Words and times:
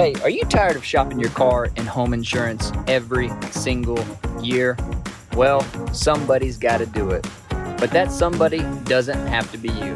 Hey, 0.00 0.14
are 0.22 0.30
you 0.30 0.46
tired 0.46 0.76
of 0.76 0.82
shopping 0.82 1.20
your 1.20 1.28
car 1.28 1.68
and 1.76 1.86
home 1.86 2.14
insurance 2.14 2.72
every 2.86 3.30
single 3.50 4.02
year? 4.40 4.78
Well, 5.36 5.60
somebody's 5.92 6.56
got 6.56 6.78
to 6.78 6.86
do 6.86 7.10
it. 7.10 7.28
But 7.50 7.90
that 7.90 8.10
somebody 8.10 8.60
doesn't 8.84 9.26
have 9.26 9.52
to 9.52 9.58
be 9.58 9.68
you. 9.68 9.92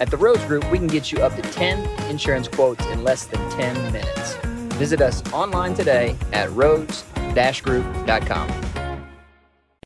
At 0.00 0.10
the 0.10 0.16
Rhodes 0.16 0.44
Group, 0.46 0.68
we 0.72 0.78
can 0.78 0.88
get 0.88 1.12
you 1.12 1.18
up 1.18 1.36
to 1.36 1.42
10 1.42 2.10
insurance 2.10 2.48
quotes 2.48 2.84
in 2.86 3.04
less 3.04 3.26
than 3.26 3.48
10 3.50 3.92
minutes. 3.92 4.34
Visit 4.74 5.00
us 5.00 5.22
online 5.32 5.74
today 5.74 6.16
at 6.32 6.50
rhodes-group.com. 6.50 8.50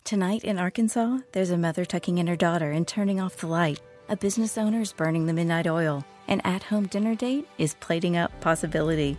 Tonight 0.05 0.45
in 0.45 0.59
Arkansas, 0.59 1.19
there's 1.33 1.51
a 1.51 1.59
mother 1.59 1.85
tucking 1.85 2.17
in 2.17 2.29
her 2.29 2.37
daughter 2.37 2.71
and 2.71 2.89
turning 2.89 3.21
off 3.21 3.37
the 3.37 3.47
light. 3.47 3.83
A 4.09 4.17
business 4.17 4.57
owner 4.57 4.81
is 4.81 4.95
burning 4.95 5.27
the 5.27 5.35
midnight 5.35 5.67
oil. 5.67 6.03
An 6.29 6.41
at 6.45 6.63
home 6.63 6.87
dinner 6.87 7.15
date 7.15 7.47
is 7.59 7.75
plating 7.81 8.17
up 8.17 8.41
possibility. 8.41 9.19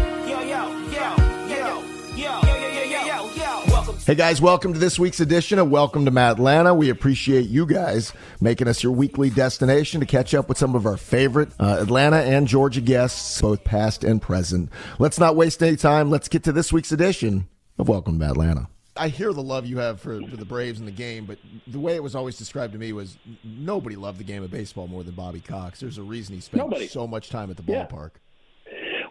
Hey 4.05 4.15
guys, 4.15 4.41
welcome 4.41 4.71
to 4.73 4.79
this 4.79 4.97
week's 4.97 5.19
edition 5.19 5.59
of 5.59 5.69
Welcome 5.69 6.05
to 6.05 6.17
Atlanta. 6.19 6.73
We 6.73 6.89
appreciate 6.89 7.49
you 7.49 7.65
guys 7.65 8.13
making 8.39 8.69
us 8.69 8.81
your 8.81 8.93
weekly 8.93 9.29
destination 9.29 9.99
to 9.99 10.05
catch 10.05 10.33
up 10.33 10.47
with 10.47 10.57
some 10.57 10.73
of 10.73 10.85
our 10.85 10.95
favorite 10.95 11.49
uh, 11.59 11.79
Atlanta 11.81 12.17
and 12.17 12.47
Georgia 12.47 12.79
guests, 12.79 13.41
both 13.41 13.65
past 13.65 14.05
and 14.05 14.21
present. 14.21 14.69
Let's 14.99 15.19
not 15.19 15.35
waste 15.35 15.61
any 15.61 15.75
time. 15.75 16.09
Let's 16.09 16.29
get 16.29 16.43
to 16.45 16.53
this 16.53 16.71
week's 16.71 16.93
edition 16.93 17.47
of 17.77 17.89
Welcome 17.89 18.17
to 18.19 18.25
Atlanta. 18.25 18.67
I 18.95 19.09
hear 19.09 19.33
the 19.33 19.43
love 19.43 19.65
you 19.65 19.79
have 19.79 19.99
for, 19.99 20.21
for 20.27 20.37
the 20.37 20.45
Braves 20.45 20.79
and 20.79 20.87
the 20.87 20.93
game, 20.93 21.25
but 21.25 21.39
the 21.67 21.79
way 21.79 21.95
it 21.95 22.03
was 22.03 22.15
always 22.15 22.37
described 22.37 22.71
to 22.73 22.79
me 22.79 22.93
was 22.93 23.17
nobody 23.43 23.97
loved 23.97 24.17
the 24.17 24.23
game 24.23 24.43
of 24.43 24.51
baseball 24.51 24.87
more 24.87 25.03
than 25.03 25.13
Bobby 25.13 25.41
Cox. 25.41 25.81
There's 25.81 25.97
a 25.97 26.03
reason 26.03 26.35
he 26.35 26.41
spent 26.41 26.63
Nobody. 26.63 26.87
so 26.87 27.05
much 27.05 27.29
time 27.29 27.49
at 27.49 27.57
the 27.57 27.63
Yeah. 27.67 27.87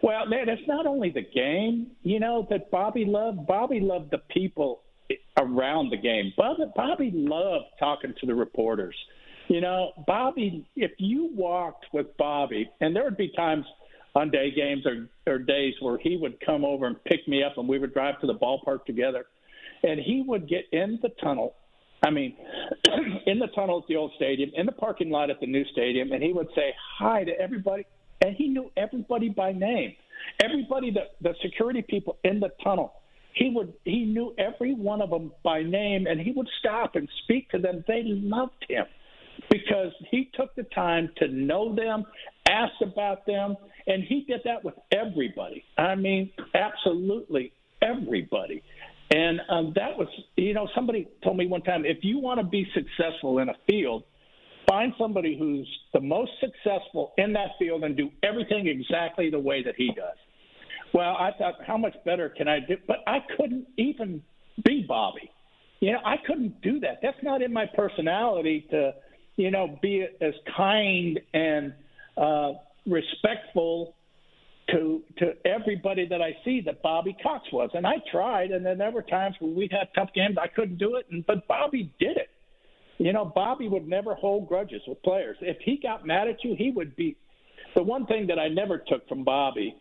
Well, 0.03 0.25
man, 0.25 0.49
it's 0.49 0.67
not 0.67 0.87
only 0.87 1.11
the 1.11 1.21
game, 1.21 1.91
you 2.01 2.19
know, 2.19 2.47
that 2.49 2.71
Bobby 2.71 3.05
loved. 3.05 3.45
Bobby 3.45 3.79
loved 3.79 4.11
the 4.11 4.17
people 4.29 4.81
around 5.37 5.91
the 5.91 5.97
game. 5.97 6.33
Bobby, 6.35 6.63
Bobby 6.75 7.11
loved 7.13 7.65
talking 7.79 8.13
to 8.19 8.25
the 8.25 8.33
reporters. 8.33 8.95
You 9.47 9.61
know, 9.61 9.91
Bobby, 10.07 10.65
if 10.75 10.91
you 10.97 11.29
walked 11.33 11.85
with 11.93 12.07
Bobby, 12.17 12.69
and 12.79 12.95
there 12.95 13.03
would 13.03 13.17
be 13.17 13.31
times 13.35 13.65
on 14.15 14.31
day 14.31 14.51
games 14.51 14.85
or, 14.85 15.07
or 15.31 15.39
days 15.39 15.73
where 15.81 15.97
he 15.99 16.17
would 16.17 16.39
come 16.45 16.65
over 16.65 16.87
and 16.87 17.01
pick 17.03 17.27
me 17.27 17.43
up 17.43 17.57
and 17.57 17.67
we 17.67 17.79
would 17.79 17.93
drive 17.93 18.19
to 18.21 18.27
the 18.27 18.33
ballpark 18.35 18.85
together, 18.85 19.25
and 19.83 19.99
he 19.99 20.23
would 20.25 20.47
get 20.47 20.65
in 20.71 20.99
the 21.01 21.09
tunnel. 21.21 21.55
I 22.03 22.09
mean, 22.09 22.35
in 23.27 23.37
the 23.37 23.47
tunnel 23.53 23.79
at 23.79 23.87
the 23.87 23.97
old 23.97 24.13
stadium, 24.15 24.49
in 24.55 24.65
the 24.65 24.71
parking 24.71 25.11
lot 25.11 25.29
at 25.29 25.39
the 25.39 25.47
new 25.47 25.63
stadium, 25.71 26.11
and 26.11 26.23
he 26.23 26.33
would 26.33 26.49
say 26.55 26.73
hi 26.97 27.23
to 27.23 27.31
everybody 27.39 27.85
and 28.21 28.35
he 28.35 28.47
knew 28.47 28.71
everybody 28.77 29.29
by 29.29 29.51
name. 29.51 29.95
Everybody, 30.43 30.91
the, 30.91 31.05
the 31.21 31.35
security 31.41 31.81
people 31.81 32.17
in 32.23 32.39
the 32.39 32.49
tunnel, 32.63 32.93
he 33.33 33.51
would 33.55 33.73
he 33.85 34.05
knew 34.05 34.33
every 34.37 34.73
one 34.73 35.01
of 35.01 35.09
them 35.09 35.31
by 35.43 35.63
name, 35.63 36.05
and 36.07 36.19
he 36.19 36.31
would 36.31 36.49
stop 36.59 36.95
and 36.95 37.07
speak 37.23 37.49
to 37.49 37.59
them. 37.59 37.83
They 37.87 38.03
loved 38.05 38.65
him 38.69 38.85
because 39.49 39.93
he 40.09 40.29
took 40.33 40.53
the 40.55 40.63
time 40.63 41.09
to 41.17 41.27
know 41.27 41.73
them, 41.73 42.05
ask 42.49 42.73
about 42.81 43.25
them, 43.25 43.55
and 43.87 44.03
he 44.03 44.25
did 44.27 44.41
that 44.45 44.63
with 44.63 44.75
everybody. 44.91 45.63
I 45.77 45.95
mean, 45.95 46.31
absolutely 46.53 47.53
everybody. 47.81 48.63
And 49.13 49.41
um, 49.49 49.73
that 49.75 49.97
was, 49.97 50.07
you 50.37 50.53
know, 50.53 50.69
somebody 50.73 51.07
told 51.23 51.37
me 51.37 51.47
one 51.47 51.61
time 51.63 51.85
if 51.85 51.97
you 52.01 52.19
want 52.19 52.39
to 52.39 52.45
be 52.45 52.65
successful 52.73 53.39
in 53.39 53.49
a 53.49 53.55
field, 53.67 54.03
find 54.71 54.93
somebody 54.97 55.37
who's 55.37 55.67
the 55.93 55.99
most 55.99 56.31
successful 56.39 57.11
in 57.17 57.33
that 57.33 57.49
field 57.59 57.83
and 57.83 57.97
do 57.97 58.09
everything 58.23 58.67
exactly 58.67 59.29
the 59.29 59.37
way 59.37 59.61
that 59.61 59.75
he 59.75 59.87
does. 59.87 60.15
Well, 60.93 61.17
I 61.19 61.31
thought, 61.37 61.55
how 61.67 61.75
much 61.75 61.93
better 62.05 62.29
can 62.29 62.47
I 62.47 62.59
do? 62.61 62.77
But 62.87 62.99
I 63.05 63.17
couldn't 63.35 63.67
even 63.75 64.23
be 64.63 64.85
Bobby. 64.87 65.29
You 65.81 65.91
know, 65.91 65.99
I 66.05 66.15
couldn't 66.25 66.61
do 66.61 66.79
that. 66.79 66.99
That's 67.01 67.21
not 67.21 67.41
in 67.41 67.51
my 67.51 67.65
personality 67.75 68.65
to, 68.71 68.93
you 69.35 69.51
know, 69.51 69.77
be 69.81 70.07
as 70.21 70.33
kind 70.55 71.19
and 71.33 71.73
uh, 72.15 72.53
respectful 72.85 73.95
to 74.69 75.01
to 75.17 75.33
everybody 75.45 76.07
that 76.07 76.21
I 76.21 76.31
see 76.45 76.61
that 76.65 76.81
Bobby 76.81 77.13
Cox 77.21 77.43
was. 77.51 77.71
And 77.73 77.85
I 77.85 77.95
tried, 78.09 78.51
and 78.51 78.65
then 78.65 78.77
there 78.77 78.91
were 78.91 79.01
times 79.01 79.35
where 79.39 79.53
we 79.53 79.67
had 79.69 79.89
tough 79.93 80.13
games. 80.15 80.37
I 80.41 80.47
couldn't 80.47 80.77
do 80.77 80.95
it, 80.95 81.07
and 81.11 81.25
but 81.25 81.45
Bobby 81.49 81.91
did 81.99 82.15
it. 82.15 82.29
You 83.01 83.13
know, 83.13 83.25
Bobby 83.25 83.67
would 83.67 83.87
never 83.87 84.13
hold 84.13 84.47
grudges 84.47 84.83
with 84.87 85.01
players. 85.01 85.35
If 85.41 85.57
he 85.65 85.79
got 85.81 86.05
mad 86.05 86.27
at 86.27 86.43
you, 86.43 86.55
he 86.55 86.69
would 86.69 86.95
be. 86.95 87.17
The 87.73 87.81
one 87.81 88.05
thing 88.05 88.27
that 88.27 88.37
I 88.37 88.47
never 88.47 88.77
took 88.77 89.09
from 89.09 89.23
Bobby, 89.23 89.75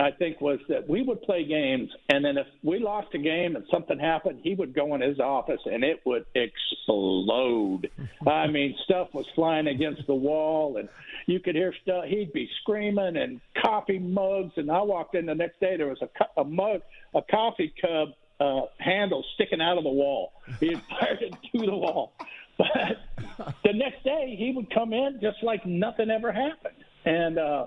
I 0.00 0.10
think, 0.10 0.40
was 0.40 0.58
that 0.68 0.88
we 0.88 1.02
would 1.02 1.22
play 1.22 1.44
games, 1.44 1.88
and 2.08 2.24
then 2.24 2.36
if 2.36 2.48
we 2.64 2.80
lost 2.80 3.14
a 3.14 3.18
game 3.18 3.54
and 3.54 3.64
something 3.70 3.96
happened, 3.96 4.40
he 4.42 4.56
would 4.56 4.74
go 4.74 4.92
in 4.96 5.02
his 5.02 5.20
office 5.20 5.60
and 5.66 5.84
it 5.84 6.00
would 6.04 6.24
explode. 6.34 7.90
I 8.26 8.48
mean, 8.48 8.74
stuff 8.82 9.14
was 9.14 9.26
flying 9.36 9.68
against 9.68 10.04
the 10.08 10.14
wall, 10.14 10.78
and 10.78 10.88
you 11.26 11.38
could 11.38 11.54
hear 11.54 11.72
stuff. 11.80 12.06
He'd 12.08 12.32
be 12.32 12.50
screaming 12.62 13.16
and 13.16 13.40
coffee 13.62 14.00
mugs. 14.00 14.54
And 14.56 14.68
I 14.68 14.82
walked 14.82 15.14
in 15.14 15.26
the 15.26 15.34
next 15.36 15.60
day, 15.60 15.76
there 15.76 15.86
was 15.86 16.02
a, 16.02 16.40
a 16.40 16.44
mug, 16.44 16.80
a 17.14 17.22
coffee 17.22 17.72
cup 17.80 18.16
uh, 18.40 18.62
handle 18.78 19.24
sticking 19.34 19.60
out 19.60 19.78
of 19.78 19.84
the 19.84 19.90
wall. 19.90 20.32
He 20.58 20.70
had 20.70 20.82
fired 20.90 21.22
it 21.22 21.34
through 21.52 21.66
the 21.66 21.76
wall. 21.76 22.14
But 22.58 23.54
the 23.64 23.72
next 23.72 24.04
day, 24.04 24.36
he 24.38 24.52
would 24.54 24.72
come 24.72 24.92
in 24.92 25.18
just 25.20 25.42
like 25.42 25.64
nothing 25.66 26.10
ever 26.10 26.32
happened. 26.32 26.76
And, 27.04 27.38
uh, 27.38 27.66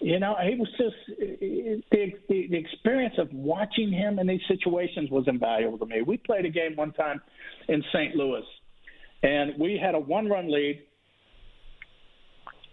you 0.00 0.18
know, 0.18 0.36
he 0.42 0.56
was 0.56 0.68
just 0.76 0.96
the, 1.18 2.12
the 2.28 2.48
the 2.50 2.56
experience 2.56 3.14
of 3.18 3.32
watching 3.32 3.92
him 3.92 4.18
in 4.18 4.26
these 4.26 4.42
situations 4.48 5.10
was 5.10 5.24
invaluable 5.28 5.78
to 5.78 5.86
me. 5.86 6.02
We 6.02 6.18
played 6.18 6.44
a 6.44 6.50
game 6.50 6.76
one 6.76 6.92
time 6.92 7.22
in 7.68 7.82
St. 7.92 8.14
Louis, 8.14 8.42
and 9.22 9.52
we 9.58 9.80
had 9.82 9.94
a 9.94 9.98
one-run 9.98 10.52
lead 10.52 10.82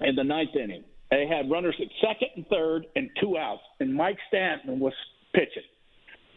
in 0.02 0.16
the 0.16 0.24
ninth 0.24 0.56
inning. 0.56 0.84
They 1.10 1.28
had 1.28 1.50
runners 1.50 1.76
at 1.80 1.88
second 2.02 2.30
and 2.36 2.48
third 2.48 2.88
and 2.96 3.10
two 3.22 3.38
outs, 3.38 3.62
and 3.80 3.94
Mike 3.94 4.18
Stanton 4.28 4.80
was 4.80 4.94
pitching. 5.34 5.64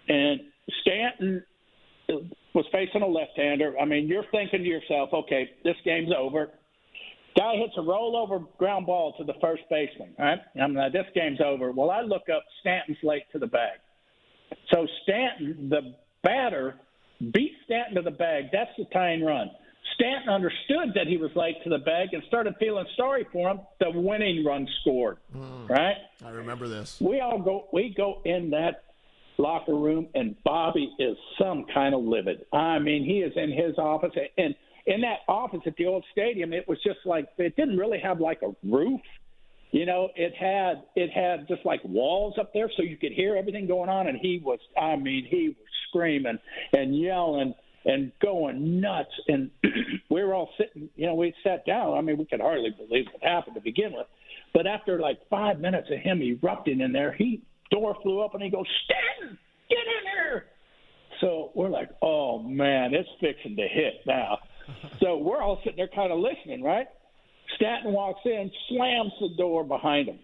And 0.08 0.40
Stanton 0.82 1.44
was 2.54 2.64
facing 2.72 3.02
a 3.02 3.06
left-hander. 3.06 3.74
I 3.78 3.84
mean, 3.84 4.06
you're 4.06 4.24
thinking 4.30 4.60
to 4.60 4.68
yourself, 4.68 5.10
okay, 5.12 5.50
this 5.64 5.76
game's 5.84 6.12
over. 6.16 6.50
Guy 7.36 7.56
hits 7.56 7.72
a 7.76 7.80
rollover 7.80 8.46
ground 8.58 8.86
ball 8.86 9.12
to 9.18 9.24
the 9.24 9.34
first 9.40 9.62
baseman. 9.68 10.14
All 10.18 10.24
right, 10.24 10.38
I'm 10.60 10.72
like, 10.72 10.92
this 10.92 11.06
game's 11.14 11.40
over. 11.44 11.72
Well, 11.72 11.90
I 11.90 12.02
look 12.02 12.28
up 12.34 12.44
Stanton's 12.60 12.98
late 13.02 13.24
to 13.32 13.40
the 13.40 13.48
bag. 13.48 13.78
So 14.72 14.86
Stanton, 15.02 15.68
the 15.68 15.96
batter, 16.22 16.76
beat 17.32 17.52
Stanton 17.64 17.96
to 17.96 18.02
the 18.02 18.16
bag. 18.16 18.44
That's 18.52 18.70
the 18.78 18.84
tying 18.92 19.24
run. 19.24 19.50
Stanton 19.96 20.28
understood 20.28 20.92
that 20.94 21.08
he 21.08 21.16
was 21.16 21.30
late 21.34 21.56
to 21.64 21.70
the 21.70 21.78
bag 21.78 22.08
and 22.12 22.22
started 22.28 22.54
feeling 22.58 22.86
sorry 22.96 23.26
for 23.32 23.50
him. 23.50 23.60
The 23.80 23.90
winning 23.90 24.44
run 24.44 24.68
scored. 24.80 25.18
Hmm. 25.32 25.66
Right? 25.66 25.96
I 26.24 26.30
remember 26.30 26.68
this. 26.68 27.00
We 27.00 27.20
all 27.20 27.40
go. 27.40 27.68
We 27.72 27.92
go 27.96 28.20
in 28.24 28.50
that 28.50 28.84
locker 29.38 29.74
room, 29.74 30.08
and 30.14 30.36
Bobby 30.44 30.90
is 30.98 31.16
some 31.38 31.66
kind 31.72 31.94
of 31.94 32.02
livid. 32.02 32.44
I 32.52 32.78
mean, 32.78 33.04
he 33.04 33.18
is 33.18 33.32
in 33.36 33.50
his 33.52 33.78
office, 33.78 34.12
and 34.38 34.54
in 34.86 35.00
that 35.00 35.20
office 35.28 35.60
at 35.66 35.76
the 35.76 35.86
old 35.86 36.04
stadium, 36.12 36.52
it 36.52 36.68
was 36.68 36.78
just 36.82 37.00
like 37.04 37.28
it 37.38 37.56
didn't 37.56 37.78
really 37.78 37.98
have 38.00 38.20
like 38.20 38.42
a 38.42 38.54
roof. 38.66 39.00
You 39.70 39.86
know, 39.86 40.08
it 40.14 40.34
had 40.34 40.84
it 40.94 41.10
had 41.10 41.48
just 41.48 41.64
like 41.64 41.80
walls 41.84 42.34
up 42.38 42.52
there, 42.52 42.70
so 42.76 42.82
you 42.82 42.96
could 42.96 43.12
hear 43.12 43.36
everything 43.36 43.66
going 43.66 43.88
on. 43.88 44.06
And 44.06 44.18
he 44.20 44.40
was, 44.44 44.60
I 44.80 44.96
mean, 44.96 45.26
he 45.28 45.48
was 45.48 45.56
screaming 45.88 46.38
and 46.72 46.96
yelling. 46.96 47.54
and 47.84 48.12
going 48.22 48.80
nuts. 48.80 49.10
And 49.28 49.50
we 50.10 50.22
were 50.22 50.34
all 50.34 50.50
sitting, 50.58 50.88
you 50.96 51.06
know, 51.06 51.14
we 51.14 51.34
sat 51.42 51.66
down. 51.66 51.96
I 51.96 52.00
mean, 52.00 52.16
we 52.16 52.24
could 52.24 52.40
hardly 52.40 52.70
believe 52.70 53.06
what 53.12 53.22
happened 53.22 53.56
to 53.56 53.60
begin 53.60 53.92
with. 53.92 54.06
But 54.52 54.66
after 54.66 55.00
like 55.00 55.18
five 55.28 55.60
minutes 55.60 55.88
of 55.90 55.98
him 55.98 56.22
erupting 56.22 56.80
in 56.80 56.92
there, 56.92 57.12
he 57.12 57.42
door 57.74 57.96
flew 58.02 58.20
up 58.20 58.34
and 58.34 58.42
he 58.42 58.50
goes, 58.50 58.66
Stanton, 58.84 59.38
get 59.68 59.78
in 59.78 60.12
here. 60.14 60.46
So 61.20 61.50
we're 61.54 61.68
like, 61.68 61.90
oh 62.02 62.42
man, 62.42 62.94
it's 62.94 63.08
fixing 63.20 63.56
to 63.56 63.66
hit 63.68 63.94
now. 64.06 64.38
so 65.00 65.16
we're 65.18 65.42
all 65.42 65.58
sitting 65.64 65.76
there 65.76 65.88
kind 65.88 66.12
of 66.12 66.18
listening, 66.18 66.62
right? 66.62 66.86
Stanton 67.56 67.92
walks 67.92 68.20
in, 68.24 68.50
slams 68.68 69.12
the 69.20 69.30
door 69.36 69.64
behind 69.64 70.08
him. 70.08 70.18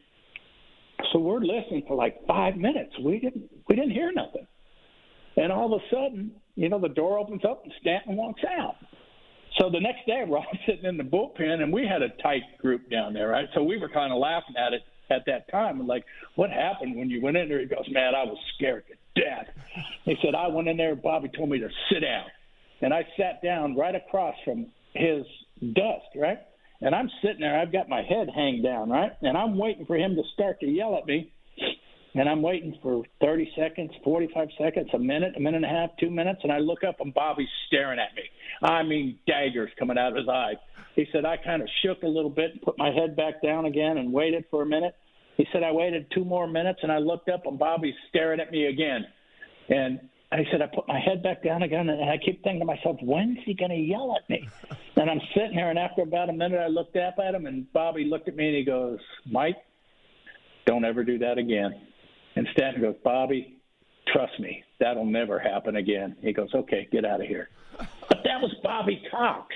So 1.13 1.19
we're 1.19 1.41
listening 1.41 1.85
for 1.87 1.97
like 1.97 2.27
five 2.27 2.57
minutes. 2.57 2.93
We 3.03 3.19
didn't 3.19 3.51
we 3.69 3.77
didn't 3.77 3.93
hear 3.93 4.13
nothing. 4.13 4.47
And 5.37 5.53
all 5.53 5.75
of 5.75 5.81
a 5.81 5.85
sudden, 5.95 6.33
you 6.57 6.69
know, 6.69 6.79
the 6.79 6.89
door 6.89 7.19
opens 7.19 7.45
up 7.45 7.63
and 7.65 7.73
Stanton 7.81 8.17
walks 8.17 8.43
out. 8.45 8.77
So 9.59 9.71
the 9.71 9.81
next 9.81 10.07
day, 10.07 10.25
we're 10.27 10.39
all 10.39 10.47
sitting 10.67 10.85
in 10.85 10.97
the 10.97 11.05
bullpen, 11.05 11.63
and 11.63 11.73
we 11.73 11.87
had 11.87 12.03
a 12.03 12.11
tight 12.23 12.43
group 12.59 12.91
down 12.91 13.13
there, 13.13 13.29
right? 13.29 13.49
So 13.55 13.63
we 13.63 13.79
were 13.79 13.89
kind 13.89 14.13
of 14.13 14.19
laughing 14.19 14.57
at 14.57 14.73
it 14.73 14.83
at 15.11 15.27
that 15.27 15.51
time, 15.51 15.81
and 15.81 15.89
like, 15.89 16.05
what 16.37 16.51
happened 16.51 16.97
when 16.97 17.11
you 17.11 17.21
went 17.21 17.37
in 17.37 17.49
there? 17.49 17.61
He 17.61 17.67
goes, 17.67 17.89
"Man, 17.91 18.15
I 18.15 18.25
was 18.25 18.39
scared 18.55 18.85
to 18.89 19.21
death." 19.21 19.49
He 20.05 20.17
said, 20.23 20.35
"I 20.35 20.49
went 20.49 20.69
in 20.69 20.77
there. 20.77 20.95
Bobby 20.95 21.29
told 21.29 21.51
me 21.51 21.59
to 21.59 21.69
sit 21.91 22.01
down, 22.01 22.27
and 22.81 22.95
I 22.95 23.07
sat 23.17 23.43
down 23.43 23.77
right 23.77 23.95
across 23.95 24.35
from 24.45 24.67
his 24.95 25.27
desk, 25.75 26.07
right? 26.17 26.39
And 26.81 26.95
I'm 26.95 27.11
sitting 27.23 27.41
there. 27.41 27.59
I've 27.59 27.73
got 27.73 27.89
my 27.89 28.03
head 28.03 28.29
hanged 28.35 28.63
down, 28.65 28.89
right? 28.91 29.13
And 29.23 29.37
I'm 29.37 29.59
waiting 29.59 29.85
for 29.87 29.97
him 29.97 30.17
to 30.17 30.23
start 30.35 30.61
to 30.61 30.67
yell 30.67 30.97
at 30.97 31.07
me." 31.07 31.33
And 32.15 32.29
I'm 32.29 32.43
waiting 32.43 32.77
for 32.83 33.05
30 33.21 33.53
seconds, 33.57 33.93
45 34.03 34.49
seconds, 34.59 34.89
a 34.93 34.99
minute, 34.99 35.35
a 35.37 35.41
minute 35.41 35.63
and 35.63 35.65
a 35.65 35.69
half, 35.69 35.91
two 35.99 36.11
minutes, 36.11 36.41
and 36.43 36.51
I 36.51 36.59
look 36.59 36.83
up 36.83 37.01
and 37.01 37.15
Bobby's 37.15 37.49
staring 37.67 38.01
at 38.01 38.15
me. 38.17 38.23
I 38.63 38.83
mean, 38.83 39.19
daggers 39.27 39.71
coming 39.79 39.97
out 39.97 40.13
of 40.13 40.17
his 40.17 40.29
eye. 40.29 40.55
He 40.97 41.07
said 41.13 41.25
I 41.25 41.37
kind 41.37 41.63
of 41.63 41.69
shook 41.83 42.03
a 42.03 42.09
little 42.09 42.31
bit 42.31 42.53
and 42.53 42.63
put 42.63 42.77
my 42.79 42.91
head 42.91 43.15
back 43.15 43.43
down 43.43 43.65
again 43.65 43.99
and 43.99 44.13
waited 44.13 44.45
for 44.51 44.63
a 44.63 44.67
minute. 44.67 44.97
He 45.37 45.47
said 45.53 45.63
I 45.63 45.71
waited 45.71 46.07
two 46.13 46.25
more 46.25 46.49
minutes 46.49 46.81
and 46.83 46.91
I 46.91 46.99
looked 46.99 47.29
up 47.29 47.47
and 47.47 47.59
Bobby's 47.59 47.95
staring 48.09 48.41
at 48.41 48.51
me 48.51 48.67
again. 48.67 49.07
And 49.69 50.01
I 50.33 50.45
said 50.51 50.63
I 50.63 50.67
put 50.67 50.89
my 50.89 50.99
head 50.99 51.23
back 51.23 51.45
down 51.45 51.63
again 51.63 51.89
and 51.89 52.11
I 52.11 52.19
keep 52.19 52.43
thinking 52.43 52.61
to 52.61 52.67
myself, 52.67 52.97
when's 53.03 53.39
he 53.45 53.55
going 53.55 53.71
to 53.71 53.77
yell 53.77 54.17
at 54.17 54.29
me? 54.29 54.49
And 54.97 55.09
I'm 55.09 55.21
sitting 55.35 55.55
there, 55.57 55.71
and 55.71 55.79
after 55.79 56.03
about 56.03 56.29
a 56.29 56.33
minute 56.33 56.59
I 56.59 56.67
looked 56.67 56.97
up 56.97 57.15
at 57.25 57.35
him 57.35 57.47
and 57.47 57.73
Bobby 57.73 58.05
looked 58.05 58.29
at 58.29 58.37
me 58.37 58.49
and 58.49 58.57
he 58.57 58.65
goes, 58.65 58.99
Mike, 59.25 59.57
don't 60.67 60.85
ever 60.85 61.05
do 61.05 61.19
that 61.19 61.39
again. 61.39 61.81
And 62.37 62.47
Stanton 62.53 62.83
goes, 62.83 62.97
Bobby, 63.03 63.61
trust 64.13 64.39
me, 64.41 64.63
that'll 64.79 65.05
never 65.05 65.39
happen 65.39 65.77
again. 65.77 66.17
He 66.21 66.33
goes, 66.33 66.49
okay, 66.55 66.89
get 66.91 67.05
out 67.05 67.21
of 67.21 67.27
here. 67.27 67.49
But 68.09 68.19
that 68.25 68.41
was 68.41 68.55
Bobby 68.63 69.03
Cox. 69.11 69.55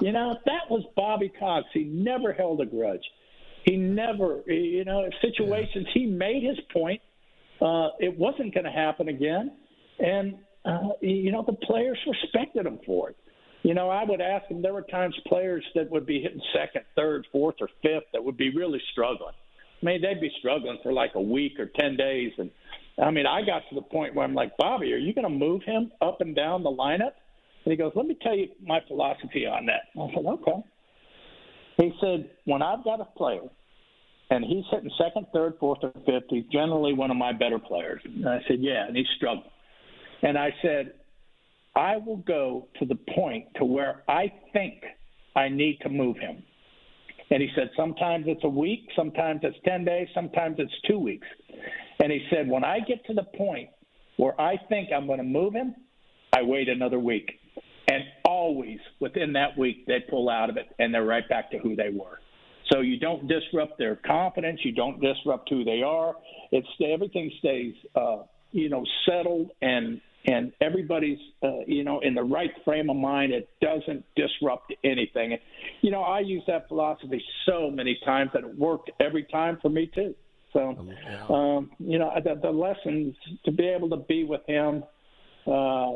You 0.00 0.12
know, 0.12 0.36
that 0.46 0.70
was 0.70 0.84
Bobby 0.96 1.32
Cox. 1.38 1.66
He 1.72 1.84
never 1.84 2.32
held 2.32 2.60
a 2.60 2.66
grudge. 2.66 3.04
He 3.64 3.76
never, 3.76 4.42
you 4.46 4.84
know, 4.84 5.08
situations 5.20 5.86
he 5.94 6.06
made 6.06 6.42
his 6.42 6.58
point. 6.72 7.00
Uh, 7.60 7.90
it 8.00 8.18
wasn't 8.18 8.52
going 8.52 8.64
to 8.64 8.72
happen 8.72 9.08
again, 9.08 9.52
and 10.00 10.34
uh, 10.64 10.88
you 11.00 11.30
know 11.30 11.44
the 11.46 11.52
players 11.52 11.96
respected 12.08 12.66
him 12.66 12.80
for 12.84 13.10
it. 13.10 13.16
You 13.62 13.74
know, 13.74 13.88
I 13.88 14.02
would 14.02 14.20
ask 14.20 14.50
him. 14.50 14.62
There 14.62 14.72
were 14.72 14.82
times 14.82 15.14
players 15.28 15.64
that 15.76 15.88
would 15.88 16.04
be 16.04 16.20
hitting 16.20 16.42
second, 16.52 16.82
third, 16.96 17.24
fourth, 17.30 17.54
or 17.60 17.68
fifth 17.80 18.10
that 18.12 18.24
would 18.24 18.36
be 18.36 18.50
really 18.52 18.82
struggling 18.90 19.34
I 19.82 19.86
mean, 19.86 20.02
they'd 20.02 20.20
be 20.20 20.30
struggling 20.38 20.78
for 20.82 20.92
like 20.92 21.12
a 21.14 21.20
week 21.20 21.58
or 21.58 21.66
10 21.66 21.96
days. 21.96 22.32
And 22.38 22.50
I 23.02 23.10
mean, 23.10 23.26
I 23.26 23.42
got 23.44 23.62
to 23.68 23.74
the 23.74 23.82
point 23.82 24.14
where 24.14 24.24
I'm 24.24 24.34
like, 24.34 24.56
Bobby, 24.56 24.92
are 24.92 24.98
you 24.98 25.12
going 25.12 25.24
to 25.24 25.30
move 25.30 25.62
him 25.64 25.90
up 26.00 26.20
and 26.20 26.36
down 26.36 26.62
the 26.62 26.70
lineup? 26.70 27.12
And 27.64 27.72
he 27.72 27.76
goes, 27.76 27.92
let 27.94 28.06
me 28.06 28.16
tell 28.22 28.36
you 28.36 28.48
my 28.64 28.80
philosophy 28.86 29.46
on 29.46 29.66
that. 29.66 30.00
I 30.00 30.08
said, 30.14 30.26
okay. 30.26 30.64
He 31.78 31.92
said, 32.00 32.30
when 32.44 32.62
I've 32.62 32.84
got 32.84 33.00
a 33.00 33.04
player 33.04 33.42
and 34.30 34.44
he's 34.44 34.64
hitting 34.70 34.90
second, 34.98 35.26
third, 35.32 35.54
fourth, 35.58 35.78
or 35.82 35.92
fifth, 36.06 36.28
he's 36.28 36.44
generally 36.52 36.92
one 36.92 37.10
of 37.10 37.16
my 37.16 37.32
better 37.32 37.58
players. 37.58 38.02
And 38.04 38.28
I 38.28 38.40
said, 38.48 38.58
yeah, 38.60 38.86
and 38.86 38.96
he's 38.96 39.06
struggling. 39.16 39.50
And 40.22 40.38
I 40.38 40.50
said, 40.62 40.94
I 41.74 41.96
will 41.96 42.18
go 42.18 42.68
to 42.78 42.86
the 42.86 42.98
point 43.14 43.46
to 43.56 43.64
where 43.64 44.02
I 44.08 44.32
think 44.52 44.84
I 45.34 45.48
need 45.48 45.78
to 45.82 45.88
move 45.88 46.18
him. 46.18 46.42
And 47.32 47.40
he 47.40 47.48
said, 47.54 47.70
sometimes 47.78 48.26
it's 48.28 48.44
a 48.44 48.48
week, 48.48 48.86
sometimes 48.94 49.40
it's 49.42 49.56
10 49.64 49.86
days, 49.86 50.06
sometimes 50.14 50.56
it's 50.58 50.72
two 50.86 50.98
weeks. 50.98 51.26
And 51.98 52.12
he 52.12 52.20
said, 52.30 52.46
when 52.46 52.62
I 52.62 52.80
get 52.80 53.06
to 53.06 53.14
the 53.14 53.22
point 53.22 53.70
where 54.18 54.38
I 54.38 54.56
think 54.68 54.90
I'm 54.94 55.06
going 55.06 55.16
to 55.16 55.24
move 55.24 55.54
him, 55.54 55.74
I 56.34 56.42
wait 56.42 56.68
another 56.68 56.98
week. 56.98 57.40
And 57.88 58.04
always 58.26 58.78
within 59.00 59.32
that 59.32 59.56
week, 59.56 59.86
they 59.86 60.00
pull 60.10 60.28
out 60.28 60.50
of 60.50 60.58
it 60.58 60.66
and 60.78 60.92
they're 60.92 61.06
right 61.06 61.26
back 61.26 61.50
to 61.52 61.58
who 61.58 61.74
they 61.74 61.88
were. 61.88 62.18
So 62.70 62.80
you 62.80 62.98
don't 62.98 63.26
disrupt 63.26 63.78
their 63.78 63.96
confidence. 63.96 64.60
You 64.62 64.72
don't 64.72 65.00
disrupt 65.00 65.48
who 65.48 65.64
they 65.64 65.80
are. 65.82 66.14
It's 66.50 66.68
everything 66.86 67.32
stays, 67.38 67.74
uh, 67.94 68.24
you 68.50 68.68
know, 68.68 68.84
settled 69.08 69.52
and 69.62 70.02
and 70.26 70.52
everybody's 70.60 71.18
uh, 71.42 71.60
you 71.66 71.84
know 71.84 72.00
in 72.00 72.14
the 72.14 72.22
right 72.22 72.50
frame 72.64 72.90
of 72.90 72.96
mind 72.96 73.32
it 73.32 73.48
doesn't 73.60 74.04
disrupt 74.16 74.72
anything. 74.84 75.36
You 75.80 75.90
know 75.90 76.02
i 76.02 76.20
use 76.20 76.42
that 76.46 76.68
philosophy 76.68 77.22
so 77.46 77.70
many 77.70 77.98
times 78.04 78.30
that 78.34 78.44
it 78.44 78.58
worked 78.58 78.90
every 79.00 79.24
time 79.24 79.58
for 79.60 79.68
me 79.68 79.90
too. 79.94 80.14
So 80.52 80.76
um 81.34 81.70
you 81.78 81.98
know 81.98 82.12
the, 82.22 82.38
the 82.40 82.50
lessons 82.50 83.16
to 83.44 83.50
be 83.50 83.66
able 83.66 83.90
to 83.90 83.96
be 83.96 84.24
with 84.24 84.42
him 84.46 84.84
uh 85.46 85.92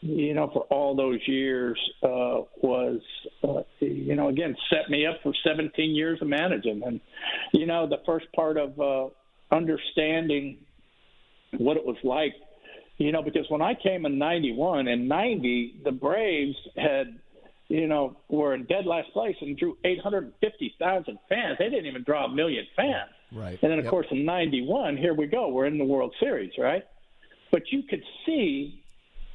you 0.00 0.34
know 0.34 0.50
for 0.52 0.62
all 0.70 0.94
those 0.94 1.20
years 1.26 1.78
uh 2.02 2.42
was 2.60 3.00
uh, 3.42 3.62
you 3.80 4.14
know 4.14 4.28
again 4.28 4.54
set 4.68 4.90
me 4.90 5.06
up 5.06 5.16
for 5.22 5.32
17 5.46 5.94
years 5.94 6.20
of 6.20 6.28
managing. 6.28 6.82
And 6.84 7.00
you 7.52 7.66
know 7.66 7.88
the 7.88 8.02
first 8.04 8.26
part 8.36 8.58
of 8.58 8.78
uh 8.78 9.08
understanding 9.50 10.58
what 11.58 11.76
it 11.76 11.86
was 11.86 11.96
like 12.02 12.34
you 12.98 13.10
know, 13.10 13.22
because 13.22 13.46
when 13.48 13.62
I 13.62 13.74
came 13.74 14.06
in 14.06 14.18
91 14.18 14.88
and 14.88 15.08
90, 15.08 15.80
the 15.84 15.90
Braves 15.90 16.56
had, 16.76 17.18
you 17.68 17.88
know, 17.88 18.16
were 18.28 18.54
in 18.54 18.64
dead 18.64 18.86
last 18.86 19.12
place 19.12 19.36
and 19.40 19.56
drew 19.58 19.76
850,000 19.84 21.18
fans. 21.28 21.56
They 21.58 21.70
didn't 21.70 21.86
even 21.86 22.04
draw 22.04 22.26
a 22.26 22.34
million 22.34 22.64
fans. 22.76 23.10
Right. 23.32 23.58
And 23.62 23.72
then, 23.72 23.78
of 23.78 23.84
yep. 23.84 23.90
course, 23.90 24.06
in 24.10 24.24
91, 24.24 24.96
here 24.96 25.14
we 25.14 25.26
go. 25.26 25.48
We're 25.48 25.66
in 25.66 25.78
the 25.78 25.84
World 25.84 26.14
Series, 26.20 26.52
right? 26.56 26.84
But 27.50 27.62
you 27.72 27.82
could 27.82 28.02
see 28.24 28.80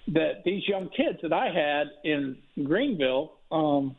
that 0.07 0.43
these 0.45 0.63
young 0.67 0.89
kids 0.95 1.19
that 1.21 1.33
I 1.33 1.47
had 1.47 1.87
in 2.05 2.37
Greenville, 2.63 3.33
um, 3.51 3.95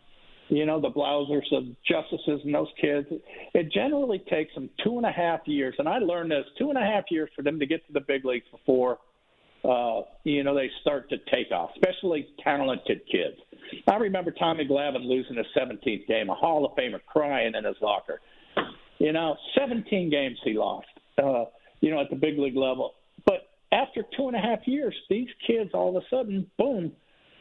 you 0.49 0.65
know, 0.65 0.81
the 0.81 0.91
Blausers, 0.91 1.49
the 1.51 1.77
Justices, 1.87 2.41
and 2.45 2.55
those 2.55 2.69
kids, 2.81 3.07
it 3.53 3.71
generally 3.71 4.21
takes 4.31 4.55
them 4.55 4.71
two 4.83 4.97
and 4.97 5.05
a 5.05 5.13
half 5.13 5.41
years. 5.45 5.75
And 5.79 5.87
I 5.87 5.99
learned 5.99 6.31
this 6.31 6.47
two 6.59 6.71
and 6.71 6.79
a 6.79 6.81
half 6.81 7.05
years 7.11 7.29
for 7.37 7.43
them 7.43 7.61
to 7.61 7.67
get 7.67 7.87
to 7.89 7.93
the 7.93 8.01
big 8.01 8.25
leagues 8.25 8.47
before– 8.51 8.97
uh, 9.65 10.03
you 10.25 10.43
know, 10.43 10.55
they 10.55 10.71
start 10.81 11.09
to 11.11 11.17
take 11.31 11.53
off, 11.53 11.71
especially 11.77 12.29
talented 12.43 13.01
kids. 13.11 13.37
I 13.89 13.97
remember 13.97 14.31
Tommy 14.31 14.67
Glavine 14.67 15.05
losing 15.05 15.37
his 15.37 15.47
17th 15.57 16.07
game, 16.07 16.31
a 16.31 16.35
Hall 16.35 16.65
of 16.65 16.73
Famer 16.73 17.01
crying 17.07 17.55
in 17.55 17.65
his 17.65 17.77
locker. 17.81 18.21
You 18.99 19.13
know, 19.13 19.37
17 19.59 20.11
games 20.11 20.39
he 20.45 20.55
lost, 20.55 20.87
uh, 21.23 21.45
you 21.81 21.91
know, 21.91 22.01
at 22.01 22.11
the 22.11 22.17
big 22.17 22.39
league 22.39 22.57
level. 22.57 22.95
But 23.25 23.49
after 23.73 24.05
two 24.17 24.29
and 24.29 24.37
a 24.37 24.41
half 24.41 24.61
years, 24.67 24.95
these 25.09 25.29
kids 25.47 25.71
all 25.75 25.97
of 25.97 26.03
a 26.03 26.07
sudden, 26.09 26.51
boom, 26.59 26.93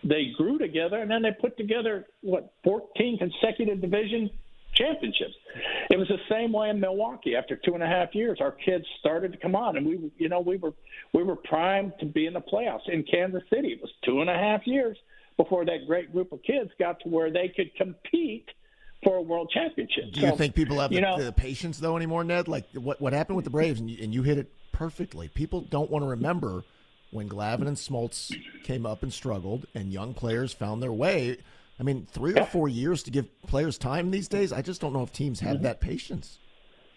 they 0.04 0.32
grew 0.38 0.58
together 0.58 0.98
and 0.98 1.10
then 1.10 1.22
they 1.22 1.32
put 1.40 1.58
together, 1.58 2.06
what, 2.22 2.54
14 2.64 3.18
consecutive 3.18 3.82
division 3.82 4.30
championships. 4.80 5.34
It 5.90 6.00
was 6.00 6.08
the 6.08 6.18
same 6.30 6.52
way 6.52 6.70
in 6.70 6.80
Milwaukee. 6.80 7.36
After 7.36 7.56
two 7.56 7.74
and 7.74 7.84
a 7.84 7.88
half 7.88 8.16
years, 8.16 8.40
our 8.42 8.52
kids 8.52 8.86
started 9.00 9.32
to 9.34 9.38
come 9.38 9.56
on, 9.56 9.78
and 9.78 9.86
we, 9.86 10.12
you 10.18 10.30
know, 10.30 10.40
we 10.40 10.58
were 10.58 10.74
we 11.14 11.24
were 11.24 11.36
primed 11.36 11.94
to 12.00 12.06
be 12.06 12.26
in 12.26 12.34
the 12.34 12.42
playoffs. 12.42 12.88
In 12.88 13.04
Kansas 13.04 13.44
City, 13.54 13.70
it 13.70 13.82
was 13.82 13.92
two 14.06 14.22
and 14.22 14.30
a 14.30 14.34
half 14.34 14.66
years 14.66 14.98
before 15.38 15.66
that 15.66 15.88
great 15.88 16.12
group 16.12 16.32
of 16.32 16.42
kids 16.44 16.72
got 16.80 17.00
to 17.02 17.10
where 17.10 17.32
they 17.32 17.52
could 17.56 17.74
compete 17.76 18.50
for 19.04 19.18
a 19.18 19.22
world 19.22 19.50
championship. 19.54 20.12
Do 20.14 20.22
you 20.22 20.30
so, 20.30 20.36
think 20.36 20.56
people 20.56 20.80
have 20.80 20.92
the, 20.92 21.02
know, 21.02 21.22
the, 21.22 21.32
patience 21.32 21.80
though 21.80 21.96
anymore, 21.96 22.24
Ned? 22.24 22.48
Like 22.48 22.66
what 22.74 23.02
what 23.02 23.14
happened 23.14 23.36
with 23.36 23.46
the 23.46 23.52
Braves, 23.52 23.80
and 23.80 23.90
you, 23.90 23.98
and 24.02 24.14
you 24.14 24.24
hit 24.24 24.38
it 24.38 24.52
perfectly. 24.72 25.28
People 25.28 25.62
don't 25.62 25.90
want 25.90 26.04
to 26.04 26.10
remember 26.10 26.64
when 27.12 27.28
Glavine 27.28 27.68
and 27.68 27.78
Smoltz 27.78 28.36
came 28.64 28.86
up 28.86 29.04
and 29.04 29.12
struggled, 29.12 29.66
and 29.74 29.92
young 29.92 30.14
players 30.14 30.54
found 30.54 30.84
their 30.84 30.94
way. 30.94 31.38
I 31.80 31.84
mean, 31.84 32.08
three 32.12 32.34
or 32.34 32.46
four 32.46 32.68
years 32.68 33.04
to 33.04 33.12
give 33.12 33.26
players 33.44 33.78
time 33.78 34.12
these 34.12 34.28
days. 34.28 34.52
I 34.52 34.62
just 34.62 34.82
don't 34.82 34.94
know 34.94 35.04
if 35.04 35.14
teams 35.14 35.40
have 35.40 35.56
mm-hmm. 35.56 35.64
that 35.64 35.80
patience. 35.80 36.40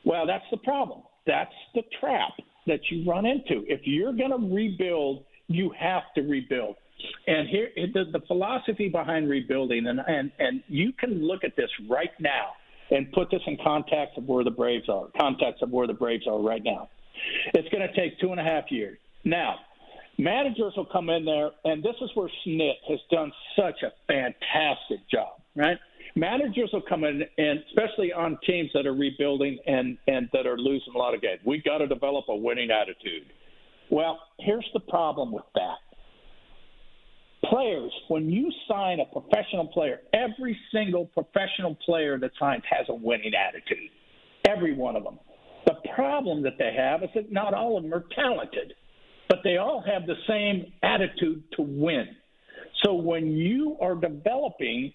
Well, 0.05 0.27
that's 0.27 0.45
the 0.51 0.57
problem. 0.57 1.03
That's 1.27 1.55
the 1.75 1.83
trap 2.01 2.33
that 2.67 2.81
you 2.91 3.09
run 3.09 3.25
into. 3.25 3.65
If 3.69 3.83
you're 3.85 4.13
going 4.13 4.31
to 4.31 4.55
rebuild, 4.55 5.25
you 5.47 5.73
have 5.79 6.03
to 6.17 6.23
rebuild. 6.23 6.77
And 7.27 7.49
here, 7.49 7.69
the, 7.77 8.05
the 8.13 8.21
philosophy 8.27 8.89
behind 8.89 9.29
rebuilding, 9.29 9.87
and, 9.87 10.01
and 10.07 10.31
and 10.39 10.63
you 10.69 10.93
can 10.93 11.27
look 11.27 11.43
at 11.43 11.57
this 11.57 11.71
right 11.89 12.13
now 12.21 12.53
and 12.91 13.11
put 13.13 13.31
this 13.31 13.41
in 13.47 13.57
context 13.65 14.19
of 14.19 14.25
where 14.25 14.45
the 14.45 14.51
Braves 14.51 14.89
are, 14.89 15.07
context 15.19 15.63
of 15.63 15.71
where 15.71 15.87
the 15.87 15.95
Braves 15.95 16.27
are 16.29 16.39
right 16.39 16.63
now. 16.63 16.89
It's 17.55 17.69
going 17.71 17.87
to 17.87 17.95
take 17.95 18.21
two 18.21 18.31
and 18.31 18.41
a 18.41 18.45
half 18.45 18.71
years. 18.71 18.99
Now, 19.25 19.57
Managers 20.19 20.75
will 20.77 20.87
come 20.87 21.09
in 21.09 21.25
there, 21.25 21.51
and 21.65 21.83
this 21.83 21.95
is 22.01 22.11
where 22.15 22.29
Schmidt 22.45 22.77
has 22.89 22.99
done 23.11 23.33
such 23.57 23.83
a 23.83 23.93
fantastic 24.07 25.09
job, 25.11 25.41
right? 25.57 25.79
Managers 26.15 26.71
will 26.73 26.83
come 26.87 27.05
in, 27.05 27.23
and 27.39 27.61
especially 27.69 28.13
on 28.13 28.39
teams 28.47 28.71
that 28.75 28.87
are 28.87 28.93
rebuilding 28.93 29.59
and, 29.67 29.97
and 30.07 30.29
that 30.35 30.47
are 30.47 30.59
losing 30.59 30.95
a 30.95 30.99
lot 30.99 31.15
of 31.15 31.23
games. 31.23 31.41
We've 31.45 31.65
got 31.65 31.79
to 31.79 31.87
develop 31.87 32.27
a 32.29 32.37
winning 32.37 32.71
attitude. 32.71 33.33
Well, 33.91 34.21
here's 34.39 34.69
the 34.75 34.81
problem 34.81 35.33
with 35.33 35.45
that. 35.55 35.77
Players, 37.49 37.93
when 38.09 38.31
you 38.31 38.51
sign 38.69 39.01
a 39.01 39.07
professional 39.07 39.67
player, 39.69 40.01
every 40.13 40.57
single 40.73 41.07
professional 41.07 41.77
player 41.85 42.19
that 42.19 42.31
signs 42.39 42.63
has 42.71 42.87
a 42.89 42.95
winning 42.95 43.33
attitude. 43.35 43.91
Every 44.47 44.75
one 44.75 44.97
of 44.97 45.05
them. 45.05 45.19
The 45.67 45.77
problem 45.95 46.43
that 46.43 46.59
they 46.59 46.75
have 46.77 47.03
is 47.03 47.11
that 47.15 47.33
not 47.33 47.55
all 47.55 47.77
of 47.77 47.83
them 47.83 47.95
are 47.95 48.05
talented 48.15 48.75
but 49.29 49.39
they 49.45 49.57
all 49.57 49.83
have 49.87 50.07
the 50.07 50.17
same 50.29 50.73
attitude 50.83 51.43
to 51.57 51.63
win. 51.63 52.09
So 52.85 52.95
when 52.95 53.33
you 53.33 53.77
are 53.81 53.95
developing 53.95 54.93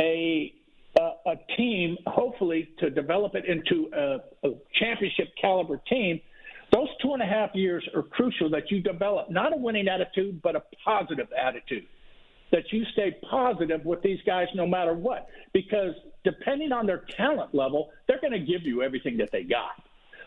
a 0.00 0.54
a, 0.96 1.30
a 1.30 1.34
team, 1.56 1.96
hopefully 2.06 2.68
to 2.78 2.90
develop 2.90 3.34
it 3.34 3.44
into 3.46 3.90
a, 3.92 4.46
a 4.46 4.52
championship 4.78 5.28
caliber 5.40 5.80
team, 5.88 6.20
those 6.72 6.88
two 7.02 7.12
and 7.12 7.22
a 7.22 7.26
half 7.26 7.50
years 7.54 7.86
are 7.94 8.02
crucial 8.02 8.50
that 8.50 8.70
you 8.70 8.80
develop 8.80 9.30
not 9.30 9.52
a 9.52 9.56
winning 9.56 9.88
attitude, 9.88 10.40
but 10.42 10.56
a 10.56 10.62
positive 10.84 11.28
attitude. 11.32 11.84
That 12.52 12.64
you 12.70 12.84
stay 12.92 13.16
positive 13.28 13.84
with 13.84 14.02
these 14.02 14.20
guys 14.24 14.46
no 14.54 14.66
matter 14.66 14.94
what. 14.94 15.26
Because 15.52 15.94
depending 16.22 16.72
on 16.72 16.86
their 16.86 17.04
talent 17.16 17.54
level, 17.54 17.90
they're 18.06 18.20
going 18.20 18.32
to 18.32 18.38
give 18.38 18.62
you 18.62 18.82
everything 18.82 19.16
that 19.18 19.30
they 19.32 19.42
got. 19.42 19.72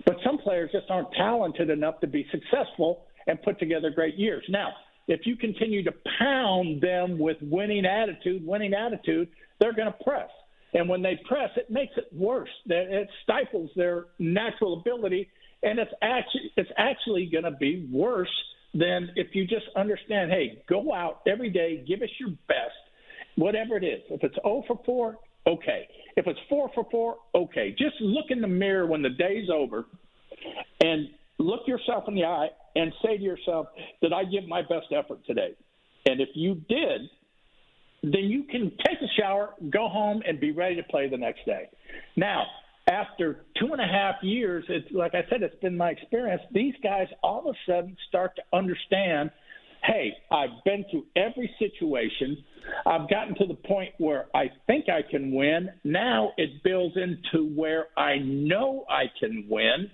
But 0.06 0.18
some 0.26 0.38
players 0.38 0.70
just 0.72 0.90
aren't 0.90 1.12
talented 1.14 1.70
enough 1.70 2.00
to 2.02 2.08
be 2.08 2.28
successful 2.32 3.06
and 3.28 3.42
put 3.44 3.60
together 3.60 3.90
great 3.90 4.16
years. 4.16 4.44
Now, 4.50 4.74
if 5.08 5.22
you 5.26 5.36
continue 5.38 5.84
to 5.84 5.94
pound 6.20 6.82
them 6.82 7.18
with 7.18 7.38
winning 7.42 7.86
attitude, 7.86 8.46
winning 8.46 8.74
attitude, 8.74 9.30
they're 9.60 9.74
going 9.74 9.92
to 9.92 10.04
press. 10.04 10.30
And 10.74 10.90
when 10.90 11.02
they 11.02 11.20
press, 11.28 11.50
it 11.56 11.70
makes 11.70 11.94
it 11.98 12.08
worse. 12.14 12.50
It 12.66 13.10
stifles 13.24 13.70
their 13.76 14.06
natural 14.20 14.80
ability, 14.80 15.30
and 15.64 15.80
it's 15.80 15.92
actually 16.02 16.52
it's 16.58 16.70
actually 16.78 17.30
going 17.32 17.46
to 17.46 17.52
be 17.52 17.88
worse 17.92 18.30
than 18.74 19.10
if 19.16 19.34
you 19.34 19.48
just 19.48 19.66
understand. 19.76 20.30
Hey, 20.30 20.62
go 20.68 20.94
out 20.94 21.22
every 21.26 21.50
day, 21.50 21.84
give 21.88 22.02
us 22.02 22.10
your 22.20 22.30
best, 22.48 22.76
whatever 23.38 23.78
it 23.78 23.84
is. 23.84 24.02
If 24.10 24.24
it's 24.24 24.36
0 24.44 24.64
for 24.68 24.80
4, 24.86 25.18
okay. 25.48 25.88
If 26.18 26.28
it's 26.28 26.40
4 26.50 26.70
for 26.76 26.86
4, 26.92 27.16
okay. 27.34 27.72
Just 27.72 27.96
look 28.02 28.26
in 28.30 28.42
the 28.42 28.48
mirror 28.48 28.86
when 28.86 29.02
the 29.02 29.10
day's 29.10 29.50
over, 29.50 29.86
and 30.82 31.08
look 31.40 31.62
yourself 31.66 32.04
in 32.10 32.16
the 32.16 32.26
eye 32.26 32.50
and 32.78 32.94
say 33.04 33.18
to 33.18 33.24
yourself, 33.24 33.68
Did 34.02 34.14
I 34.14 34.24
give 34.24 34.48
my 34.48 34.62
best 34.62 34.88
effort 34.96 35.26
today? 35.26 35.56
And 36.06 36.22
if 36.22 36.30
you 36.36 36.56
did, 36.70 37.02
then 38.04 38.26
you 38.26 38.44
can 38.44 38.72
take 38.86 39.02
a 39.02 39.22
shower, 39.22 39.54
go 39.70 39.90
home, 39.90 40.22
and 40.26 40.40
be 40.40 40.52
ready 40.52 40.76
to 40.76 40.84
play 40.84 41.10
the 41.10 41.18
next 41.18 41.46
day. 41.46 41.70
Now, 42.16 42.44
after 42.88 43.46
two 43.60 43.74
and 43.74 43.82
a 43.82 43.88
half 43.88 44.16
years, 44.22 44.64
it's 44.70 44.88
like 44.92 45.14
I 45.16 45.24
said, 45.30 45.42
it's 45.42 45.60
been 45.60 45.76
my 45.76 45.90
experience. 45.90 46.42
These 46.52 46.76
guys 46.84 47.08
all 47.22 47.40
of 47.40 47.48
a 47.48 47.72
sudden 47.72 47.98
start 48.08 48.36
to 48.38 48.58
understand 48.58 49.32
hey, 49.84 50.12
I've 50.32 50.64
been 50.66 50.86
through 50.92 51.06
every 51.16 51.50
situation. 51.60 52.44
I've 52.86 53.10
gotten 53.10 53.36
to 53.36 53.46
the 53.46 53.54
point 53.54 53.94
where 54.00 54.26
I 54.36 54.50
think 54.66 54.86
I 54.90 55.02
can 55.10 55.34
win. 55.34 55.70
Now 55.84 56.34
it 56.38 56.64
builds 56.64 56.98
into 56.98 57.54
where 57.56 57.86
I 57.96 58.18
know 58.18 58.86
I 58.90 59.04
can 59.20 59.46
win 59.48 59.90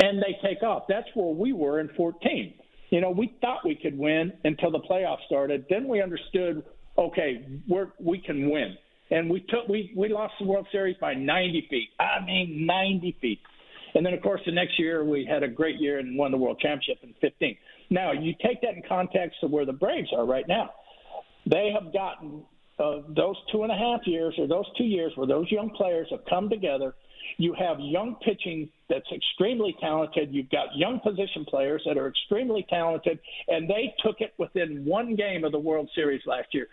and 0.00 0.22
they 0.22 0.38
take 0.46 0.62
off. 0.62 0.84
That's 0.88 1.08
where 1.14 1.34
we 1.34 1.52
were 1.52 1.80
in 1.80 1.88
14. 1.96 2.54
You 2.90 3.00
know, 3.00 3.10
we 3.10 3.36
thought 3.40 3.64
we 3.64 3.74
could 3.74 3.98
win 3.98 4.32
until 4.44 4.70
the 4.70 4.80
playoffs 4.80 5.24
started. 5.26 5.66
Then 5.68 5.88
we 5.88 6.00
understood, 6.00 6.64
okay, 6.96 7.44
we're, 7.68 7.88
we 7.98 8.18
can 8.18 8.50
win. 8.50 8.76
And 9.10 9.30
we 9.30 9.40
took 9.40 9.68
we 9.68 9.92
we 9.96 10.08
lost 10.08 10.34
the 10.40 10.46
World 10.46 10.66
Series 10.72 10.96
by 11.00 11.14
90 11.14 11.68
feet. 11.70 11.90
I 12.00 12.24
mean, 12.24 12.66
90 12.66 13.16
feet. 13.20 13.40
And 13.94 14.04
then, 14.04 14.12
of 14.12 14.20
course, 14.20 14.40
the 14.44 14.52
next 14.52 14.78
year 14.78 15.04
we 15.04 15.24
had 15.24 15.42
a 15.42 15.48
great 15.48 15.80
year 15.80 15.98
and 15.98 16.18
won 16.18 16.32
the 16.32 16.36
World 16.36 16.58
Championship 16.58 16.98
in 17.02 17.14
15. 17.20 17.56
Now, 17.88 18.12
you 18.12 18.34
take 18.44 18.60
that 18.62 18.74
in 18.74 18.82
context 18.86 19.38
of 19.42 19.52
where 19.52 19.64
the 19.64 19.72
Braves 19.72 20.08
are 20.14 20.26
right 20.26 20.46
now. 20.48 20.70
They 21.46 21.70
have 21.72 21.92
gotten 21.92 22.42
uh, 22.78 23.02
those 23.08 23.36
two 23.52 23.62
and 23.62 23.70
a 23.70 23.76
half 23.76 24.00
years 24.06 24.34
or 24.38 24.48
those 24.48 24.66
two 24.76 24.84
years 24.84 25.12
where 25.14 25.26
those 25.26 25.50
young 25.50 25.70
players 25.70 26.08
have 26.10 26.24
come 26.28 26.50
together 26.50 26.94
you 27.38 27.54
have 27.58 27.78
young 27.80 28.16
pitching 28.24 28.68
that's 28.88 29.06
extremely 29.14 29.74
talented. 29.80 30.32
You've 30.32 30.50
got 30.50 30.68
young 30.74 31.00
position 31.00 31.44
players 31.48 31.82
that 31.86 31.98
are 31.98 32.08
extremely 32.08 32.66
talented, 32.68 33.18
and 33.48 33.68
they 33.68 33.94
took 34.04 34.20
it 34.20 34.34
within 34.38 34.84
one 34.84 35.16
game 35.16 35.44
of 35.44 35.52
the 35.52 35.58
World 35.58 35.88
Series 35.94 36.22
last 36.26 36.48
year. 36.52 36.68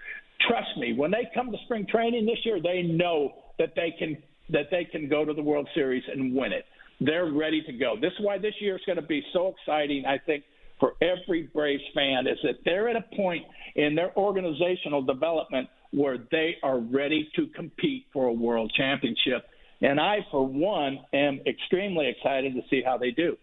Trust 0.48 0.78
me, 0.78 0.94
when 0.94 1.12
they 1.12 1.28
come 1.34 1.52
to 1.52 1.58
spring 1.66 1.86
training 1.90 2.26
this 2.26 2.40
year, 2.44 2.62
they 2.62 2.82
know 2.82 3.34
that 3.60 3.74
they 3.76 3.94
can 3.98 4.18
that 4.50 4.66
they 4.70 4.84
can 4.84 5.08
go 5.08 5.24
to 5.24 5.34
the 5.34 5.42
World 5.42 5.68
Series 5.74 6.04
and 6.12 6.36
win 6.36 6.52
it. 6.52 6.66
They're 7.00 7.32
ready 7.32 7.64
to 7.64 7.74
go. 7.74 7.96
This 8.00 8.12
is 8.20 8.26
why 8.26 8.38
this 8.38 8.54
year 8.60 8.76
is 8.76 8.82
going 8.86 8.98
to 8.98 9.02
be 9.02 9.24
so 9.32 9.56
exciting. 9.58 10.06
I 10.06 10.18
think 10.18 10.44
for 10.80 10.94
every 11.02 11.50
Braves 11.54 11.84
fan 11.96 12.28
is 12.28 12.38
that 12.44 12.56
they're 12.66 12.90
at 12.90 12.96
a 12.96 13.16
point 13.16 13.46
in 13.76 13.96
their 13.96 14.16
organizational 14.18 15.02
development 15.02 15.70
where 15.92 16.18
they 16.32 16.58
are 16.64 16.80
ready 16.80 17.30
to 17.36 17.48
compete 17.56 18.06
for 18.12 18.28
a 18.28 18.34
world 18.34 18.72
championship. 18.76 19.46
And 19.84 20.00
I, 20.00 20.26
for 20.32 20.48
one, 20.48 21.00
am 21.12 21.42
extremely 21.46 22.08
excited 22.08 22.56
to 22.56 22.62
see 22.70 22.82
how 22.82 22.98
they 22.98 23.12
do. 23.12 23.38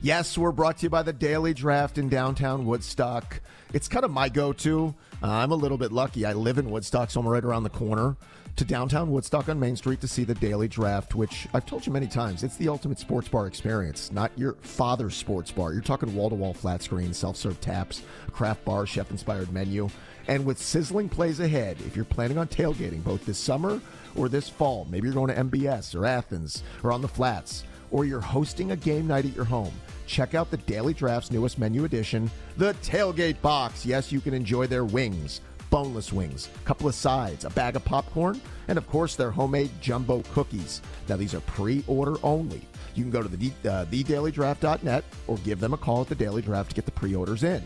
Yes, 0.00 0.38
we're 0.38 0.52
brought 0.52 0.78
to 0.78 0.84
you 0.84 0.90
by 0.90 1.02
the 1.02 1.12
Daily 1.12 1.52
Draft 1.52 1.98
in 1.98 2.08
downtown 2.08 2.64
Woodstock. 2.64 3.42
It's 3.74 3.88
kind 3.88 4.06
of 4.06 4.10
my 4.10 4.30
go 4.30 4.54
to. 4.54 4.94
Uh, 5.22 5.28
I'm 5.30 5.52
a 5.52 5.54
little 5.54 5.76
bit 5.76 5.92
lucky. 5.92 6.24
I 6.24 6.32
live 6.32 6.56
in 6.56 6.70
Woodstock, 6.70 7.10
so 7.10 7.20
I'm 7.20 7.28
right 7.28 7.44
around 7.44 7.64
the 7.64 7.70
corner 7.70 8.16
to 8.56 8.64
downtown 8.64 9.10
Woodstock 9.10 9.50
on 9.50 9.60
Main 9.60 9.76
Street 9.76 10.00
to 10.00 10.08
see 10.08 10.24
the 10.24 10.34
Daily 10.34 10.68
Draft, 10.68 11.14
which 11.14 11.46
I've 11.52 11.66
told 11.66 11.86
you 11.86 11.92
many 11.92 12.06
times, 12.06 12.42
it's 12.42 12.56
the 12.56 12.68
ultimate 12.68 12.98
sports 12.98 13.28
bar 13.28 13.46
experience, 13.46 14.10
not 14.10 14.32
your 14.36 14.54
father's 14.60 15.14
sports 15.14 15.50
bar. 15.50 15.72
You're 15.72 15.82
talking 15.82 16.14
wall 16.14 16.30
to 16.30 16.34
wall 16.34 16.54
flat 16.54 16.82
screen, 16.82 17.12
self 17.12 17.36
serve 17.36 17.60
taps, 17.60 18.02
craft 18.32 18.64
bar, 18.64 18.86
chef 18.86 19.10
inspired 19.10 19.52
menu. 19.52 19.88
And 20.28 20.44
with 20.44 20.58
sizzling 20.58 21.08
plays 21.08 21.40
ahead, 21.40 21.76
if 21.86 21.96
you're 21.96 22.04
planning 22.04 22.38
on 22.38 22.48
tailgating 22.48 23.02
both 23.02 23.24
this 23.24 23.38
summer 23.38 23.80
or 24.14 24.28
this 24.28 24.48
fall, 24.48 24.86
maybe 24.90 25.06
you're 25.06 25.14
going 25.14 25.34
to 25.34 25.42
MBS 25.44 25.94
or 25.94 26.06
Athens 26.06 26.62
or 26.82 26.92
on 26.92 27.02
the 27.02 27.08
flats, 27.08 27.64
or 27.90 28.04
you're 28.04 28.20
hosting 28.20 28.70
a 28.70 28.76
game 28.76 29.06
night 29.06 29.24
at 29.24 29.34
your 29.34 29.44
home, 29.44 29.72
check 30.06 30.34
out 30.34 30.50
the 30.50 30.56
Daily 30.58 30.94
Draft's 30.94 31.30
newest 31.30 31.58
menu 31.58 31.84
addition, 31.84 32.30
the 32.56 32.74
Tailgate 32.74 33.40
Box. 33.40 33.84
Yes, 33.84 34.12
you 34.12 34.20
can 34.20 34.34
enjoy 34.34 34.66
their 34.66 34.84
wings, 34.84 35.40
boneless 35.70 36.12
wings, 36.12 36.48
a 36.54 36.66
couple 36.66 36.88
of 36.88 36.94
sides, 36.94 37.44
a 37.44 37.50
bag 37.50 37.76
of 37.76 37.84
popcorn, 37.84 38.40
and 38.68 38.78
of 38.78 38.86
course 38.88 39.16
their 39.16 39.30
homemade 39.30 39.70
jumbo 39.80 40.22
cookies. 40.32 40.82
Now, 41.08 41.16
these 41.16 41.34
are 41.34 41.40
pre 41.40 41.84
order 41.86 42.16
only. 42.22 42.62
You 42.94 43.04
can 43.04 43.10
go 43.10 43.22
to 43.22 43.28
the, 43.28 43.50
uh, 43.68 43.84
thedailydraft.net 43.86 45.04
or 45.26 45.38
give 45.38 45.60
them 45.60 45.74
a 45.74 45.76
call 45.76 46.02
at 46.02 46.08
the 46.08 46.14
Daily 46.14 46.42
Draft 46.42 46.70
to 46.70 46.76
get 46.76 46.84
the 46.84 46.90
pre 46.90 47.14
orders 47.14 47.42
in. 47.42 47.62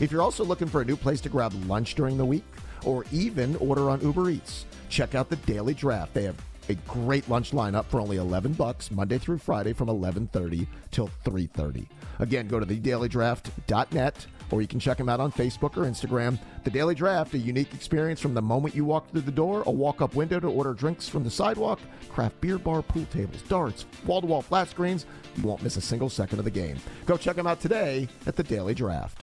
If 0.00 0.10
you're 0.10 0.22
also 0.22 0.44
looking 0.44 0.68
for 0.68 0.80
a 0.80 0.84
new 0.84 0.96
place 0.96 1.20
to 1.22 1.28
grab 1.28 1.52
lunch 1.66 1.94
during 1.94 2.16
the 2.16 2.24
week 2.24 2.44
or 2.84 3.04
even 3.12 3.56
order 3.56 3.90
on 3.90 4.00
Uber 4.00 4.30
Eats, 4.30 4.66
check 4.88 5.14
out 5.14 5.30
the 5.30 5.36
Daily 5.36 5.74
Draft. 5.74 6.14
They 6.14 6.24
have 6.24 6.36
a 6.68 6.74
great 6.88 7.28
lunch 7.28 7.52
lineup 7.52 7.84
for 7.86 8.00
only 8.00 8.16
11 8.16 8.54
bucks 8.54 8.90
Monday 8.90 9.18
through 9.18 9.38
Friday 9.38 9.72
from 9.72 9.88
11:30 9.88 10.66
till 10.90 11.10
3:30. 11.24 11.86
Again, 12.18 12.48
go 12.48 12.58
to 12.58 12.66
thedailydraft.net 12.66 14.26
or 14.50 14.62
you 14.62 14.68
can 14.68 14.78
check 14.78 14.98
them 14.98 15.08
out 15.08 15.20
on 15.20 15.32
Facebook 15.32 15.76
or 15.76 15.82
Instagram. 15.82 16.38
The 16.64 16.70
Daily 16.70 16.94
Draft, 16.94 17.34
a 17.34 17.38
unique 17.38 17.74
experience 17.74 18.20
from 18.20 18.34
the 18.34 18.42
moment 18.42 18.74
you 18.74 18.84
walk 18.84 19.10
through 19.10 19.22
the 19.22 19.32
door, 19.32 19.62
a 19.66 19.70
walk-up 19.70 20.14
window 20.14 20.38
to 20.38 20.48
order 20.48 20.74
drinks 20.74 21.08
from 21.08 21.24
the 21.24 21.30
sidewalk, 21.30 21.80
craft 22.08 22.40
beer 22.40 22.58
bar, 22.58 22.82
pool 22.82 23.06
tables, 23.06 23.42
darts, 23.48 23.86
wall-to-wall 24.06 24.42
flat 24.42 24.68
screens. 24.68 25.06
You 25.36 25.44
won't 25.44 25.62
miss 25.62 25.76
a 25.76 25.80
single 25.80 26.08
second 26.08 26.38
of 26.38 26.44
the 26.44 26.50
game. 26.50 26.76
Go 27.06 27.16
check 27.16 27.36
them 27.36 27.46
out 27.46 27.60
today 27.60 28.08
at 28.26 28.36
the 28.36 28.42
Daily 28.42 28.74
Draft. 28.74 29.23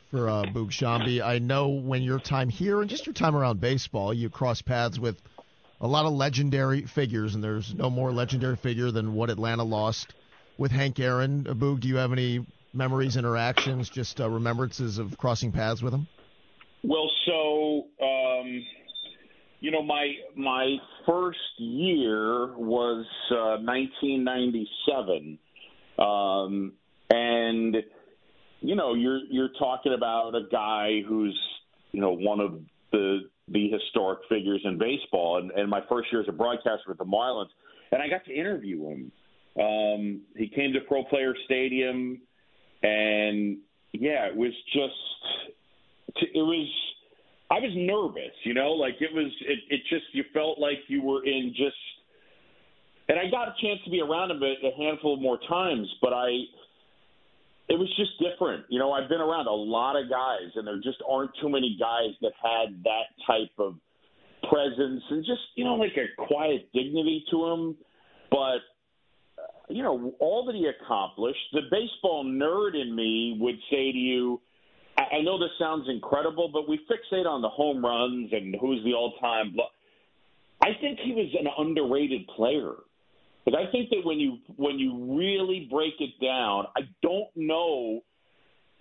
for 0.11 0.29
uh, 0.29 0.43
Boog 0.43 0.69
Sciambi. 0.71 1.21
I 1.21 1.39
know 1.39 1.69
when 1.69 2.03
your 2.03 2.19
time 2.19 2.49
here 2.49 2.81
and 2.81 2.89
just 2.89 3.05
your 3.05 3.13
time 3.13 3.35
around 3.35 3.61
baseball, 3.61 4.13
you 4.13 4.29
cross 4.29 4.61
paths 4.61 4.99
with 4.99 5.17
a 5.79 5.87
lot 5.87 6.05
of 6.05 6.11
legendary 6.11 6.85
figures, 6.85 7.33
and 7.33 7.43
there's 7.43 7.73
no 7.73 7.89
more 7.89 8.11
legendary 8.11 8.57
figure 8.57 8.91
than 8.91 9.13
what 9.13 9.29
Atlanta 9.29 9.63
lost 9.63 10.13
with 10.57 10.71
Hank 10.71 10.99
Aaron. 10.99 11.45
Boog, 11.45 11.79
do 11.79 11.87
you 11.87 11.95
have 11.95 12.11
any 12.11 12.45
memories, 12.73 13.15
interactions, 13.15 13.89
just 13.89 14.19
uh, 14.21 14.29
remembrances 14.29 14.97
of 14.99 15.17
crossing 15.17 15.51
paths 15.51 15.81
with 15.81 15.93
him? 15.93 16.07
Well, 16.83 17.09
so 17.25 17.85
um, 18.03 18.63
you 19.61 19.71
know, 19.71 19.81
my 19.81 20.11
my 20.35 20.75
first 21.07 21.39
year 21.57 22.53
was 22.57 23.05
uh, 23.31 23.57
1997, 23.63 25.39
um, 25.99 26.73
and 27.09 27.77
you 28.61 28.75
know, 28.75 28.93
you're 28.93 29.21
you're 29.29 29.49
talking 29.59 29.93
about 29.93 30.35
a 30.35 30.43
guy 30.51 31.01
who's 31.07 31.37
you 31.91 31.99
know 31.99 32.11
one 32.11 32.39
of 32.39 32.59
the 32.91 33.21
the 33.47 33.69
historic 33.69 34.19
figures 34.29 34.61
in 34.63 34.77
baseball, 34.77 35.37
and, 35.37 35.51
and 35.51 35.69
my 35.69 35.81
first 35.89 36.07
year 36.11 36.21
as 36.21 36.27
a 36.29 36.31
broadcaster 36.31 36.83
with 36.87 36.99
the 36.99 37.05
Marlins, 37.05 37.49
and 37.91 38.01
I 38.01 38.07
got 38.07 38.23
to 38.25 38.33
interview 38.33 38.87
him. 38.87 39.11
Um, 39.59 40.21
he 40.37 40.47
came 40.47 40.71
to 40.73 40.79
Pro 40.87 41.03
Player 41.05 41.33
Stadium, 41.45 42.21
and 42.83 43.57
yeah, 43.91 44.27
it 44.27 44.35
was 44.35 44.53
just 44.73 46.23
it 46.33 46.35
was. 46.35 46.67
I 47.49 47.55
was 47.55 47.71
nervous, 47.75 48.31
you 48.45 48.53
know, 48.53 48.71
like 48.71 48.95
it 49.01 49.13
was. 49.13 49.31
It, 49.41 49.59
it 49.69 49.81
just 49.89 50.05
you 50.13 50.23
felt 50.33 50.59
like 50.59 50.77
you 50.87 51.01
were 51.01 51.25
in 51.25 51.53
just. 51.57 51.75
And 53.09 53.19
I 53.19 53.29
got 53.29 53.49
a 53.49 53.53
chance 53.61 53.81
to 53.83 53.91
be 53.91 53.99
around 53.99 54.31
him 54.31 54.41
a, 54.41 54.67
a 54.67 54.71
handful 54.77 55.15
of 55.15 55.21
more 55.21 55.39
times, 55.49 55.87
but 56.01 56.13
I 56.13 56.29
it 57.69 57.79
was 57.79 57.87
just 57.97 58.11
different. 58.19 58.65
You 58.69 58.79
know, 58.79 58.91
I've 58.91 59.09
been 59.09 59.21
around 59.21 59.47
a 59.47 59.53
lot 59.53 59.95
of 59.95 60.09
guys, 60.09 60.51
and 60.55 60.67
there 60.67 60.77
just 60.77 61.01
aren't 61.09 61.31
too 61.41 61.49
many 61.49 61.77
guys 61.79 62.15
that 62.21 62.33
had 62.41 62.83
that 62.83 63.07
type 63.25 63.51
of 63.57 63.75
presence 64.49 65.03
and 65.09 65.23
just, 65.23 65.41
you 65.55 65.63
know, 65.63 65.75
like 65.75 65.95
a 65.97 66.07
quiet 66.27 66.69
dignity 66.73 67.23
to 67.31 67.45
him. 67.47 67.77
But, 68.29 68.59
uh, 69.37 69.69
you 69.69 69.83
know, 69.83 70.13
all 70.19 70.45
that 70.45 70.55
he 70.55 70.67
accomplished, 70.67 71.39
the 71.53 71.61
baseball 71.69 72.25
nerd 72.25 72.79
in 72.79 72.95
me 72.95 73.37
would 73.39 73.59
say 73.69 73.91
to 73.91 73.97
you, 73.97 74.41
I 74.97 75.21
know 75.21 75.39
this 75.39 75.51
sounds 75.57 75.87
incredible, 75.89 76.49
but 76.51 76.67
we 76.67 76.77
fixate 76.89 77.25
on 77.25 77.41
the 77.41 77.49
home 77.49 77.83
runs 77.83 78.29
and 78.33 78.55
who's 78.59 78.83
the 78.83 78.93
all 78.93 79.13
time. 79.19 79.55
I 80.61 80.69
think 80.79 80.99
he 80.99 81.13
was 81.13 81.33
an 81.39 81.47
underrated 81.57 82.27
player. 82.35 82.73
But 83.45 83.55
I 83.55 83.71
think 83.71 83.89
that 83.89 84.01
when 84.03 84.19
you 84.19 84.37
when 84.55 84.77
you 84.77 85.17
really 85.17 85.67
break 85.71 85.93
it 85.99 86.11
down, 86.23 86.65
I 86.75 86.81
don't 87.01 87.29
know 87.35 88.01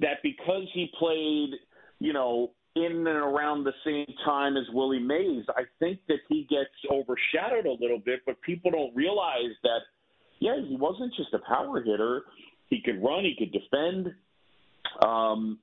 that 0.00 0.18
because 0.22 0.64
he 0.74 0.90
played, 0.98 1.50
you 1.98 2.12
know, 2.12 2.50
in 2.76 2.92
and 2.92 3.06
around 3.08 3.64
the 3.64 3.72
same 3.84 4.06
time 4.24 4.56
as 4.56 4.64
Willie 4.72 5.00
Mays, 5.00 5.44
I 5.56 5.62
think 5.78 6.00
that 6.08 6.18
he 6.28 6.46
gets 6.48 6.70
overshadowed 6.90 7.66
a 7.66 7.82
little 7.82 7.98
bit, 7.98 8.20
but 8.26 8.40
people 8.42 8.70
don't 8.70 8.94
realize 8.94 9.54
that 9.62 9.80
yeah, 10.40 10.56
he 10.66 10.76
wasn't 10.76 11.12
just 11.14 11.34
a 11.34 11.38
power 11.46 11.82
hitter. 11.82 12.22
He 12.68 12.80
could 12.82 13.02
run, 13.02 13.24
he 13.24 13.34
could 13.38 13.52
defend. 13.52 14.14
Um 15.02 15.58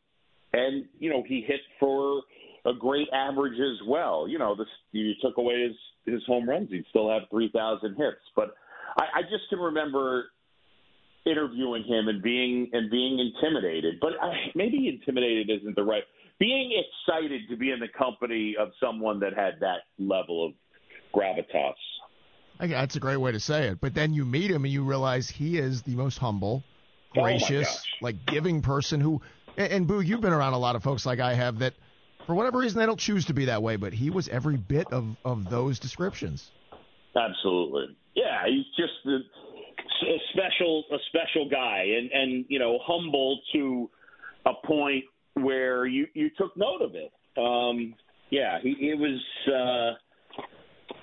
and 0.54 0.86
you 1.00 1.10
know, 1.10 1.24
he 1.27 1.42
hit 1.42 1.62
for 1.80 2.24
a 2.66 2.74
great 2.74 3.08
average 3.13 3.60
as 3.60 3.88
well. 3.88 4.27
You 4.27 4.39
know, 4.39 4.56
this 4.56 4.68
you 4.92 5.13
took 5.22 5.38
away 5.38 5.68
his 5.68 6.13
his 6.13 6.24
home 6.25 6.50
runs, 6.50 6.70
he'd 6.72 6.86
still 6.89 7.10
have 7.10 7.24
3,000 7.30 7.96
hits, 7.96 8.18
but 8.36 8.56
I, 8.98 9.04
I 9.16 9.22
just 9.24 9.50
can 9.50 9.60
remember 9.60 10.25
interviewing 11.25 11.84
him 11.84 12.07
and 12.07 12.22
being 12.22 12.70
and 12.74 12.90
being 12.90 13.20
intimidated. 13.20 13.96
But 14.00 14.14
I, 14.22 14.51
maybe 14.55 14.88
intimidated 14.88 15.50
isn't 15.50 15.75
the 15.75 15.83
right. 15.83 16.03
Being 16.40 16.72
excited 17.07 17.42
to 17.50 17.57
be 17.57 17.72
in 17.72 17.79
the 17.79 17.88
company 17.98 18.55
of 18.60 18.70
someone 18.79 19.20
that 19.22 19.33
had 19.36 19.60
that 19.62 19.81
level 19.98 20.46
of 20.46 20.53
gravitas. 21.14 21.74
I, 22.60 22.68
that's 22.68 22.96
a 22.96 23.00
great 23.00 23.18
way 23.18 23.31
to 23.31 23.40
say 23.40 23.68
it. 23.68 23.79
But 23.81 23.94
then 23.94 24.14
you 24.14 24.25
meet 24.25 24.51
him 24.51 24.64
and 24.64 24.74
you 24.74 24.83
realize 24.83 25.29
he 25.29 25.57
is 25.57 25.81
the 25.83 25.96
most 25.96 26.18
humble, 26.18 26.64
oh 27.16 27.22
gracious, 27.22 27.83
oh 27.86 27.98
like 28.01 28.25
giving 28.25 28.62
person 28.62 29.00
who. 29.00 29.22
And, 29.57 29.72
and 29.72 29.88
Boo, 29.88 30.01
you've 30.01 30.22
been 30.22 30.33
around 30.33 30.53
a 30.53 30.60
lot 30.60 30.75
of 30.75 30.83
folks 30.83 31.05
like 31.05 31.20
I 31.20 31.33
have 31.33 31.60
that, 31.60 31.74
for 32.25 32.36
whatever 32.36 32.60
reason, 32.60 32.79
they 32.79 32.86
don't 32.86 33.00
choose 33.00 33.25
to 33.25 33.33
be 33.33 33.46
that 33.46 33.62
way. 33.62 33.75
But 33.75 33.94
he 33.94 34.10
was 34.10 34.27
every 34.29 34.57
bit 34.57 34.88
of 34.92 35.16
of 35.25 35.50
those 35.50 35.79
descriptions. 35.79 36.51
Absolutely. 37.18 37.98
Yeah, 38.16 38.46
he's 38.48 38.66
just 38.77 39.06
a, 39.06 39.18
a 40.06 40.18
special 40.34 40.84
a 40.92 40.98
special 41.10 41.50
guy, 41.50 41.84
and 41.98 42.12
and 42.12 42.46
you 42.48 42.60
know 42.60 42.80
humble 42.84 43.40
to 43.53 43.90
a 44.46 44.53
point 44.66 45.03
where 45.34 45.86
you 45.86 46.08
you 46.14 46.30
took 46.38 46.56
note 46.58 46.82
of 46.82 46.96
it. 46.96 47.12
Um, 47.38 47.96
yeah, 48.30 48.60
he 48.62 48.70
it 48.80 48.98
was. 48.98 49.20
Uh, 49.48 49.98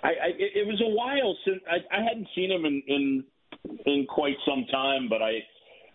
I, 0.03 0.09
I 0.09 0.29
it 0.39 0.67
was 0.67 0.81
a 0.85 0.91
while 0.91 1.37
since 1.47 1.61
I, 1.71 1.97
I 1.97 2.03
hadn't 2.03 2.29
seen 2.35 2.51
him 2.51 2.65
in, 2.65 2.83
in 2.87 3.25
in 3.87 4.07
quite 4.09 4.37
some 4.47 4.67
time, 4.71 5.09
but 5.09 5.23
I, 5.23 5.39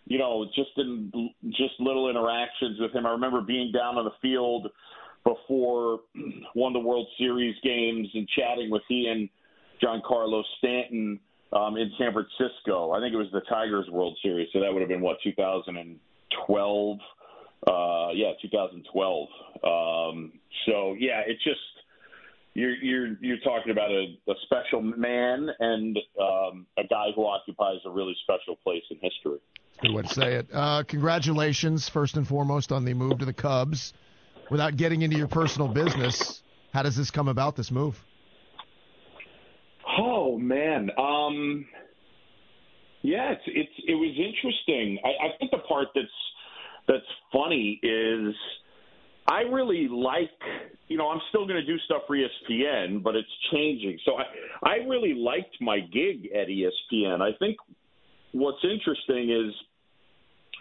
you 0.05 0.17
know, 0.17 0.45
just 0.55 0.71
in 0.77 1.11
just 1.49 1.73
little 1.79 2.09
interactions 2.09 2.79
with 2.79 2.93
him. 2.93 3.05
I 3.05 3.11
remember 3.11 3.41
being 3.41 3.71
down 3.71 3.97
on 3.97 4.05
the 4.05 4.11
field 4.21 4.67
before 5.23 5.99
one 6.53 6.75
of 6.75 6.81
the 6.81 6.87
World 6.87 7.07
Series 7.17 7.55
games 7.63 8.07
and 8.13 8.27
chatting 8.29 8.69
with 8.71 8.81
he 8.87 9.07
and 9.87 10.03
Carlos 10.03 10.45
Stanton 10.57 11.19
um, 11.53 11.77
in 11.77 11.91
San 11.97 12.13
Francisco. 12.13 12.91
I 12.91 12.99
think 12.99 13.13
it 13.13 13.17
was 13.17 13.31
the 13.31 13.41
Tigers 13.41 13.87
World 13.89 14.17
Series, 14.21 14.49
so 14.53 14.59
that 14.59 14.71
would 14.71 14.81
have 14.81 14.89
been 14.89 15.01
what 15.01 15.17
2012. 15.23 16.97
Uh, 17.67 18.09
yeah, 18.13 18.31
2012. 18.41 19.27
Um, 19.63 20.31
so 20.65 20.95
yeah, 20.97 21.21
it's 21.25 21.43
just 21.43 21.59
you're 22.53 22.75
you're 22.75 23.17
you're 23.21 23.39
talking 23.39 23.71
about 23.71 23.91
a, 23.91 24.15
a 24.29 24.33
special 24.43 24.81
man 24.81 25.49
and 25.59 25.97
um, 26.21 26.65
a 26.77 26.83
guy 26.89 27.07
who 27.15 27.25
occupies 27.25 27.77
a 27.85 27.89
really 27.89 28.15
special 28.23 28.55
place 28.63 28.83
in 28.89 28.97
history. 29.01 29.39
Good 29.81 29.93
way 29.93 30.01
to 30.03 30.09
say 30.09 30.33
it. 30.35 30.47
Uh, 30.53 30.83
congratulations, 30.83 31.87
first 31.87 32.17
and 32.17 32.27
foremost, 32.27 32.71
on 32.71 32.85
the 32.85 32.93
move 32.93 33.19
to 33.19 33.25
the 33.25 33.33
Cubs. 33.33 33.93
Without 34.49 34.75
getting 34.77 35.03
into 35.03 35.15
your 35.15 35.27
personal 35.27 35.67
business, 35.67 36.41
how 36.73 36.81
does 36.83 36.95
this 36.95 37.11
come 37.11 37.27
about? 37.27 37.55
This 37.55 37.71
move? 37.71 38.03
Oh 40.29 40.37
man, 40.37 40.91
um, 40.99 41.65
yeah, 43.01 43.31
it's, 43.31 43.41
it's 43.47 43.87
it 43.87 43.95
was 43.95 44.15
interesting. 44.15 44.99
I, 45.03 45.27
I 45.27 45.37
think 45.39 45.49
the 45.49 45.57
part 45.67 45.87
that's 45.95 46.07
that's 46.87 47.05
funny 47.33 47.79
is 47.81 48.35
I 49.27 49.41
really 49.51 49.87
like, 49.89 50.29
you 50.87 50.97
know, 50.97 51.09
I'm 51.09 51.21
still 51.29 51.47
going 51.47 51.59
to 51.59 51.65
do 51.65 51.77
stuff 51.85 52.03
for 52.05 52.15
ESPN, 52.15 53.01
but 53.01 53.15
it's 53.15 53.29
changing. 53.51 53.97
So 54.05 54.17
I 54.17 54.69
I 54.69 54.75
really 54.87 55.15
liked 55.15 55.55
my 55.61 55.79
gig 55.79 56.29
at 56.35 56.47
ESPN. 56.47 57.21
I 57.21 57.35
think 57.39 57.57
what's 58.31 58.63
interesting 58.63 59.31
is 59.31 59.51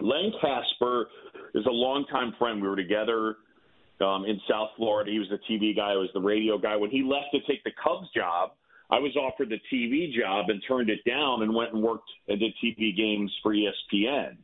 Len 0.00 0.32
Kasper 0.40 1.08
is 1.54 1.66
a 1.66 1.70
longtime 1.70 2.34
friend. 2.38 2.62
We 2.62 2.68
were 2.68 2.76
together 2.76 3.36
um, 4.00 4.24
in 4.24 4.40
South 4.48 4.70
Florida. 4.78 5.10
He 5.10 5.18
was 5.18 5.28
the 5.28 5.40
TV 5.52 5.76
guy. 5.76 5.90
I 5.90 5.96
was 5.96 6.08
the 6.14 6.22
radio 6.22 6.56
guy. 6.56 6.76
When 6.76 6.90
he 6.90 7.02
left 7.02 7.26
to 7.32 7.40
take 7.52 7.62
the 7.64 7.72
Cubs 7.82 8.08
job 8.16 8.52
I 8.90 8.98
was 8.98 9.14
offered 9.16 9.50
the 9.50 9.60
TV 9.72 10.12
job 10.12 10.46
and 10.48 10.62
turned 10.66 10.88
it 10.88 11.00
down 11.04 11.42
and 11.42 11.54
went 11.54 11.72
and 11.74 11.82
worked 11.82 12.08
and 12.26 12.40
did 12.40 12.52
TV 12.64 12.96
games 12.96 13.30
for 13.42 13.52
ESPN. 13.52 14.36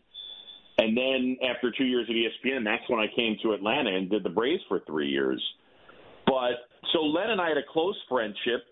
And 0.76 0.96
then 0.96 1.36
after 1.48 1.70
two 1.70 1.84
years 1.84 2.06
at 2.08 2.14
ESPN, 2.14 2.64
that's 2.64 2.82
when 2.88 3.00
I 3.00 3.06
came 3.14 3.36
to 3.42 3.52
Atlanta 3.52 3.96
and 3.96 4.10
did 4.10 4.22
the 4.22 4.28
Braves 4.28 4.62
for 4.68 4.80
three 4.86 5.08
years. 5.08 5.42
But 6.26 6.68
so 6.92 7.00
Len 7.00 7.30
and 7.30 7.40
I 7.40 7.48
had 7.48 7.58
a 7.58 7.66
close 7.72 7.96
friendship. 8.08 8.64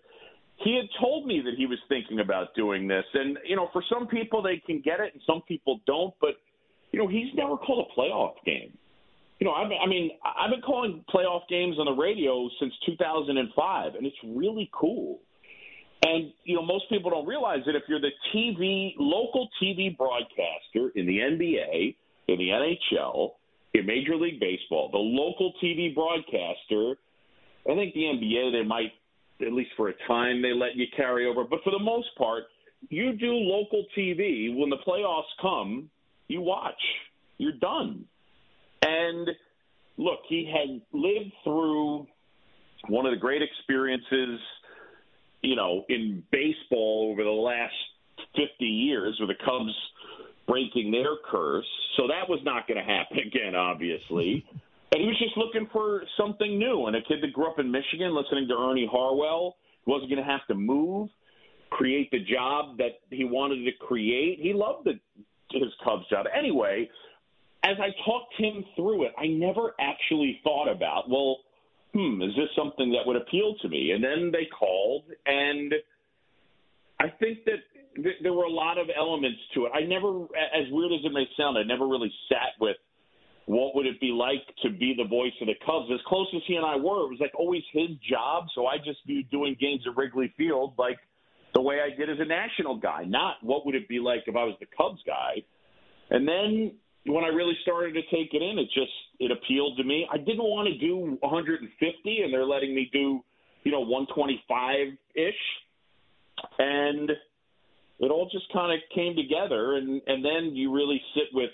He 0.57 0.75
had 0.75 0.85
told 1.01 1.25
me 1.25 1.41
that 1.43 1.53
he 1.57 1.65
was 1.65 1.79
thinking 1.89 2.19
about 2.19 2.53
doing 2.55 2.87
this. 2.87 3.05
And, 3.13 3.37
you 3.45 3.55
know, 3.55 3.69
for 3.73 3.83
some 3.91 4.07
people, 4.07 4.41
they 4.41 4.61
can 4.65 4.81
get 4.81 4.99
it 4.99 5.13
and 5.13 5.21
some 5.25 5.41
people 5.47 5.79
don't. 5.87 6.13
But, 6.21 6.35
you 6.91 6.99
know, 6.99 7.07
he's 7.07 7.33
never 7.35 7.57
called 7.57 7.87
a 7.89 7.99
playoff 7.99 8.35
game. 8.45 8.77
You 9.39 9.47
know, 9.47 9.53
I've, 9.53 9.71
I 9.71 9.87
mean, 9.87 10.11
I've 10.23 10.51
been 10.51 10.61
calling 10.61 11.03
playoff 11.13 11.41
games 11.49 11.77
on 11.79 11.85
the 11.85 11.99
radio 11.99 12.47
since 12.59 12.73
2005, 12.85 13.95
and 13.95 14.05
it's 14.05 14.15
really 14.23 14.69
cool. 14.71 15.19
And 16.05 16.33
you 16.43 16.55
know, 16.55 16.65
most 16.65 16.85
people 16.89 17.11
don't 17.11 17.27
realize 17.27 17.59
that 17.65 17.75
if 17.75 17.83
you're 17.87 18.01
the 18.01 18.11
TV 18.33 18.93
local 18.97 19.47
TV 19.61 19.95
broadcaster 19.95 20.91
in 20.95 21.05
the 21.05 21.19
NBA, 21.19 21.95
in 22.27 22.37
the 22.37 22.49
NHL, 22.49 23.31
in 23.73 23.85
Major 23.85 24.15
League 24.15 24.39
Baseball, 24.39 24.89
the 24.91 24.97
local 24.97 25.53
TV 25.63 25.93
broadcaster, 25.95 26.95
I 27.69 27.75
think 27.75 27.93
the 27.93 28.01
NBA 28.01 28.51
they 28.51 28.67
might 28.67 28.91
at 29.41 29.53
least 29.53 29.71
for 29.75 29.89
a 29.89 29.93
time 30.07 30.41
they 30.41 30.53
let 30.53 30.75
you 30.75 30.85
carry 30.95 31.27
over, 31.27 31.43
but 31.43 31.59
for 31.63 31.71
the 31.71 31.79
most 31.79 32.07
part, 32.17 32.43
you 32.89 33.13
do 33.13 33.31
local 33.31 33.85
TV 33.97 34.55
when 34.55 34.69
the 34.69 34.77
playoffs 34.87 35.23
come. 35.41 35.89
You 36.27 36.41
watch. 36.41 36.81
You're 37.37 37.53
done. 37.53 38.05
And 38.81 39.29
look, 39.97 40.19
he 40.27 40.49
had 40.51 40.81
lived 40.91 41.31
through 41.43 42.07
one 42.89 43.05
of 43.05 43.13
the 43.13 43.19
great 43.19 43.41
experiences, 43.41 44.39
you 45.43 45.55
know, 45.55 45.85
in 45.89 46.23
baseball 46.31 47.09
over 47.11 47.23
the 47.23 47.29
last 47.29 47.73
50 48.35 48.65
years 48.65 49.17
with 49.19 49.29
the 49.29 49.45
Cubs 49.45 49.73
breaking 50.47 50.91
their 50.91 51.15
curse. 51.29 51.65
So 51.97 52.07
that 52.07 52.27
was 52.27 52.39
not 52.43 52.67
going 52.67 52.77
to 52.77 52.83
happen 52.83 53.19
again, 53.19 53.55
obviously. 53.55 54.45
and 54.91 55.01
he 55.01 55.07
was 55.07 55.19
just 55.19 55.37
looking 55.37 55.69
for 55.71 56.03
something 56.17 56.57
new. 56.57 56.87
And 56.87 56.95
a 56.95 57.01
kid 57.01 57.19
that 57.21 57.33
grew 57.33 57.47
up 57.47 57.59
in 57.59 57.69
Michigan, 57.69 58.15
listening 58.15 58.47
to 58.47 58.55
Ernie 58.55 58.89
Harwell, 58.91 59.57
wasn't 59.85 60.09
going 60.09 60.23
to 60.23 60.29
have 60.29 60.45
to 60.47 60.55
move, 60.55 61.09
create 61.69 62.09
the 62.11 62.19
job 62.19 62.77
that 62.77 62.99
he 63.09 63.25
wanted 63.25 63.65
to 63.65 63.71
create. 63.85 64.39
He 64.41 64.53
loved 64.53 64.85
the, 64.85 64.93
his 65.51 65.73
Cubs 65.83 66.07
job. 66.09 66.25
Anyway, 66.35 66.89
as 67.63 67.75
I 67.79 67.89
talked 68.05 68.33
him 68.37 68.63
through 68.75 69.05
it, 69.05 69.11
I 69.17 69.27
never 69.27 69.73
actually 69.79 70.39
thought 70.43 70.71
about, 70.71 71.09
well, 71.09 71.37
hmm, 71.93 72.21
is 72.21 72.35
this 72.35 72.49
something 72.55 72.91
that 72.91 73.05
would 73.05 73.15
appeal 73.15 73.55
to 73.61 73.69
me? 73.69 73.91
And 73.91 74.03
then 74.03 74.31
they 74.31 74.47
called, 74.47 75.03
and 75.25 75.73
I 76.99 77.09
think 77.19 77.45
that 77.45 77.61
th- 77.95 78.17
there 78.21 78.33
were 78.33 78.45
a 78.45 78.51
lot 78.51 78.77
of 78.77 78.87
elements 78.95 79.39
to 79.55 79.65
it. 79.65 79.71
I 79.73 79.81
never, 79.81 80.23
as 80.33 80.65
weird 80.71 80.91
as 80.91 81.05
it 81.05 81.13
may 81.13 81.25
sound, 81.37 81.57
I 81.57 81.63
never 81.63 81.87
really 81.87 82.11
sat 82.29 82.59
with 82.59 82.77
what 83.45 83.75
would 83.75 83.85
it 83.85 83.99
be 83.99 84.11
like 84.11 84.43
to 84.63 84.69
be 84.69 84.95
the 84.97 85.07
voice 85.07 85.33
of 85.41 85.47
the 85.47 85.55
Cubs. 85.65 85.89
As 85.93 85.99
close 86.07 86.27
as 86.35 86.41
he 86.47 86.55
and 86.55 86.65
I 86.65 86.77
were, 86.77 87.05
it 87.05 87.11
was 87.11 87.19
like 87.19 87.33
always 87.35 87.63
his 87.73 87.89
job. 88.09 88.45
So 88.55 88.67
I 88.67 88.77
just 88.77 88.99
viewed 89.05 89.29
doing 89.29 89.55
games 89.59 89.81
at 89.87 89.95
Wrigley 89.97 90.33
Field 90.37 90.73
like 90.77 90.97
the 91.53 91.61
way 91.61 91.79
I 91.81 91.95
did 91.95 92.09
as 92.09 92.17
a 92.19 92.25
national 92.25 92.77
guy, 92.77 93.03
not 93.03 93.35
what 93.41 93.65
would 93.65 93.75
it 93.75 93.87
be 93.87 93.99
like 93.99 94.23
if 94.27 94.35
I 94.35 94.43
was 94.43 94.55
the 94.59 94.65
Cubs 94.77 95.01
guy. 95.05 95.43
And 96.09 96.27
then 96.27 96.73
when 97.05 97.23
I 97.23 97.27
really 97.27 97.57
started 97.61 97.93
to 97.93 98.01
take 98.03 98.33
it 98.33 98.41
in, 98.41 98.57
it 98.57 98.69
just 98.73 98.91
it 99.19 99.31
appealed 99.31 99.77
to 99.77 99.83
me. 99.83 100.07
I 100.11 100.17
didn't 100.17 100.43
want 100.43 100.69
to 100.69 100.77
do 100.77 101.17
150, 101.19 102.21
and 102.21 102.33
they're 102.33 102.45
letting 102.45 102.73
me 102.73 102.89
do, 102.93 103.21
you 103.63 103.71
know, 103.71 103.81
125 103.81 104.97
ish, 105.15 105.33
and 106.59 107.09
it 107.99 108.11
all 108.11 108.29
just 108.31 108.51
kind 108.53 108.71
of 108.71 108.79
came 108.95 109.15
together. 109.15 109.75
And 109.75 110.01
and 110.07 110.23
then 110.23 110.55
you 110.55 110.73
really 110.73 111.01
sit 111.13 111.27
with, 111.33 111.51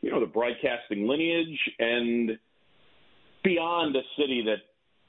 you 0.00 0.10
know, 0.10 0.20
the 0.20 0.26
broadcasting 0.26 1.06
lineage 1.06 1.58
and 1.78 2.38
beyond 3.44 3.94
a 3.94 4.02
city 4.18 4.42
that, 4.46 4.62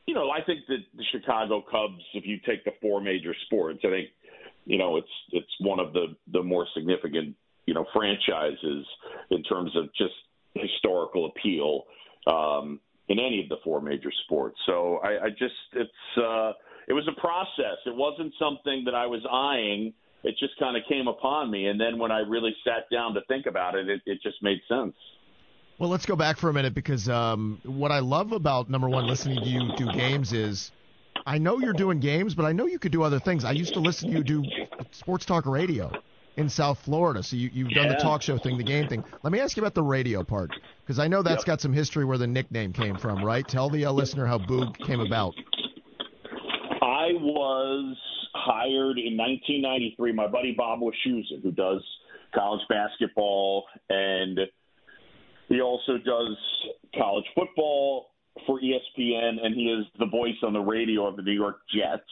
you 0.08 0.14
know, 0.14 0.30
I 0.30 0.44
think 0.44 0.62
that 0.68 0.84
the 0.96 1.04
Chicago 1.12 1.62
Cubs, 1.62 2.04
if 2.14 2.26
you 2.26 2.38
take 2.46 2.66
the 2.66 2.72
four 2.82 3.00
major 3.00 3.34
sports, 3.46 3.80
I 3.86 3.90
think, 3.90 4.10
you 4.66 4.78
know, 4.78 4.98
it's 4.98 5.08
it's 5.32 5.56
one 5.62 5.80
of 5.80 5.94
the 5.94 6.18
the 6.34 6.44
more 6.44 6.68
significant 6.76 7.38
you 7.70 7.76
know 7.76 7.86
franchises 7.94 8.84
in 9.30 9.44
terms 9.44 9.72
of 9.76 9.86
just 9.96 10.16
historical 10.56 11.28
appeal 11.28 11.84
um, 12.26 12.80
in 13.10 13.20
any 13.20 13.42
of 13.44 13.50
the 13.50 13.58
four 13.64 13.80
major 13.80 14.12
sports. 14.26 14.58
So 14.66 14.98
I, 15.04 15.26
I 15.26 15.30
just 15.30 15.54
it's 15.74 16.18
uh, 16.18 16.54
it 16.88 16.94
was 16.94 17.08
a 17.08 17.22
process. 17.22 17.78
It 17.86 17.96
wasn't 17.96 18.34
something 18.40 18.82
that 18.86 18.96
I 18.96 19.06
was 19.06 19.22
eyeing. 19.32 19.94
It 20.24 20.36
just 20.40 20.54
kind 20.58 20.76
of 20.76 20.82
came 20.90 21.08
upon 21.08 21.52
me, 21.52 21.68
and 21.68 21.80
then 21.80 22.00
when 22.00 22.12
I 22.12 22.22
really 22.22 22.56
sat 22.66 22.90
down 22.92 23.14
to 23.14 23.22
think 23.28 23.46
about 23.46 23.76
it, 23.76 23.88
it, 23.88 24.02
it 24.08 24.20
just 24.24 24.42
made 24.42 24.58
sense. 24.68 24.96
Well, 25.78 25.90
let's 25.90 26.08
go 26.08 26.16
back 26.16 26.38
for 26.38 26.50
a 26.50 26.54
minute 26.54 26.74
because 26.74 27.08
um, 27.08 27.62
what 27.64 27.92
I 27.92 28.00
love 28.00 28.32
about 28.32 28.68
number 28.68 28.90
one 28.90 29.06
listening 29.06 29.44
to 29.44 29.48
you 29.48 29.70
do 29.78 29.92
games 29.92 30.34
is 30.34 30.72
I 31.24 31.38
know 31.38 31.60
you're 31.60 31.74
doing 31.74 32.00
games, 32.00 32.34
but 32.34 32.46
I 32.46 32.52
know 32.52 32.66
you 32.66 32.80
could 32.80 32.92
do 32.92 33.04
other 33.04 33.20
things. 33.20 33.46
I 33.46 33.52
used 33.52 33.76
to 33.76 33.80
listen 33.80 34.10
to 34.10 34.18
you 34.18 34.24
do 34.24 34.44
sports 34.92 35.24
talk 35.24 35.46
radio 35.46 35.92
in 36.40 36.50
South 36.50 36.80
Florida. 36.80 37.22
So 37.22 37.36
you, 37.36 37.50
you've 37.54 37.72
done 37.72 37.90
the 37.90 37.96
talk 37.96 38.22
show 38.22 38.38
thing, 38.38 38.58
the 38.58 38.64
game 38.64 38.88
thing. 38.88 39.04
Let 39.24 39.34
me 39.34 39.40
ask 39.40 39.58
you 39.58 39.62
about 39.62 39.76
the 39.76 39.84
radio 39.84 40.24
part 40.24 40.52
because 40.82 40.98
I 40.98 41.08
know 41.08 41.22
that's 41.22 41.42
yep. 41.42 41.48
got 41.48 41.62
some 41.62 41.74
history 41.74 42.06
where 42.06 42.18
the 42.18 42.28
nickname 42.28 42.72
came 42.74 42.98
from, 42.98 43.24
right? 43.24 43.48
Tell 43.48 43.70
the 43.70 43.86
uh, 43.86 43.92
listener 43.92 44.26
how 44.26 44.38
Boog 44.38 44.78
came 44.86 45.02
about. 45.02 45.36
I 46.82 47.12
was 47.14 47.98
hired 48.34 48.98
in 48.98 49.18
1993. 49.18 50.14
My 50.14 50.28
buddy 50.28 50.54
Bob 50.58 50.80
Wischusen, 50.80 51.44
who 51.44 51.52
does 51.52 51.84
college 52.34 52.62
basketball 52.70 53.66
and 53.90 54.40
he 55.50 55.62
also 55.62 55.98
does 55.98 56.38
college 56.96 57.26
football 57.36 58.12
for 58.46 58.62
ESPN, 58.62 59.44
and 59.44 59.56
he 59.56 59.64
is 59.64 59.86
the 59.98 60.06
voice 60.06 60.36
on 60.44 60.54
the 60.54 60.60
radio 60.60 61.08
of 61.08 61.16
the 61.16 61.24
New 61.24 61.34
York 61.34 61.58
Jets. 61.74 62.04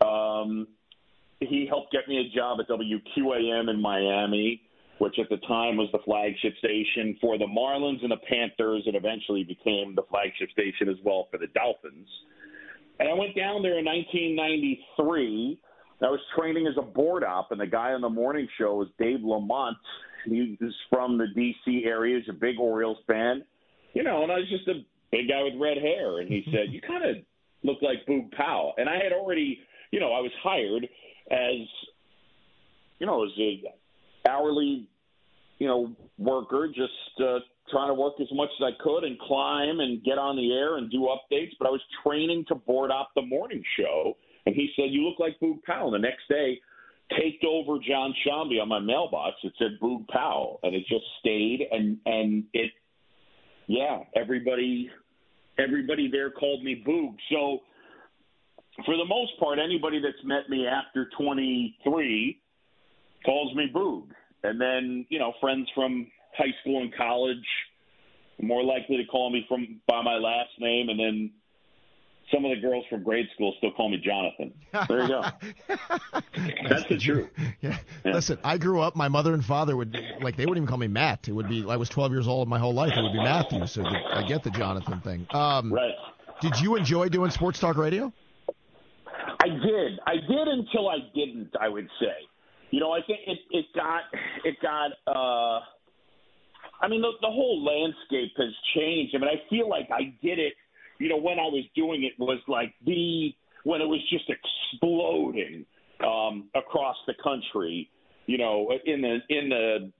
Um, 0.00 0.66
he 1.48 1.66
helped 1.68 1.92
get 1.92 2.08
me 2.08 2.18
a 2.18 2.36
job 2.36 2.58
at 2.60 2.68
WQAM 2.68 3.70
in 3.70 3.80
Miami, 3.80 4.62
which 4.98 5.18
at 5.18 5.28
the 5.28 5.38
time 5.48 5.76
was 5.76 5.88
the 5.92 5.98
flagship 6.04 6.54
station 6.58 7.16
for 7.20 7.38
the 7.38 7.46
Marlins 7.46 8.02
and 8.02 8.10
the 8.10 8.20
Panthers, 8.28 8.84
and 8.86 8.94
eventually 8.94 9.44
became 9.44 9.94
the 9.94 10.02
flagship 10.08 10.50
station 10.50 10.88
as 10.88 10.96
well 11.04 11.28
for 11.30 11.38
the 11.38 11.48
Dolphins. 11.48 12.08
And 13.00 13.08
I 13.08 13.14
went 13.14 13.34
down 13.34 13.62
there 13.62 13.78
in 13.78 13.84
1993. 13.84 15.58
I 16.02 16.06
was 16.06 16.20
training 16.36 16.66
as 16.66 16.74
a 16.78 16.82
board 16.82 17.24
op, 17.24 17.50
and 17.50 17.60
the 17.60 17.66
guy 17.66 17.92
on 17.92 18.00
the 18.00 18.08
morning 18.08 18.46
show 18.58 18.74
was 18.74 18.88
Dave 18.98 19.22
Lamont. 19.22 19.76
He 20.26 20.56
was 20.60 20.74
from 20.90 21.18
the 21.18 21.26
D.C. 21.34 21.84
area. 21.86 22.18
He's 22.18 22.28
a 22.28 22.38
big 22.38 22.58
Orioles 22.58 22.98
fan. 23.06 23.44
You 23.94 24.02
know, 24.02 24.22
and 24.22 24.30
I 24.30 24.36
was 24.36 24.48
just 24.48 24.68
a 24.68 24.84
big 25.10 25.28
guy 25.28 25.42
with 25.42 25.54
red 25.60 25.78
hair. 25.78 26.20
And 26.20 26.28
he 26.28 26.44
said, 26.52 26.72
You 26.72 26.80
kind 26.80 27.04
of 27.04 27.16
look 27.62 27.78
like 27.82 28.06
Boog 28.06 28.30
Powell. 28.32 28.74
And 28.76 28.88
I 28.88 28.96
had 28.96 29.12
already, 29.12 29.58
you 29.90 30.00
know, 30.00 30.12
I 30.12 30.20
was 30.20 30.32
hired– 30.42 30.86
as 31.30 31.68
you 32.98 33.06
know, 33.06 33.24
as 33.24 33.30
a 33.38 33.62
hourly, 34.28 34.88
you 35.58 35.66
know, 35.66 35.94
worker, 36.18 36.68
just 36.68 36.92
uh, 37.20 37.38
trying 37.70 37.88
to 37.88 37.94
work 37.94 38.14
as 38.20 38.28
much 38.32 38.50
as 38.60 38.64
I 38.64 38.82
could 38.82 39.04
and 39.04 39.18
climb 39.18 39.80
and 39.80 40.02
get 40.04 40.18
on 40.18 40.36
the 40.36 40.52
air 40.52 40.76
and 40.76 40.90
do 40.90 41.08
updates. 41.08 41.52
But 41.58 41.68
I 41.68 41.70
was 41.70 41.80
training 42.06 42.44
to 42.48 42.54
board 42.54 42.90
op 42.90 43.10
the 43.14 43.22
morning 43.22 43.62
show, 43.78 44.16
and 44.46 44.54
he 44.54 44.70
said, 44.76 44.86
"You 44.90 45.02
look 45.08 45.18
like 45.18 45.38
Boog 45.40 45.62
Powell." 45.64 45.90
The 45.90 45.98
next 45.98 46.28
day, 46.28 46.60
taped 47.18 47.44
over 47.44 47.78
John 47.78 48.14
Sciambi 48.24 48.60
on 48.60 48.68
my 48.68 48.78
mailbox. 48.78 49.36
It 49.42 49.52
said 49.58 49.78
Boog 49.82 50.06
Powell, 50.08 50.60
and 50.62 50.74
it 50.74 50.84
just 50.88 51.04
stayed. 51.20 51.66
And 51.70 51.98
and 52.06 52.44
it, 52.52 52.70
yeah, 53.66 54.00
everybody, 54.16 54.90
everybody 55.58 56.08
there 56.10 56.30
called 56.30 56.62
me 56.62 56.82
Boog. 56.86 57.16
So 57.30 57.60
for 58.84 58.96
the 58.96 59.04
most 59.04 59.32
part, 59.38 59.58
anybody 59.58 60.00
that's 60.00 60.22
met 60.24 60.48
me 60.48 60.66
after 60.66 61.08
23 61.16 62.40
calls 63.24 63.54
me 63.54 63.70
Boog. 63.74 64.08
And 64.42 64.60
then, 64.60 65.06
you 65.08 65.18
know, 65.18 65.32
friends 65.40 65.68
from 65.74 66.06
high 66.36 66.52
school 66.60 66.82
and 66.82 66.94
college 66.94 67.46
more 68.42 68.64
likely 68.64 68.96
to 68.96 69.04
call 69.04 69.30
me 69.30 69.44
from 69.48 69.80
by 69.86 70.02
my 70.02 70.16
last 70.16 70.50
name 70.58 70.88
and 70.88 70.98
then 70.98 71.30
some 72.32 72.44
of 72.44 72.50
the 72.50 72.60
girls 72.60 72.84
from 72.88 73.02
grade 73.02 73.26
school 73.34 73.54
still 73.58 73.70
call 73.72 73.90
me 73.90 73.98
Jonathan. 73.98 74.52
There 74.88 75.02
you 75.02 75.08
go. 75.08 75.22
That's 76.68 76.88
the 76.88 76.96
truth. 76.98 77.28
Yeah. 77.60 77.78
yeah. 78.04 78.12
Listen, 78.12 78.38
I 78.42 78.56
grew 78.56 78.80
up. 78.80 78.96
My 78.96 79.08
mother 79.08 79.34
and 79.34 79.44
father 79.44 79.76
would 79.76 79.96
like 80.22 80.36
they 80.36 80.46
wouldn't 80.46 80.64
even 80.64 80.66
call 80.66 80.78
me 80.78 80.88
Matt. 80.88 81.28
It 81.28 81.32
would 81.32 81.48
be 81.48 81.64
I 81.68 81.76
was 81.76 81.88
12 81.90 82.12
years 82.12 82.26
old 82.26 82.48
my 82.48 82.58
whole 82.58 82.72
life. 82.72 82.92
It 82.96 83.02
would 83.02 83.12
be 83.12 83.18
Matthew. 83.18 83.66
So 83.66 83.84
I 83.84 84.24
get 84.26 84.42
the 84.42 84.50
Jonathan 84.50 85.00
thing. 85.00 85.26
Um, 85.30 85.72
right. 85.72 85.94
Did 86.40 86.58
you 86.60 86.76
enjoy 86.76 87.08
doing 87.08 87.30
sports 87.30 87.60
talk 87.60 87.76
radio? 87.76 88.12
I 89.44 89.48
did. 89.48 90.00
I 90.06 90.14
did 90.14 90.48
until 90.48 90.88
I 90.88 90.98
didn't. 91.14 91.50
I 91.60 91.68
would 91.68 91.88
say. 92.00 92.16
You 92.70 92.80
know, 92.80 92.92
I 92.92 93.00
think 93.06 93.20
it 93.26 93.38
it 93.50 93.66
got 93.74 94.02
it 94.44 94.56
got. 94.62 94.92
uh 95.06 95.60
I 96.80 96.88
mean, 96.88 97.02
the, 97.02 97.12
the 97.20 97.28
whole 97.28 97.64
landscape 97.64 98.32
has 98.36 98.52
changed. 98.74 99.14
I 99.14 99.18
mean, 99.18 99.28
I 99.28 99.48
feel 99.48 99.68
like 99.68 99.88
I 99.92 100.14
did 100.22 100.38
it. 100.38 100.54
You 100.98 101.08
know, 101.08 101.16
when 101.16 101.38
I 101.38 101.46
was 101.46 101.64
doing 101.76 102.04
it 102.04 102.12
was 102.18 102.40
like 102.48 102.74
the 102.84 103.32
when 103.64 103.80
it 103.80 103.86
was 103.86 104.00
just 104.10 104.24
exploding 104.28 105.66
um, 106.04 106.48
across 106.54 106.96
the 107.06 107.14
country. 107.22 107.90
You 108.26 108.38
know, 108.38 108.70
in 108.86 109.02
the 109.02 109.18
in 109.28 109.48
the 109.50 109.92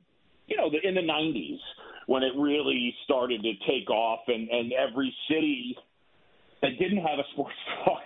you 0.47 0.57
know 0.57 0.71
the, 0.71 0.87
in 0.87 0.95
the 0.95 1.03
'90s 1.03 1.59
when 2.07 2.23
it 2.23 2.33
really 2.39 2.95
started 3.05 3.43
to 3.43 3.53
take 3.69 3.91
off, 3.91 4.21
and 4.29 4.49
and 4.49 4.73
every 4.73 5.15
city 5.29 5.77
that 6.63 6.79
didn't 6.79 7.05
have 7.05 7.19
a 7.19 7.25
sports 7.33 7.55
talk 7.85 8.01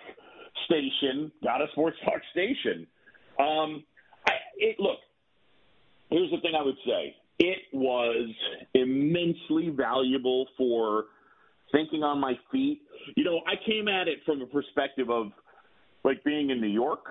station, 0.69 1.33
got 1.43 1.63
a 1.63 1.67
sports 1.73 1.97
talk 2.05 2.21
station. 2.33 2.87
Um, 3.41 3.85
I, 4.27 4.33
it, 4.59 4.77
look, 4.79 4.99
here's 6.11 6.31
the 6.31 6.41
thing 6.41 6.53
I 6.59 6.63
would 6.63 6.77
say. 6.87 7.17
It 7.39 7.59
was 7.73 8.31
immensely 8.75 9.71
valuable 9.71 10.47
for 10.57 11.05
thinking 11.73 12.03
on 12.03 12.19
my 12.19 12.35
feet. 12.51 12.83
You 13.17 13.25
know, 13.25 13.41
I 13.47 13.55
came 13.65 13.89
at 13.89 14.09
it 14.09 14.19
from 14.27 14.43
a 14.43 14.47
perspective 14.47 15.11
of 15.11 15.33
like 16.05 16.25
being 16.25 16.51
in 16.51 16.61
New 16.61 16.69
York. 16.69 17.05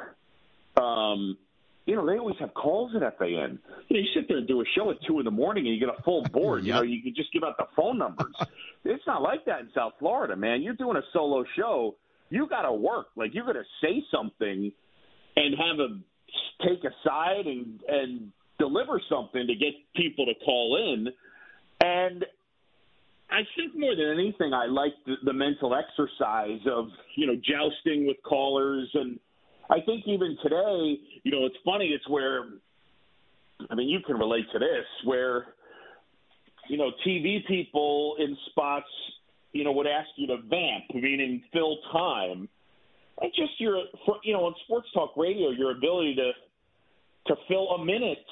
Um, 0.75 1.37
you 1.85 1.95
know, 1.95 2.05
they 2.05 2.17
always 2.17 2.35
have 2.39 2.53
calls 2.53 2.91
at 2.95 3.17
FAN. 3.17 3.27
You 3.29 3.37
know, 3.37 3.59
you 3.89 4.07
sit 4.13 4.27
there 4.27 4.37
and 4.37 4.47
do 4.47 4.59
a 4.61 4.65
show 4.75 4.91
at 4.91 4.97
two 5.07 5.19
in 5.19 5.25
the 5.25 5.31
morning 5.31 5.65
and 5.65 5.73
you 5.73 5.79
get 5.79 5.97
a 5.97 6.01
full 6.03 6.23
board. 6.33 6.65
You 6.65 6.73
know, 6.73 6.81
you 6.81 7.01
can 7.01 7.15
just 7.15 7.31
give 7.31 7.43
out 7.43 7.57
the 7.57 7.67
phone 7.75 7.97
numbers. 7.97 8.35
it's 8.83 9.07
not 9.07 9.21
like 9.21 9.45
that 9.45 9.61
in 9.61 9.69
South 9.73 9.93
Florida, 9.97 10.35
man. 10.35 10.61
You're 10.61 10.73
doing 10.73 10.97
a 10.97 11.03
solo 11.13 11.45
show. 11.55 11.95
You 12.29 12.47
got 12.47 12.63
to 12.63 12.73
work. 12.73 13.07
Like 13.15 13.33
you're 13.33 13.45
going 13.45 13.55
to 13.55 13.63
say 13.81 14.03
something 14.11 14.71
and 15.35 15.55
have 15.57 15.79
a 15.79 16.67
take 16.67 16.83
a 16.83 16.93
side 17.07 17.45
and 17.45 17.79
and 17.87 18.31
deliver 18.59 19.01
something 19.09 19.45
to 19.47 19.55
get 19.55 19.73
people 19.95 20.25
to 20.25 20.33
call 20.43 20.77
in. 20.77 21.07
And 21.79 22.25
I 23.29 23.41
think 23.55 23.77
more 23.77 23.95
than 23.95 24.13
anything, 24.19 24.53
I 24.53 24.65
like 24.65 24.93
the, 25.05 25.15
the 25.23 25.33
mental 25.33 25.75
exercise 25.75 26.61
of 26.69 26.87
you 27.15 27.27
know 27.27 27.35
jousting 27.35 28.07
with 28.07 28.17
callers, 28.23 28.89
and 28.93 29.19
I 29.69 29.81
think 29.81 30.03
even 30.07 30.37
today, 30.41 30.97
you 31.23 31.31
know, 31.31 31.45
it's 31.45 31.57
funny. 31.65 31.87
It's 31.87 32.07
where, 32.07 32.45
I 33.69 33.75
mean, 33.75 33.89
you 33.89 33.99
can 34.05 34.17
relate 34.17 34.45
to 34.53 34.59
this, 34.59 34.85
where 35.03 35.47
you 36.69 36.77
know 36.77 36.91
TV 37.05 37.45
people 37.47 38.15
in 38.19 38.37
spots, 38.49 38.87
you 39.53 39.63
know, 39.63 39.71
would 39.71 39.87
ask 39.87 40.09
you 40.15 40.27
to 40.27 40.37
vamp, 40.37 40.85
meaning 40.93 41.43
fill 41.53 41.77
time. 41.91 42.49
And 43.19 43.31
just 43.35 43.59
your, 43.59 43.83
you 44.23 44.33
know, 44.33 44.45
on 44.45 44.53
sports 44.65 44.87
talk 44.93 45.17
radio, 45.17 45.49
your 45.49 45.71
ability 45.71 46.15
to 46.15 46.31
to 47.27 47.35
fill 47.47 47.71
a 47.71 47.83
minute 47.83 48.25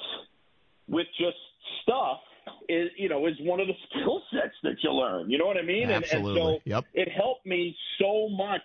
with 0.88 1.06
just 1.18 1.36
stuff 1.82 2.18
is 2.68 2.90
you 2.96 3.08
know 3.08 3.26
is 3.26 3.34
one 3.40 3.60
of 3.60 3.66
the 3.66 3.74
skill 3.90 4.22
sets 4.32 4.54
that 4.62 4.76
you 4.82 4.92
learn. 4.92 5.30
You 5.30 5.38
know 5.38 5.46
what 5.46 5.56
I 5.56 5.62
mean? 5.62 5.90
Absolutely. 5.90 6.40
And, 6.40 6.48
and 6.48 6.60
so 6.64 6.70
yep. 6.70 6.84
it 6.94 7.08
helped 7.10 7.46
me 7.46 7.76
so 8.00 8.28
much 8.28 8.62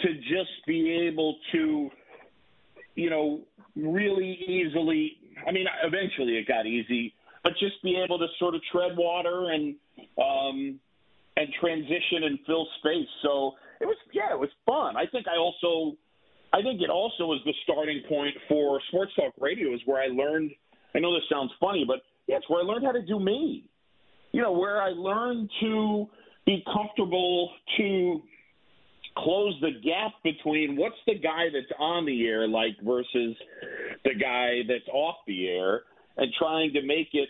to 0.00 0.14
just 0.14 0.66
be 0.66 1.08
able 1.08 1.36
to, 1.52 1.90
you 2.94 3.10
know, 3.10 3.40
really 3.74 4.38
easily. 4.46 5.12
I 5.46 5.52
mean, 5.52 5.66
eventually 5.82 6.36
it 6.36 6.46
got 6.46 6.66
easy, 6.66 7.14
but 7.42 7.52
just 7.58 7.82
be 7.82 8.00
able 8.02 8.18
to 8.18 8.26
sort 8.38 8.54
of 8.54 8.60
tread 8.70 8.96
water 8.96 9.50
and 9.50 9.76
um, 10.18 10.80
and 11.36 11.48
transition 11.60 12.24
and 12.24 12.38
fill 12.46 12.66
space. 12.78 13.08
So 13.22 13.52
it 13.80 13.86
was 13.86 13.96
yeah, 14.12 14.32
it 14.32 14.38
was 14.38 14.50
fun. 14.64 14.96
I 14.96 15.06
think 15.10 15.26
I 15.28 15.36
also. 15.36 15.96
I 16.52 16.62
think 16.62 16.80
it 16.80 16.88
also 16.88 17.26
was 17.26 17.40
the 17.44 17.52
starting 17.64 18.02
point 18.08 18.34
for 18.48 18.80
sports 18.88 19.12
talk 19.16 19.34
radio, 19.38 19.74
is 19.74 19.80
where 19.84 20.00
I 20.00 20.06
learned. 20.06 20.52
I 20.94 21.00
know 21.00 21.12
this 21.12 21.24
sounds 21.30 21.50
funny, 21.60 21.84
but 21.86 21.98
yeah, 22.28 22.36
it's 22.36 22.48
where 22.48 22.60
I 22.60 22.64
learned 22.64 22.86
how 22.86 22.92
to 22.92 23.02
do 23.02 23.18
me. 23.20 23.64
You 24.32 24.42
know, 24.42 24.52
where 24.52 24.80
I 24.80 24.90
learned 24.90 25.50
to 25.60 26.06
be 26.46 26.64
comfortable 26.72 27.50
to 27.76 28.22
close 29.18 29.54
the 29.60 29.72
gap 29.82 30.12
between 30.22 30.76
what's 30.76 30.96
the 31.06 31.18
guy 31.18 31.46
that's 31.52 31.72
on 31.78 32.06
the 32.06 32.26
air 32.26 32.46
like 32.46 32.76
versus 32.84 33.36
the 34.04 34.14
guy 34.18 34.60
that's 34.68 34.88
off 34.92 35.16
the 35.26 35.48
air 35.48 35.82
and 36.16 36.32
trying 36.38 36.72
to 36.74 36.82
make 36.82 37.08
it 37.12 37.28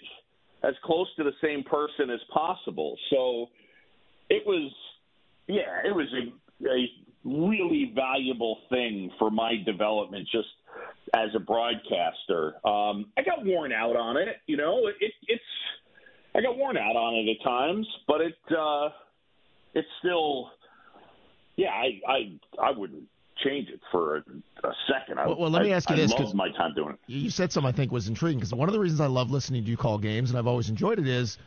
as 0.63 0.75
close 0.85 1.07
to 1.17 1.25
the 1.25 1.33
same 1.43 1.63
person 1.65 2.11
as 2.11 2.21
possible. 2.33 2.97
So 3.11 3.47
it 4.29 4.47
was, 4.47 4.73
yeah, 5.47 5.83
it 5.85 5.95
was 5.95 6.07
a, 6.13 6.69
a 6.69 6.89
really 7.25 7.93
valuable 7.95 8.59
thing 8.71 9.11
for 9.19 9.31
my 9.31 9.55
development 9.65 10.29
just 10.31 10.49
as 11.15 11.31
a 11.35 11.41
broadcaster. 11.41 12.55
Um, 12.67 13.07
I 13.17 13.23
got 13.25 13.45
worn 13.45 13.73
out 13.73 13.97
on 13.97 14.17
it, 14.17 14.37
you 14.47 14.57
know. 14.57 14.87
It, 14.87 15.13
it's 15.29 15.43
I 16.35 16.41
got 16.43 16.57
worn 16.59 16.77
out 16.77 16.97
on 16.97 17.15
it 17.15 17.31
at 17.31 17.45
times, 17.45 17.87
but 18.07 18.21
it 18.21 18.37
uh, 18.57 18.91
it's 19.75 19.89
still 20.01 20.51
yeah, 21.57 21.71
I 21.71 22.01
I 22.07 22.39
I 22.63 22.71
wouldn't 22.71 23.05
change 23.45 23.69
it 23.69 23.81
for 23.91 24.17
a, 24.17 24.21
a 24.65 24.73
second. 24.91 25.19
I, 25.19 25.27
well, 25.27 25.39
well, 25.39 25.51
let 25.51 25.63
me 25.63 25.73
ask 25.73 25.89
you 25.89 25.97
I 25.97 26.01
this: 26.01 26.13
love 26.13 26.35
my 26.35 26.51
time 26.51 26.75
doing 26.75 26.91
it. 26.91 26.99
You 27.07 27.31
said 27.31 27.53
something 27.53 27.69
I 27.69 27.73
think 27.73 27.93
was 27.93 28.09
intriguing 28.09 28.39
because 28.39 28.55
one 28.55 28.69
of 28.69 28.75
the 28.75 28.81
reasons 28.81 29.01
I 29.01 29.07
love 29.07 29.31
listening 29.31 29.65
to 29.65 29.71
you 29.71 29.77
call 29.77 29.99
games, 29.99 30.31
and 30.31 30.39
I've 30.39 30.47
always 30.47 30.69
enjoyed 30.69 30.99
it, 30.99 31.09
is 31.09 31.39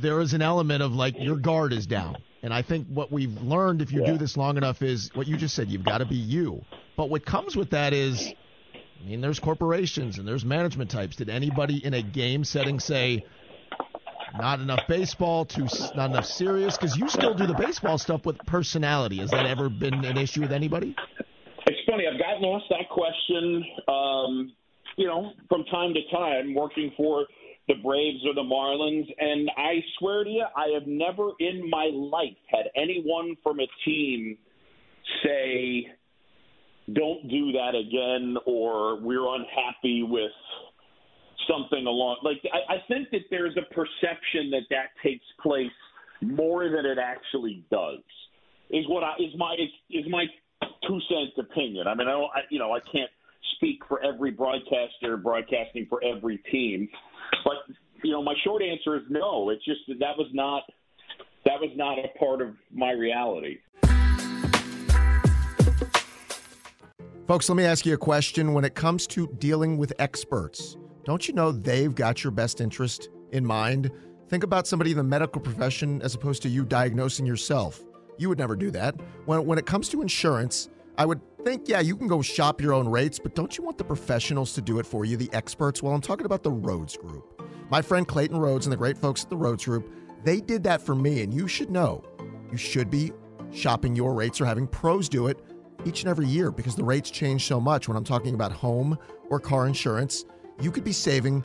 there 0.00 0.20
is 0.20 0.34
an 0.34 0.42
element 0.42 0.82
of 0.82 0.94
like 0.94 1.18
your 1.18 1.36
guard 1.36 1.72
is 1.72 1.86
down. 1.86 2.16
And 2.42 2.52
I 2.52 2.62
think 2.62 2.86
what 2.88 3.10
we've 3.10 3.42
learned 3.42 3.82
if 3.82 3.92
you 3.92 4.00
Yeah. 4.00 4.12
do 4.12 4.18
this 4.18 4.36
long 4.36 4.56
enough 4.56 4.82
is 4.82 5.10
what 5.14 5.26
you 5.26 5.36
just 5.36 5.54
said. 5.54 5.68
You've 5.68 5.84
got 5.84 5.98
to 5.98 6.04
be 6.04 6.16
you. 6.16 6.62
But 6.96 7.10
what 7.10 7.24
comes 7.24 7.56
with 7.56 7.70
that 7.70 7.92
is, 7.92 8.34
I 8.74 9.08
mean, 9.08 9.20
there's 9.20 9.40
corporations 9.40 10.18
and 10.18 10.26
there's 10.26 10.44
management 10.44 10.90
types. 10.90 11.16
Did 11.16 11.28
anybody 11.28 11.84
in 11.84 11.94
a 11.94 12.02
game 12.02 12.44
setting 12.44 12.78
say? 12.78 13.24
Not 14.38 14.60
enough 14.60 14.86
baseball, 14.86 15.44
too 15.46 15.66
not 15.94 16.10
enough 16.10 16.26
serious. 16.26 16.76
Because 16.76 16.96
you 16.96 17.08
still 17.08 17.34
do 17.34 17.46
the 17.46 17.54
baseball 17.54 17.96
stuff 17.96 18.26
with 18.26 18.38
personality. 18.46 19.16
Has 19.18 19.30
that 19.30 19.46
ever 19.46 19.68
been 19.68 20.04
an 20.04 20.18
issue 20.18 20.42
with 20.42 20.52
anybody? 20.52 20.94
It's 21.66 21.80
funny. 21.88 22.04
I've 22.06 22.18
gotten 22.18 22.44
asked 22.44 22.66
that 22.70 22.88
question, 22.90 23.64
um, 23.88 24.52
you 24.96 25.06
know, 25.06 25.32
from 25.48 25.64
time 25.64 25.94
to 25.94 26.00
time, 26.14 26.54
working 26.54 26.92
for 26.96 27.26
the 27.68 27.74
Braves 27.82 28.24
or 28.24 28.34
the 28.34 28.42
Marlins, 28.42 29.06
and 29.18 29.50
I 29.56 29.82
swear 29.98 30.24
to 30.24 30.30
you, 30.30 30.44
I 30.56 30.68
have 30.74 30.86
never 30.86 31.30
in 31.40 31.68
my 31.68 31.90
life 31.92 32.36
had 32.48 32.70
anyone 32.76 33.36
from 33.42 33.60
a 33.60 33.66
team 33.84 34.38
say, 35.24 35.90
"Don't 36.92 37.28
do 37.28 37.52
that 37.52 37.74
again," 37.74 38.36
or 38.46 38.96
"We're 39.00 39.34
unhappy 39.34 40.02
with." 40.02 40.32
something 41.46 41.86
along 41.86 42.16
like 42.24 42.40
I, 42.52 42.74
I 42.74 42.76
think 42.88 43.10
that 43.10 43.20
there's 43.30 43.56
a 43.56 43.74
perception 43.74 44.50
that 44.50 44.62
that 44.70 44.88
takes 45.02 45.24
place 45.40 45.70
more 46.20 46.68
than 46.68 46.84
it 46.84 46.98
actually 46.98 47.64
does 47.70 48.00
is 48.70 48.88
what 48.88 49.04
I 49.04 49.14
is 49.18 49.32
my 49.36 49.54
is, 49.90 50.04
my 50.08 50.24
two 50.88 50.98
cents 51.08 51.32
opinion. 51.38 51.86
I 51.86 51.94
mean 51.94 52.08
I 52.08 52.12
don't 52.12 52.30
I, 52.34 52.40
you 52.50 52.58
know 52.58 52.72
I 52.72 52.80
can't 52.80 53.10
speak 53.56 53.80
for 53.88 54.02
every 54.02 54.30
broadcaster 54.30 55.16
broadcasting 55.16 55.86
for 55.88 56.02
every 56.02 56.38
team, 56.50 56.88
but 57.44 57.54
you 58.02 58.12
know 58.12 58.22
my 58.22 58.34
short 58.44 58.62
answer 58.62 58.96
is 58.96 59.02
no. 59.08 59.50
It's 59.50 59.64
just 59.64 59.80
that 59.88 59.98
that 60.00 60.16
was 60.18 60.28
not 60.32 60.62
that 61.44 61.60
was 61.60 61.70
not 61.76 61.98
a 61.98 62.08
part 62.18 62.42
of 62.42 62.54
my 62.72 62.90
reality. 62.90 63.58
Folks, 67.26 67.48
let 67.48 67.56
me 67.56 67.64
ask 67.64 67.84
you 67.84 67.94
a 67.94 67.98
question. 67.98 68.52
When 68.52 68.64
it 68.64 68.76
comes 68.76 69.06
to 69.08 69.26
dealing 69.38 69.78
with 69.78 69.92
experts, 69.98 70.76
don't 71.04 71.26
you 71.26 71.34
know 71.34 71.50
they've 71.50 71.92
got 71.92 72.22
your 72.22 72.30
best 72.30 72.60
interest 72.60 73.08
in 73.32 73.44
mind? 73.44 73.90
Think 74.28 74.44
about 74.44 74.66
somebody 74.66 74.92
in 74.92 74.96
the 74.96 75.02
medical 75.02 75.40
profession 75.40 76.00
as 76.02 76.14
opposed 76.14 76.42
to 76.42 76.48
you 76.48 76.64
diagnosing 76.64 77.26
yourself. 77.26 77.84
You 78.18 78.28
would 78.28 78.38
never 78.38 78.56
do 78.56 78.70
that. 78.72 78.94
When, 79.24 79.44
when 79.44 79.58
it 79.58 79.66
comes 79.66 79.88
to 79.90 80.02
insurance, 80.02 80.68
I 80.98 81.04
would 81.04 81.20
think, 81.44 81.68
yeah, 81.68 81.80
you 81.80 81.94
can 81.94 82.06
go 82.06 82.22
shop 82.22 82.60
your 82.60 82.72
own 82.72 82.88
rates, 82.88 83.18
but 83.18 83.34
don't 83.34 83.56
you 83.56 83.62
want 83.62 83.76
the 83.76 83.84
professionals 83.84 84.54
to 84.54 84.62
do 84.62 84.78
it 84.78 84.86
for 84.86 85.04
you, 85.04 85.16
the 85.18 85.28
experts? 85.34 85.82
Well, 85.82 85.94
I'm 85.94 86.00
talking 86.00 86.24
about 86.24 86.42
the 86.42 86.50
Rhodes 86.50 86.96
Group. 86.96 87.42
My 87.70 87.82
friend 87.82 88.08
Clayton 88.08 88.38
Rhodes 88.38 88.64
and 88.66 88.72
the 88.72 88.78
great 88.78 88.96
folks 88.96 89.22
at 89.22 89.30
the 89.30 89.36
Rhodes 89.36 89.66
Group, 89.66 89.92
they 90.24 90.40
did 90.40 90.62
that 90.64 90.80
for 90.80 90.94
me, 90.94 91.22
and 91.22 91.34
you 91.34 91.48
should 91.48 91.70
know. 91.70 92.02
You 92.50 92.56
should 92.56 92.90
be 92.90 93.12
shopping 93.52 93.94
your 93.94 94.14
rates 94.14 94.40
or 94.40 94.46
having 94.46 94.66
pros 94.66 95.08
do 95.08 95.26
it 95.26 95.38
each 95.84 96.00
and 96.00 96.08
every 96.08 96.26
year 96.26 96.50
because 96.50 96.74
the 96.74 96.84
rates 96.84 97.10
change 97.10 97.46
so 97.46 97.60
much. 97.60 97.88
When 97.88 97.96
I'm 97.96 98.04
talking 98.04 98.34
about 98.34 98.52
home 98.52 98.98
or 99.28 99.38
car 99.38 99.66
insurance, 99.66 100.24
you 100.60 100.70
could 100.70 100.84
be 100.84 100.92
saving 100.92 101.44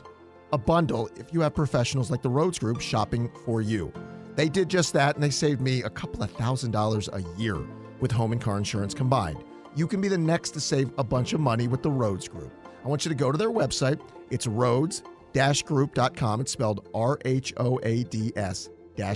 a 0.52 0.58
bundle 0.58 1.10
if 1.16 1.32
you 1.32 1.40
have 1.42 1.54
professionals 1.54 2.10
like 2.10 2.22
the 2.22 2.30
Rhodes 2.30 2.58
Group 2.58 2.80
shopping 2.80 3.30
for 3.44 3.60
you. 3.60 3.92
They 4.34 4.48
did 4.48 4.70
just 4.70 4.94
that 4.94 5.14
and 5.14 5.22
they 5.22 5.30
saved 5.30 5.60
me 5.60 5.82
a 5.82 5.90
couple 5.90 6.22
of 6.22 6.30
thousand 6.32 6.70
dollars 6.70 7.10
a 7.12 7.22
year 7.36 7.58
with 8.02 8.12
home 8.12 8.32
and 8.32 8.40
car 8.40 8.58
insurance 8.58 8.92
combined. 8.92 9.42
You 9.74 9.86
can 9.86 10.02
be 10.02 10.08
the 10.08 10.18
next 10.18 10.50
to 10.50 10.60
save 10.60 10.90
a 10.98 11.04
bunch 11.04 11.32
of 11.32 11.40
money 11.40 11.68
with 11.68 11.82
the 11.82 11.90
Rhodes 11.90 12.28
Group. 12.28 12.52
I 12.84 12.88
want 12.88 13.06
you 13.06 13.08
to 13.08 13.14
go 13.14 13.32
to 13.32 13.38
their 13.38 13.50
website. 13.50 13.98
It's 14.30 14.46
rhodes-group.com. 14.46 16.40
It's 16.42 16.52
spelled 16.52 16.88
R 16.92 17.18
H 17.24 17.54
O 17.56 17.80
A 17.82 18.04
D 18.04 18.32
S 18.36 18.68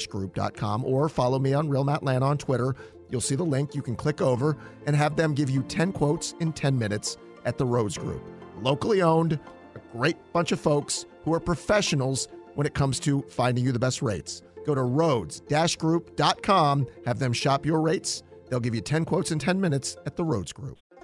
group.com 0.08 0.84
or 0.84 1.08
follow 1.08 1.38
me 1.38 1.52
on 1.52 1.68
Real 1.68 1.84
Matt 1.84 2.02
Lana 2.02 2.24
on 2.24 2.38
Twitter. 2.38 2.74
You'll 3.10 3.20
see 3.20 3.36
the 3.36 3.44
link. 3.44 3.74
You 3.74 3.82
can 3.82 3.94
click 3.94 4.20
over 4.20 4.56
and 4.86 4.96
have 4.96 5.16
them 5.16 5.34
give 5.34 5.50
you 5.50 5.62
10 5.64 5.92
quotes 5.92 6.34
in 6.40 6.52
10 6.52 6.78
minutes 6.78 7.18
at 7.44 7.58
the 7.58 7.66
Rhodes 7.66 7.98
Group. 7.98 8.22
Locally 8.62 9.02
owned, 9.02 9.38
a 9.74 9.80
great 9.92 10.16
bunch 10.32 10.52
of 10.52 10.60
folks 10.60 11.04
who 11.24 11.34
are 11.34 11.40
professionals 11.40 12.28
when 12.54 12.66
it 12.66 12.74
comes 12.74 12.98
to 13.00 13.22
finding 13.28 13.64
you 13.64 13.70
the 13.70 13.78
best 13.78 14.00
rates. 14.00 14.42
Go 14.64 14.74
to 14.74 14.82
rhodes-group.com, 14.82 16.86
have 17.04 17.18
them 17.18 17.32
shop 17.32 17.66
your 17.66 17.80
rates. 17.80 18.22
They'll 18.48 18.60
give 18.60 18.74
you 18.74 18.80
10 18.80 19.04
quotes 19.04 19.30
in 19.30 19.38
10 19.38 19.60
minutes 19.60 19.96
at 20.06 20.16
the 20.16 20.24
Rhodes 20.24 20.52
Group. 20.52 20.78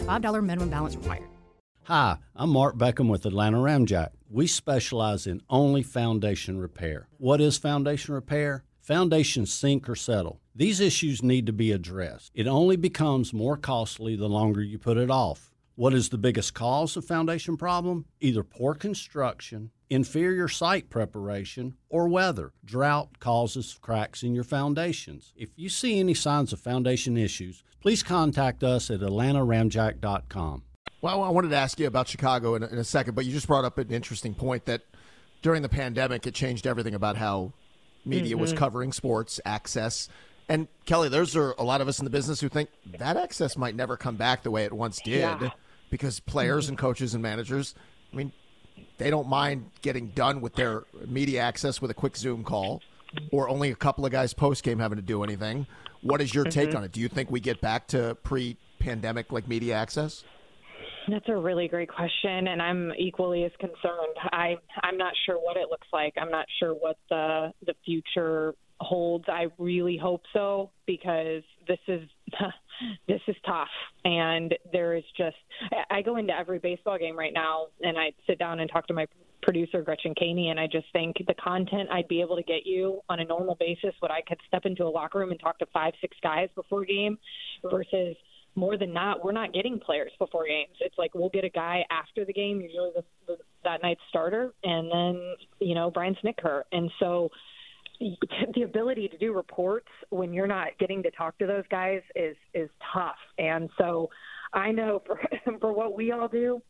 $5 0.00 0.44
minimum 0.44 0.70
balance 0.70 0.96
required. 0.96 1.24
Hi, 1.84 2.18
I'm 2.36 2.50
Mark 2.50 2.76
Beckham 2.76 3.08
with 3.08 3.26
Atlanta 3.26 3.56
Ramjack. 3.56 4.10
We 4.28 4.46
specialize 4.46 5.26
in 5.26 5.42
only 5.50 5.82
foundation 5.82 6.58
repair. 6.58 7.08
What 7.16 7.40
is 7.40 7.58
foundation 7.58 8.14
repair? 8.14 8.64
Foundations 8.80 9.52
sink 9.52 9.88
or 9.88 9.96
settle. 9.96 10.40
These 10.54 10.80
issues 10.80 11.22
need 11.22 11.46
to 11.46 11.52
be 11.52 11.72
addressed. 11.72 12.30
It 12.34 12.46
only 12.46 12.76
becomes 12.76 13.32
more 13.32 13.56
costly 13.56 14.14
the 14.14 14.28
longer 14.28 14.62
you 14.62 14.78
put 14.78 14.98
it 14.98 15.10
off. 15.10 15.52
What 15.74 15.94
is 15.94 16.10
the 16.10 16.18
biggest 16.18 16.54
cause 16.54 16.96
of 16.96 17.04
foundation 17.04 17.56
problem? 17.56 18.04
Either 18.20 18.44
poor 18.44 18.74
construction, 18.74 19.70
inferior 19.90 20.48
site 20.48 20.88
preparation, 20.88 21.76
or 21.88 22.08
weather. 22.08 22.52
Drought 22.64 23.18
causes 23.18 23.76
cracks 23.82 24.22
in 24.22 24.34
your 24.34 24.44
foundations. 24.44 25.32
If 25.36 25.50
you 25.56 25.68
see 25.68 25.98
any 25.98 26.14
signs 26.14 26.52
of 26.52 26.60
foundation 26.60 27.16
issues, 27.16 27.64
please 27.82 28.02
contact 28.02 28.62
us 28.62 28.90
at 28.90 29.00
atlantaramjack.com. 29.00 30.62
Well, 31.02 31.22
I 31.22 31.30
wanted 31.30 31.48
to 31.48 31.56
ask 31.56 31.80
you 31.80 31.86
about 31.86 32.08
Chicago 32.08 32.54
in 32.54 32.62
a, 32.62 32.66
in 32.66 32.78
a 32.78 32.84
second, 32.84 33.14
but 33.14 33.24
you 33.24 33.32
just 33.32 33.46
brought 33.46 33.64
up 33.64 33.78
an 33.78 33.90
interesting 33.90 34.34
point 34.34 34.66
that 34.66 34.82
during 35.42 35.62
the 35.62 35.68
pandemic, 35.68 36.26
it 36.26 36.34
changed 36.34 36.66
everything 36.66 36.94
about 36.94 37.16
how 37.16 37.52
media 38.04 38.34
mm-hmm. 38.34 38.42
was 38.42 38.52
covering 38.52 38.92
sports 38.92 39.40
access. 39.44 40.08
And 40.48 40.68
Kelly, 40.84 41.08
there's 41.08 41.34
a 41.36 41.54
lot 41.62 41.80
of 41.80 41.88
us 41.88 41.98
in 41.98 42.04
the 42.04 42.10
business 42.10 42.40
who 42.40 42.48
think 42.48 42.68
that 42.98 43.16
access 43.16 43.56
might 43.56 43.74
never 43.74 43.96
come 43.96 44.16
back 44.16 44.42
the 44.42 44.50
way 44.50 44.64
it 44.64 44.72
once 44.72 45.00
did 45.00 45.20
yeah. 45.20 45.50
because 45.90 46.20
players 46.20 46.68
and 46.68 46.76
coaches 46.76 47.14
and 47.14 47.22
managers, 47.22 47.74
I 48.12 48.16
mean, 48.16 48.32
they 48.98 49.10
don't 49.10 49.28
mind 49.28 49.70
getting 49.82 50.08
done 50.08 50.40
with 50.40 50.54
their 50.54 50.84
media 51.06 51.40
access 51.40 51.80
with 51.80 51.90
a 51.90 51.94
quick 51.94 52.16
Zoom 52.16 52.44
call 52.44 52.82
or 53.32 53.48
only 53.48 53.70
a 53.70 53.74
couple 53.74 54.04
of 54.04 54.12
guys 54.12 54.32
post 54.34 54.62
game 54.62 54.78
having 54.78 54.96
to 54.96 55.02
do 55.02 55.24
anything. 55.24 55.66
What 56.02 56.20
is 56.20 56.34
your 56.34 56.44
mm-hmm. 56.44 56.60
take 56.60 56.74
on 56.74 56.84
it? 56.84 56.92
Do 56.92 57.00
you 57.00 57.08
think 57.08 57.30
we 57.30 57.40
get 57.40 57.60
back 57.60 57.88
to 57.88 58.16
pre 58.22 58.56
pandemic 58.78 59.32
like 59.32 59.48
media 59.48 59.74
access? 59.74 60.24
That's 61.08 61.28
a 61.28 61.36
really 61.36 61.66
great 61.66 61.88
question, 61.88 62.46
and 62.48 62.60
I'm 62.60 62.92
equally 62.98 63.44
as 63.44 63.52
concerned. 63.58 64.16
I 64.32 64.56
I'm 64.82 64.96
not 64.96 65.14
sure 65.26 65.36
what 65.36 65.56
it 65.56 65.68
looks 65.70 65.88
like. 65.92 66.14
I'm 66.20 66.30
not 66.30 66.46
sure 66.58 66.74
what 66.74 66.96
the 67.08 67.52
the 67.66 67.74
future 67.84 68.54
holds. 68.80 69.24
I 69.28 69.46
really 69.58 69.96
hope 69.96 70.22
so 70.32 70.70
because 70.86 71.42
this 71.70 71.78
is 71.86 72.08
this 73.08 73.20
is 73.28 73.36
tough, 73.46 73.68
and 74.04 74.54
there 74.72 74.96
is 74.96 75.04
just 75.16 75.36
I 75.90 76.02
go 76.02 76.16
into 76.16 76.36
every 76.36 76.58
baseball 76.58 76.98
game 76.98 77.16
right 77.16 77.32
now, 77.32 77.66
and 77.80 77.96
I 77.96 78.12
sit 78.26 78.38
down 78.38 78.60
and 78.60 78.70
talk 78.70 78.86
to 78.88 78.94
my 78.94 79.06
producer 79.42 79.80
Gretchen 79.82 80.14
Caney, 80.14 80.50
and 80.50 80.58
I 80.58 80.66
just 80.66 80.86
think 80.92 81.16
the 81.26 81.34
content 81.34 81.88
I'd 81.90 82.08
be 82.08 82.20
able 82.20 82.36
to 82.36 82.42
get 82.42 82.66
you 82.66 83.00
on 83.08 83.20
a 83.20 83.24
normal 83.24 83.56
basis, 83.58 83.94
what 84.00 84.10
I 84.10 84.20
could 84.26 84.38
step 84.48 84.66
into 84.66 84.84
a 84.84 84.90
locker 84.90 85.20
room 85.20 85.30
and 85.30 85.40
talk 85.40 85.58
to 85.60 85.66
five 85.72 85.94
six 86.00 86.16
guys 86.22 86.48
before 86.56 86.84
game, 86.84 87.18
versus 87.70 88.16
more 88.56 88.76
than 88.76 88.92
not, 88.92 89.24
we're 89.24 89.32
not 89.32 89.52
getting 89.52 89.78
players 89.78 90.10
before 90.18 90.46
games. 90.46 90.76
It's 90.80 90.98
like 90.98 91.14
we'll 91.14 91.30
get 91.30 91.44
a 91.44 91.50
guy 91.50 91.84
after 91.90 92.24
the 92.24 92.32
game, 92.32 92.60
usually 92.60 92.90
the, 92.96 93.04
the, 93.28 93.36
that 93.62 93.80
night's 93.82 94.00
starter, 94.08 94.52
and 94.64 94.90
then 94.90 95.34
you 95.60 95.76
know 95.76 95.90
Brian 95.90 96.16
Snitker 96.22 96.62
And 96.72 96.90
so 96.98 97.30
the 98.54 98.62
ability 98.62 99.08
to 99.08 99.18
do 99.18 99.32
reports 99.32 99.88
when 100.10 100.32
you're 100.32 100.46
not 100.46 100.68
getting 100.78 101.02
to 101.02 101.10
talk 101.10 101.36
to 101.38 101.46
those 101.46 101.64
guys 101.70 102.00
is 102.14 102.36
is 102.54 102.70
tough. 102.92 103.16
And 103.38 103.68
so 103.78 104.08
I 104.52 104.72
know 104.72 105.02
for 105.06 105.20
for 105.60 105.72
what 105.72 105.96
we 105.96 106.12
all 106.12 106.28
do, 106.28 106.62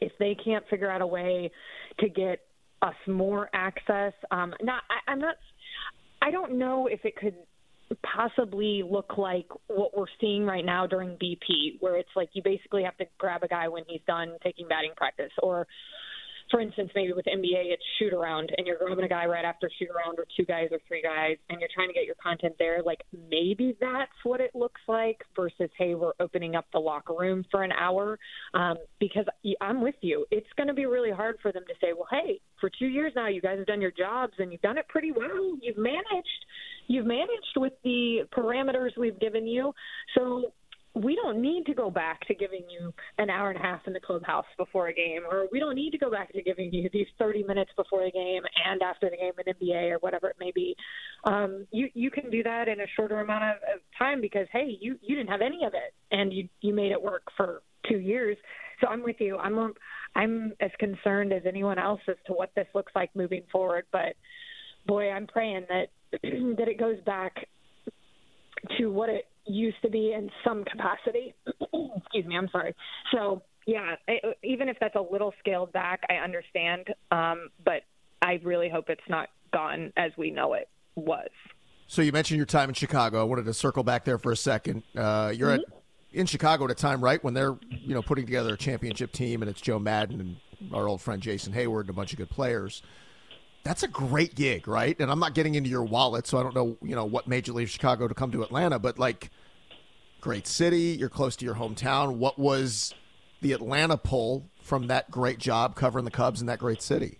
if 0.00 0.12
they 0.18 0.36
can't 0.44 0.64
figure 0.68 0.90
out 0.90 1.00
a 1.00 1.06
way 1.06 1.50
to 2.00 2.08
get 2.08 2.40
us 2.82 2.94
more 3.06 3.48
access, 3.52 4.12
um, 4.30 4.54
not 4.62 4.82
I, 4.90 5.12
I'm 5.12 5.20
not. 5.20 5.36
I 6.20 6.30
don't 6.32 6.58
know 6.58 6.88
if 6.88 7.04
it 7.04 7.14
could 7.16 7.34
possibly 8.02 8.82
look 8.82 9.16
like 9.16 9.46
what 9.68 9.96
we're 9.96 10.06
seeing 10.20 10.44
right 10.44 10.64
now 10.64 10.86
during 10.86 11.10
BP, 11.10 11.80
where 11.80 11.96
it's 11.96 12.10
like 12.16 12.28
you 12.32 12.42
basically 12.42 12.82
have 12.82 12.96
to 12.98 13.06
grab 13.18 13.42
a 13.44 13.48
guy 13.48 13.68
when 13.68 13.84
he's 13.86 14.00
done 14.06 14.36
taking 14.42 14.68
batting 14.68 14.92
practice, 14.96 15.30
or 15.42 15.66
for 16.50 16.60
instance, 16.60 16.90
maybe 16.94 17.12
with 17.12 17.26
NBA, 17.26 17.72
it's 17.72 17.82
shoot 17.98 18.12
around, 18.12 18.52
and 18.56 18.66
you're 18.66 18.78
grabbing 18.78 19.04
a 19.04 19.08
guy 19.08 19.26
right 19.26 19.44
after 19.44 19.70
shoot 19.78 19.88
around, 19.88 20.18
or 20.18 20.26
two 20.36 20.44
guys 20.44 20.68
or 20.70 20.78
three 20.88 21.02
guys, 21.02 21.36
and 21.48 21.60
you're 21.60 21.68
trying 21.74 21.88
to 21.88 21.94
get 21.94 22.04
your 22.04 22.16
content 22.22 22.54
there. 22.58 22.82
Like 22.82 23.00
maybe 23.30 23.76
that's 23.80 24.12
what 24.24 24.40
it 24.40 24.54
looks 24.54 24.80
like 24.88 25.20
versus, 25.36 25.70
hey, 25.76 25.94
we're 25.94 26.12
opening 26.20 26.54
up 26.54 26.66
the 26.72 26.78
locker 26.78 27.14
room 27.14 27.44
for 27.50 27.62
an 27.62 27.72
hour. 27.72 28.18
Um, 28.54 28.76
because 29.00 29.26
I'm 29.60 29.80
with 29.82 29.96
you. 30.00 30.26
It's 30.30 30.46
going 30.56 30.68
to 30.68 30.74
be 30.74 30.86
really 30.86 31.10
hard 31.10 31.36
for 31.42 31.52
them 31.52 31.64
to 31.68 31.74
say, 31.80 31.92
well, 31.92 32.08
hey, 32.10 32.40
for 32.60 32.70
two 32.78 32.86
years 32.86 33.12
now, 33.14 33.28
you 33.28 33.40
guys 33.40 33.58
have 33.58 33.66
done 33.66 33.80
your 33.80 33.92
jobs 33.92 34.32
and 34.38 34.52
you've 34.52 34.62
done 34.62 34.78
it 34.78 34.88
pretty 34.88 35.12
well. 35.12 35.56
You've 35.60 35.78
managed. 35.78 36.44
You've 36.86 37.06
managed 37.06 37.56
with 37.56 37.74
the 37.84 38.20
parameters 38.36 38.96
we've 38.96 39.18
given 39.20 39.46
you. 39.46 39.72
So 40.14 40.52
we 41.02 41.14
don't 41.14 41.40
need 41.40 41.66
to 41.66 41.74
go 41.74 41.90
back 41.90 42.26
to 42.26 42.34
giving 42.34 42.64
you 42.68 42.92
an 43.18 43.30
hour 43.30 43.50
and 43.50 43.58
a 43.58 43.62
half 43.62 43.80
in 43.86 43.92
the 43.92 44.00
clubhouse 44.00 44.46
before 44.56 44.88
a 44.88 44.92
game, 44.92 45.22
or 45.30 45.46
we 45.52 45.58
don't 45.60 45.74
need 45.74 45.90
to 45.90 45.98
go 45.98 46.10
back 46.10 46.32
to 46.32 46.42
giving 46.42 46.72
you 46.72 46.88
these 46.92 47.06
30 47.18 47.44
minutes 47.44 47.70
before 47.76 48.04
the 48.04 48.10
game 48.10 48.42
and 48.66 48.82
after 48.82 49.08
the 49.10 49.16
game 49.16 49.32
in 49.44 49.54
NBA 49.54 49.92
or 49.92 49.98
whatever 49.98 50.28
it 50.28 50.36
may 50.40 50.50
be. 50.54 50.74
Um, 51.24 51.66
you 51.70 51.88
you 51.94 52.10
can 52.10 52.30
do 52.30 52.42
that 52.42 52.68
in 52.68 52.80
a 52.80 52.86
shorter 52.96 53.20
amount 53.20 53.44
of, 53.44 53.56
of 53.74 53.80
time 53.98 54.20
because 54.20 54.46
hey, 54.52 54.76
you 54.80 54.98
you 55.02 55.16
didn't 55.16 55.30
have 55.30 55.40
any 55.40 55.64
of 55.64 55.74
it 55.74 55.94
and 56.10 56.32
you 56.32 56.48
you 56.60 56.74
made 56.74 56.92
it 56.92 57.00
work 57.00 57.22
for 57.36 57.62
two 57.88 57.98
years. 57.98 58.36
So 58.80 58.86
I'm 58.88 59.02
with 59.02 59.16
you. 59.20 59.36
I'm 59.36 59.72
I'm 60.14 60.52
as 60.60 60.70
concerned 60.78 61.32
as 61.32 61.42
anyone 61.46 61.78
else 61.78 62.00
as 62.08 62.16
to 62.26 62.32
what 62.32 62.50
this 62.54 62.66
looks 62.74 62.92
like 62.94 63.14
moving 63.14 63.42
forward. 63.50 63.84
But 63.92 64.14
boy, 64.86 65.10
I'm 65.10 65.26
praying 65.26 65.66
that 65.68 65.88
that 66.22 66.68
it 66.68 66.78
goes 66.78 66.98
back 67.04 67.34
to 68.78 68.86
what 68.86 69.08
it 69.08 69.26
used 69.48 69.80
to 69.82 69.90
be 69.90 70.12
in 70.12 70.30
some 70.44 70.64
capacity. 70.64 71.34
Excuse 71.96 72.26
me, 72.26 72.36
I'm 72.36 72.48
sorry. 72.50 72.74
So, 73.12 73.42
yeah, 73.66 73.96
it, 74.06 74.38
even 74.42 74.68
if 74.68 74.76
that's 74.80 74.94
a 74.94 75.00
little 75.12 75.34
scaled 75.40 75.72
back, 75.72 76.02
I 76.08 76.14
understand. 76.14 76.88
Um, 77.10 77.48
but 77.64 77.82
I 78.22 78.40
really 78.42 78.68
hope 78.68 78.86
it's 78.88 79.00
not 79.08 79.28
gone 79.52 79.92
as 79.96 80.12
we 80.16 80.30
know 80.30 80.54
it 80.54 80.68
was. 80.94 81.28
So 81.86 82.02
you 82.02 82.12
mentioned 82.12 82.36
your 82.36 82.46
time 82.46 82.68
in 82.68 82.74
Chicago. 82.74 83.20
I 83.20 83.24
wanted 83.24 83.46
to 83.46 83.54
circle 83.54 83.82
back 83.82 84.04
there 84.04 84.18
for 84.18 84.32
a 84.32 84.36
second. 84.36 84.82
Uh, 84.96 85.32
you're 85.34 85.50
mm-hmm. 85.50 85.72
at 85.72 85.78
in 86.12 86.26
Chicago 86.26 86.64
at 86.64 86.70
a 86.70 86.74
time, 86.74 87.02
right, 87.02 87.22
when 87.22 87.34
they're 87.34 87.56
you 87.70 87.94
know 87.94 88.02
putting 88.02 88.24
together 88.24 88.54
a 88.54 88.56
championship 88.56 89.12
team, 89.12 89.42
and 89.42 89.50
it's 89.50 89.60
Joe 89.60 89.78
Maddon 89.78 90.20
and 90.20 90.72
our 90.72 90.88
old 90.88 91.00
friend 91.00 91.22
Jason 91.22 91.52
Heyward 91.52 91.82
and 91.82 91.90
a 91.90 91.94
bunch 91.94 92.12
of 92.12 92.18
good 92.18 92.30
players 92.30 92.82
that's 93.64 93.82
a 93.82 93.88
great 93.88 94.34
gig, 94.34 94.66
right? 94.66 94.98
And 94.98 95.10
I'm 95.10 95.18
not 95.18 95.34
getting 95.34 95.54
into 95.54 95.68
your 95.68 95.84
wallet, 95.84 96.26
so 96.26 96.38
I 96.38 96.42
don't 96.42 96.54
know, 96.54 96.76
you 96.82 96.94
know, 96.94 97.04
what 97.04 97.28
made 97.28 97.46
you 97.46 97.52
leave 97.52 97.70
Chicago 97.70 98.08
to 98.08 98.14
come 98.14 98.30
to 98.32 98.42
Atlanta, 98.42 98.78
but 98.78 98.98
like 98.98 99.30
great 100.20 100.46
city, 100.46 100.96
you're 100.98 101.08
close 101.08 101.36
to 101.36 101.44
your 101.44 101.54
hometown. 101.54 102.16
What 102.16 102.38
was 102.38 102.94
the 103.40 103.52
Atlanta 103.52 103.96
pull 103.96 104.48
from 104.62 104.86
that 104.88 105.10
great 105.10 105.38
job 105.38 105.74
covering 105.76 106.04
the 106.04 106.10
Cubs 106.10 106.40
in 106.40 106.46
that 106.46 106.58
great 106.58 106.82
city? 106.82 107.18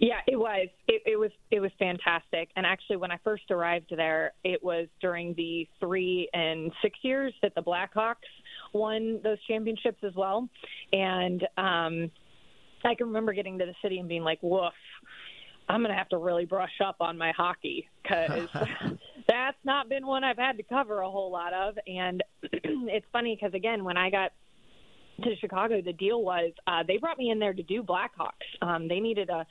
Yeah, 0.00 0.18
it 0.26 0.36
was. 0.36 0.66
It, 0.88 1.02
it 1.06 1.16
was. 1.16 1.30
It 1.52 1.60
was 1.60 1.70
fantastic. 1.78 2.48
And 2.56 2.66
actually, 2.66 2.96
when 2.96 3.12
I 3.12 3.18
first 3.22 3.44
arrived 3.52 3.92
there, 3.96 4.32
it 4.42 4.62
was 4.62 4.88
during 5.00 5.32
the 5.34 5.68
three 5.78 6.28
and 6.32 6.72
six 6.82 6.98
years 7.02 7.32
that 7.40 7.54
the 7.54 7.62
Blackhawks 7.62 8.16
won 8.72 9.20
those 9.22 9.38
championships 9.46 10.02
as 10.02 10.12
well. 10.16 10.48
And 10.92 11.46
um, 11.56 12.10
I 12.84 12.94
can 12.94 13.08
remember 13.08 13.32
getting 13.32 13.58
to 13.58 13.66
the 13.66 13.74
city 13.82 13.98
and 13.98 14.08
being 14.08 14.24
like, 14.24 14.38
"Woof." 14.42 14.72
I'm 15.68 15.80
going 15.80 15.92
to 15.92 15.96
have 15.96 16.08
to 16.10 16.18
really 16.18 16.44
brush 16.44 16.80
up 16.84 16.96
on 17.00 17.16
my 17.16 17.32
hockey 17.32 17.88
because 18.02 18.48
that's 19.28 19.56
not 19.64 19.88
been 19.88 20.06
one 20.06 20.24
I've 20.24 20.36
had 20.36 20.56
to 20.56 20.62
cover 20.62 21.00
a 21.00 21.10
whole 21.10 21.30
lot 21.30 21.54
of. 21.54 21.78
And 21.86 22.22
it's 22.42 23.06
funny 23.12 23.38
because, 23.40 23.54
again, 23.54 23.84
when 23.84 23.96
I 23.96 24.10
got 24.10 24.32
to 25.22 25.36
Chicago, 25.36 25.80
the 25.82 25.92
deal 25.92 26.22
was 26.22 26.52
uh, 26.66 26.82
they 26.86 26.96
brought 26.96 27.18
me 27.18 27.30
in 27.30 27.38
there 27.38 27.54
to 27.54 27.62
do 27.62 27.82
Blackhawks. 27.82 28.30
Um, 28.60 28.88
they 28.88 29.00
needed 29.00 29.30
a, 29.30 29.46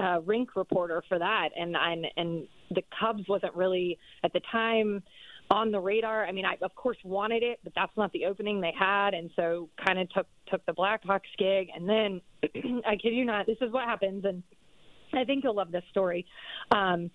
a 0.00 0.20
rink 0.20 0.56
reporter 0.56 1.02
for 1.08 1.18
that, 1.18 1.50
and 1.56 1.76
and 1.76 2.06
and 2.16 2.46
the 2.70 2.82
Cubs 2.98 3.24
wasn't 3.28 3.54
really 3.54 3.98
at 4.22 4.32
the 4.32 4.40
time 4.52 5.02
on 5.50 5.70
the 5.70 5.80
radar. 5.80 6.26
I 6.26 6.32
mean, 6.32 6.44
I 6.44 6.56
of 6.62 6.74
course 6.74 6.98
wanted 7.04 7.42
it, 7.42 7.58
but 7.64 7.72
that's 7.74 7.96
not 7.96 8.12
the 8.12 8.26
opening 8.26 8.60
they 8.60 8.74
had, 8.78 9.14
and 9.14 9.30
so 9.34 9.68
kind 9.84 9.98
of 9.98 10.08
took 10.10 10.26
took 10.50 10.64
the 10.66 10.72
Blackhawks 10.72 11.20
gig. 11.38 11.68
And 11.74 11.88
then 11.88 12.20
I 12.86 12.96
kid 12.96 13.14
you 13.14 13.24
not, 13.24 13.46
this 13.46 13.58
is 13.60 13.72
what 13.72 13.84
happens, 13.84 14.24
and 14.24 14.42
I 15.12 15.24
think 15.24 15.44
you'll 15.44 15.56
love 15.56 15.72
this 15.72 15.84
story. 15.90 16.26
Um, 16.70 17.10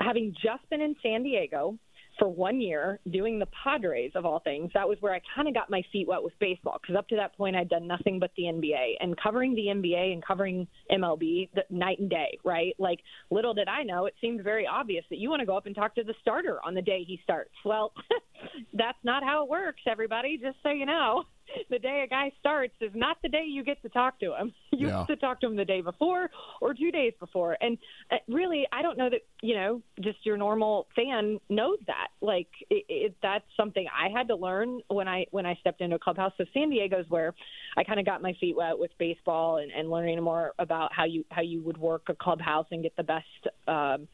having 0.00 0.34
just 0.34 0.68
been 0.70 0.80
in 0.80 0.94
San 1.02 1.22
Diego 1.22 1.78
for 2.18 2.28
one 2.28 2.60
year 2.60 2.98
doing 3.10 3.38
the 3.38 3.46
Padres 3.64 4.10
of 4.14 4.26
all 4.26 4.40
things, 4.40 4.70
that 4.74 4.88
was 4.88 4.98
where 5.00 5.14
I 5.14 5.20
kind 5.34 5.46
of 5.46 5.54
got 5.54 5.70
my 5.70 5.82
feet 5.92 6.08
wet 6.08 6.22
with 6.22 6.32
baseball 6.40 6.78
because 6.80 6.96
up 6.96 7.08
to 7.08 7.16
that 7.16 7.36
point 7.36 7.54
I'd 7.54 7.68
done 7.68 7.86
nothing 7.86 8.18
but 8.18 8.32
the 8.36 8.44
NBA 8.44 8.94
and 9.00 9.16
covering 9.20 9.54
the 9.54 9.66
NBA 9.66 10.12
and 10.12 10.24
covering 10.24 10.66
MLB 10.90 11.48
the 11.54 11.62
night 11.70 12.00
and 12.00 12.10
day, 12.10 12.38
right? 12.44 12.74
Like 12.78 13.00
little 13.30 13.54
did 13.54 13.68
I 13.68 13.84
know, 13.84 14.06
it 14.06 14.14
seemed 14.20 14.42
very 14.42 14.66
obvious 14.66 15.04
that 15.10 15.18
you 15.18 15.30
want 15.30 15.40
to 15.40 15.46
go 15.46 15.56
up 15.56 15.66
and 15.66 15.74
talk 15.74 15.94
to 15.94 16.02
the 16.02 16.14
starter 16.20 16.58
on 16.64 16.74
the 16.74 16.82
day 16.82 17.04
he 17.06 17.20
starts. 17.22 17.54
Well, 17.64 17.92
that's 18.74 18.98
not 19.04 19.22
how 19.22 19.44
it 19.44 19.48
works, 19.48 19.82
everybody, 19.86 20.38
just 20.38 20.56
so 20.62 20.70
you 20.70 20.86
know. 20.86 21.24
the 21.70 21.78
day 21.78 22.02
a 22.04 22.08
guy 22.08 22.32
starts 22.40 22.74
is 22.80 22.90
not 22.94 23.16
the 23.22 23.28
day 23.28 23.44
you 23.46 23.64
get 23.64 23.80
to 23.82 23.88
talk 23.88 24.18
to 24.20 24.34
him. 24.34 24.52
You 24.70 24.86
Yeah. 24.88 24.98
have 24.98 25.06
to 25.08 25.16
talk 25.16 25.40
to 25.40 25.46
him 25.48 25.56
the 25.56 25.64
day 25.64 25.80
before 25.80 26.30
or 26.60 26.72
two 26.72 26.92
days 26.92 27.12
before. 27.18 27.56
And 27.60 27.76
uh, 28.12 28.16
really, 28.28 28.64
I 28.70 28.80
don't 28.80 28.96
know 28.96 29.10
that 29.10 29.22
you 29.42 29.54
know, 29.56 29.82
just 30.00 30.18
your 30.24 30.36
normal 30.36 30.86
fan 30.94 31.40
knows 31.48 31.78
that. 31.86 32.08
Like 32.20 32.48
it, 32.70 32.84
it, 32.88 33.16
that's 33.22 33.44
something 33.56 33.86
I 33.92 34.08
had 34.08 34.28
to 34.28 34.36
learn 34.36 34.80
when 34.88 35.08
I 35.08 35.26
when 35.32 35.46
I 35.46 35.54
stepped 35.56 35.80
into 35.80 35.96
a 35.96 35.98
clubhouse. 35.98 36.32
So 36.38 36.44
San 36.54 36.70
Diego's 36.70 37.06
where 37.08 37.34
I 37.76 37.82
kind 37.82 37.98
of 37.98 38.06
got 38.06 38.22
my 38.22 38.34
feet 38.40 38.56
wet 38.56 38.78
with 38.78 38.92
baseball 38.98 39.56
and, 39.56 39.72
and 39.72 39.90
learning 39.90 40.22
more 40.22 40.52
about 40.60 40.92
how 40.92 41.04
you 41.04 41.24
how 41.30 41.42
you 41.42 41.60
would 41.62 41.78
work 41.78 42.02
a 42.08 42.14
clubhouse 42.14 42.66
and 42.70 42.82
get 42.82 42.94
the 42.96 43.04
best. 43.04 43.26
Um, 43.66 44.06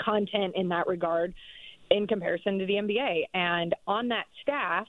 content 0.00 0.54
in 0.56 0.68
that 0.68 0.86
regard 0.86 1.34
in 1.90 2.06
comparison 2.06 2.58
to 2.58 2.66
the 2.66 2.74
NBA. 2.74 3.24
And 3.34 3.74
on 3.86 4.08
that 4.08 4.24
staff, 4.42 4.86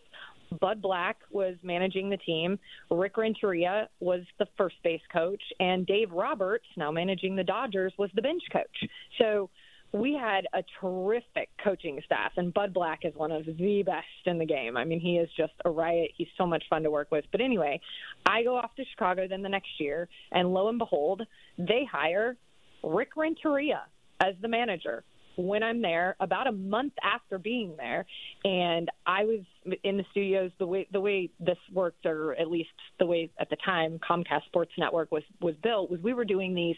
Bud 0.59 0.81
Black 0.81 1.17
was 1.31 1.55
managing 1.63 2.09
the 2.09 2.17
team, 2.17 2.59
Rick 2.89 3.17
Renteria 3.17 3.89
was 3.99 4.21
the 4.39 4.47
first 4.57 4.75
base 4.83 5.01
coach, 5.11 5.41
and 5.59 5.85
Dave 5.85 6.11
Roberts, 6.11 6.65
now 6.75 6.91
managing 6.91 7.35
the 7.35 7.43
Dodgers, 7.43 7.93
was 7.97 8.09
the 8.13 8.21
bench 8.21 8.43
coach. 8.51 8.89
So 9.17 9.49
we 9.93 10.13
had 10.13 10.47
a 10.53 10.63
terrific 10.79 11.49
coaching 11.63 12.01
staff, 12.05 12.33
and 12.37 12.53
Bud 12.53 12.73
Black 12.73 12.99
is 13.03 13.13
one 13.15 13.31
of 13.31 13.45
the 13.45 13.83
best 13.83 14.05
in 14.25 14.37
the 14.37 14.45
game. 14.45 14.77
I 14.77 14.85
mean, 14.85 14.99
he 14.99 15.17
is 15.17 15.29
just 15.35 15.53
a 15.65 15.69
riot. 15.69 16.11
He's 16.15 16.29
so 16.37 16.45
much 16.45 16.63
fun 16.69 16.83
to 16.83 16.91
work 16.91 17.11
with. 17.11 17.25
But 17.31 17.41
anyway, 17.41 17.81
I 18.25 18.43
go 18.43 18.55
off 18.55 18.73
to 18.75 18.85
Chicago 18.85 19.27
then 19.27 19.41
the 19.41 19.49
next 19.49 19.79
year, 19.79 20.07
and 20.31 20.53
lo 20.53 20.69
and 20.69 20.79
behold, 20.79 21.23
they 21.57 21.85
hire 21.89 22.37
Rick 22.83 23.17
Renteria 23.17 23.83
as 24.19 24.35
the 24.41 24.47
manager 24.47 25.03
when 25.35 25.63
I'm 25.63 25.81
there, 25.81 26.15
about 26.19 26.47
a 26.47 26.51
month 26.51 26.93
after 27.03 27.37
being 27.37 27.75
there, 27.77 28.05
and 28.43 28.89
I 29.05 29.23
was 29.23 29.39
in 29.83 29.97
the 29.97 30.05
studios. 30.11 30.51
The 30.59 30.65
way 30.65 30.87
the 30.91 31.01
way 31.01 31.29
this 31.39 31.57
worked, 31.73 32.05
or 32.05 32.33
at 32.35 32.49
least 32.49 32.69
the 32.99 33.05
way 33.05 33.29
at 33.39 33.49
the 33.49 33.57
time 33.63 33.99
Comcast 33.99 34.45
Sports 34.45 34.71
Network 34.77 35.11
was 35.11 35.23
was 35.39 35.55
built, 35.63 35.91
was 35.91 35.99
we 36.01 36.13
were 36.13 36.25
doing 36.25 36.55
these 36.55 36.75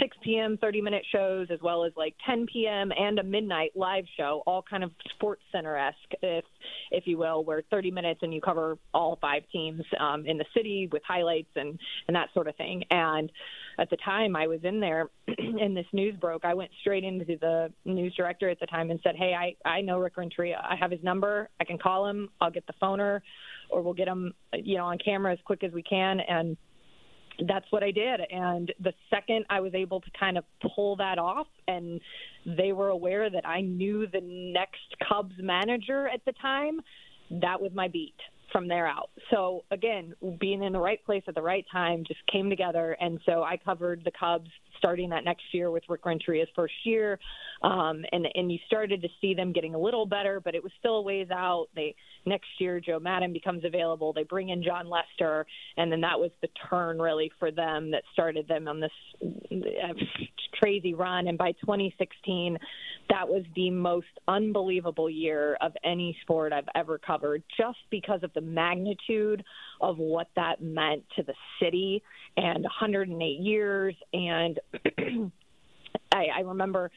6 0.00 0.16
p.m. 0.22 0.58
30 0.60 0.80
minute 0.80 1.04
shows 1.10 1.48
as 1.50 1.60
well 1.62 1.84
as 1.84 1.92
like 1.96 2.14
10 2.26 2.46
p.m. 2.52 2.92
and 2.96 3.18
a 3.18 3.22
midnight 3.22 3.72
live 3.74 4.04
show, 4.16 4.42
all 4.46 4.62
kind 4.62 4.84
of 4.84 4.90
Sports 5.14 5.42
Center 5.52 5.76
esque, 5.76 5.96
if 6.22 6.44
if 6.90 7.06
you 7.06 7.18
will, 7.18 7.44
where 7.44 7.62
30 7.70 7.90
minutes 7.90 8.20
and 8.22 8.32
you 8.32 8.40
cover 8.40 8.78
all 8.92 9.18
five 9.20 9.42
teams 9.52 9.82
um, 9.98 10.26
in 10.26 10.38
the 10.38 10.46
city 10.54 10.88
with 10.92 11.02
highlights 11.06 11.50
and 11.56 11.78
and 12.08 12.16
that 12.16 12.28
sort 12.34 12.48
of 12.48 12.56
thing. 12.56 12.84
And 12.90 13.30
at 13.78 13.90
the 13.90 13.96
time 13.98 14.36
I 14.36 14.46
was 14.46 14.60
in 14.64 14.80
there 14.80 15.10
and 15.38 15.76
this 15.76 15.86
news 15.92 16.16
broke, 16.16 16.44
I 16.44 16.54
went 16.54 16.70
straight 16.80 17.04
into 17.04 17.24
the 17.24 17.72
news 17.84 18.14
director 18.14 18.48
at 18.48 18.60
the 18.60 18.66
time 18.66 18.90
and 18.90 19.00
said, 19.02 19.16
"Hey, 19.16 19.34
I 19.34 19.68
I 19.68 19.80
know 19.80 19.98
Rick 19.98 20.16
Renteria. 20.16 20.62
I 20.62 20.76
have 20.76 20.90
his 20.90 21.02
number. 21.02 21.48
I 21.60 21.64
can 21.64 21.78
call 21.78 22.06
him. 22.06 22.30
I'll 22.40 22.50
get 22.50 22.66
the 22.66 22.74
phoner, 22.82 23.20
or 23.70 23.82
we'll 23.82 23.94
get 23.94 24.08
him, 24.08 24.32
you 24.54 24.76
know, 24.76 24.86
on 24.86 24.98
camera 24.98 25.32
as 25.32 25.38
quick 25.44 25.62
as 25.62 25.72
we 25.72 25.82
can." 25.82 26.20
And 26.20 26.56
that's 27.46 27.66
what 27.70 27.82
I 27.82 27.90
did. 27.90 28.20
And 28.30 28.72
the 28.80 28.94
second 29.10 29.44
I 29.50 29.60
was 29.60 29.74
able 29.74 30.00
to 30.00 30.10
kind 30.18 30.38
of 30.38 30.44
pull 30.74 30.96
that 30.96 31.18
off, 31.18 31.48
and 31.68 32.00
they 32.46 32.72
were 32.72 32.88
aware 32.88 33.28
that 33.28 33.46
I 33.46 33.60
knew 33.60 34.06
the 34.06 34.22
next 34.22 34.96
Cubs 35.06 35.34
manager 35.38 36.08
at 36.08 36.24
the 36.24 36.32
time, 36.40 36.80
that 37.30 37.60
was 37.60 37.72
my 37.74 37.88
beat 37.88 38.14
from 38.52 38.68
there 38.68 38.86
out. 38.86 39.10
So 39.30 39.64
again, 39.70 40.14
being 40.38 40.62
in 40.62 40.72
the 40.72 40.80
right 40.80 41.04
place 41.04 41.22
at 41.26 41.34
the 41.34 41.42
right 41.42 41.64
time 41.70 42.04
just 42.06 42.20
came 42.30 42.48
together, 42.48 42.96
and 43.00 43.20
so 43.26 43.42
I 43.42 43.56
covered 43.56 44.02
the 44.04 44.12
Cubs 44.18 44.50
starting 44.78 45.10
that 45.10 45.24
next 45.24 45.44
year 45.52 45.70
with 45.70 45.82
Rick 45.88 46.04
Renteria's 46.04 46.48
first 46.54 46.74
year, 46.84 47.18
um, 47.62 48.04
and 48.12 48.26
and 48.34 48.50
you 48.50 48.58
started 48.66 49.02
to 49.02 49.08
see 49.20 49.34
them 49.34 49.52
getting 49.52 49.74
a 49.74 49.78
little 49.78 50.06
better, 50.06 50.40
but 50.40 50.54
it 50.54 50.62
was 50.62 50.72
still 50.78 50.96
a 50.96 51.02
ways 51.02 51.28
out. 51.30 51.66
They 51.74 51.94
next 52.24 52.48
year 52.58 52.80
Joe 52.80 52.98
Maddon 52.98 53.32
becomes 53.32 53.64
available. 53.64 54.12
They 54.12 54.24
bring 54.24 54.50
in 54.50 54.62
Jon 54.62 54.88
Lester, 54.88 55.46
and 55.76 55.90
then 55.90 56.00
that 56.02 56.18
was 56.18 56.30
the 56.42 56.48
turn 56.68 56.98
really 56.98 57.30
for 57.38 57.50
them 57.50 57.90
that 57.92 58.02
started 58.12 58.48
them 58.48 58.68
on 58.68 58.80
this 58.80 58.90
uh, 59.22 59.92
crazy 60.60 60.94
run. 60.94 61.28
And 61.28 61.38
by 61.38 61.52
2016, 61.52 62.58
that 63.10 63.28
was 63.28 63.44
the 63.54 63.70
most 63.70 64.06
unbelievable 64.28 65.08
year 65.08 65.56
of 65.60 65.72
any 65.84 66.16
sport 66.22 66.52
I've 66.52 66.68
ever 66.74 66.98
covered, 66.98 67.42
just 67.56 67.78
because 67.90 68.22
of 68.22 68.32
the 68.34 68.40
magnitude 68.40 69.44
of 69.80 69.98
what 69.98 70.28
that 70.36 70.62
meant 70.62 71.04
to 71.16 71.22
the 71.22 71.34
city 71.60 72.02
and 72.36 72.62
108 72.62 73.24
years. 73.40 73.94
And 74.12 74.58
I, 76.12 76.26
I 76.36 76.40
remember 76.40 76.90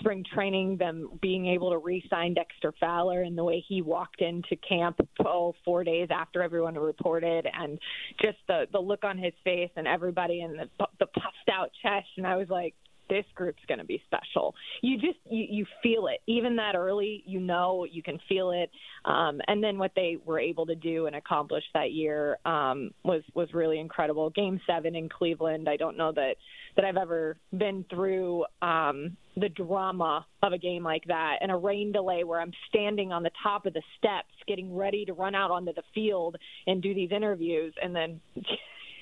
spring 0.00 0.24
training, 0.34 0.76
them 0.76 1.18
being 1.20 1.46
able 1.46 1.70
to 1.70 1.78
re-sign 1.78 2.34
Dexter 2.34 2.72
Fowler 2.78 3.22
and 3.22 3.36
the 3.36 3.44
way 3.44 3.64
he 3.66 3.82
walked 3.82 4.20
into 4.20 4.56
camp 4.56 5.00
oh, 5.24 5.54
four 5.64 5.84
days 5.84 6.08
after 6.10 6.42
everyone 6.42 6.74
reported, 6.74 7.46
and 7.52 7.78
just 8.20 8.38
the 8.46 8.66
the 8.72 8.78
look 8.78 9.04
on 9.04 9.18
his 9.18 9.32
face 9.44 9.70
and 9.76 9.86
everybody 9.86 10.40
and 10.42 10.58
the 10.58 10.86
the 11.00 11.06
puffed 11.06 11.50
out 11.52 11.70
chest, 11.82 12.08
and 12.16 12.26
I 12.26 12.36
was 12.36 12.48
like. 12.48 12.74
This 13.08 13.24
group's 13.34 13.62
going 13.66 13.78
to 13.78 13.84
be 13.84 14.02
special. 14.06 14.54
You 14.82 14.96
just 14.96 15.18
you, 15.28 15.46
you 15.48 15.66
feel 15.82 16.08
it 16.08 16.20
even 16.26 16.56
that 16.56 16.74
early. 16.74 17.22
You 17.26 17.40
know 17.40 17.86
you 17.90 18.02
can 18.02 18.18
feel 18.28 18.50
it, 18.50 18.70
um, 19.04 19.40
and 19.46 19.62
then 19.62 19.78
what 19.78 19.92
they 19.96 20.18
were 20.24 20.38
able 20.38 20.66
to 20.66 20.74
do 20.74 21.06
and 21.06 21.16
accomplish 21.16 21.64
that 21.74 21.92
year 21.92 22.38
um, 22.44 22.90
was 23.04 23.22
was 23.34 23.52
really 23.52 23.78
incredible. 23.78 24.30
Game 24.30 24.60
seven 24.66 24.94
in 24.94 25.08
Cleveland. 25.08 25.68
I 25.68 25.76
don't 25.76 25.96
know 25.96 26.12
that 26.12 26.36
that 26.76 26.84
I've 26.84 26.96
ever 26.96 27.36
been 27.56 27.84
through 27.90 28.44
um, 28.62 29.16
the 29.36 29.48
drama 29.48 30.26
of 30.42 30.52
a 30.52 30.58
game 30.58 30.84
like 30.84 31.04
that 31.06 31.36
and 31.40 31.50
a 31.50 31.56
rain 31.56 31.92
delay 31.92 32.24
where 32.24 32.40
I'm 32.40 32.52
standing 32.68 33.12
on 33.12 33.22
the 33.22 33.30
top 33.42 33.66
of 33.66 33.74
the 33.74 33.82
steps 33.98 34.32
getting 34.46 34.74
ready 34.74 35.04
to 35.04 35.12
run 35.12 35.34
out 35.34 35.50
onto 35.50 35.72
the 35.72 35.82
field 35.94 36.36
and 36.66 36.82
do 36.82 36.94
these 36.94 37.10
interviews 37.12 37.74
and 37.82 37.94
then 37.94 38.20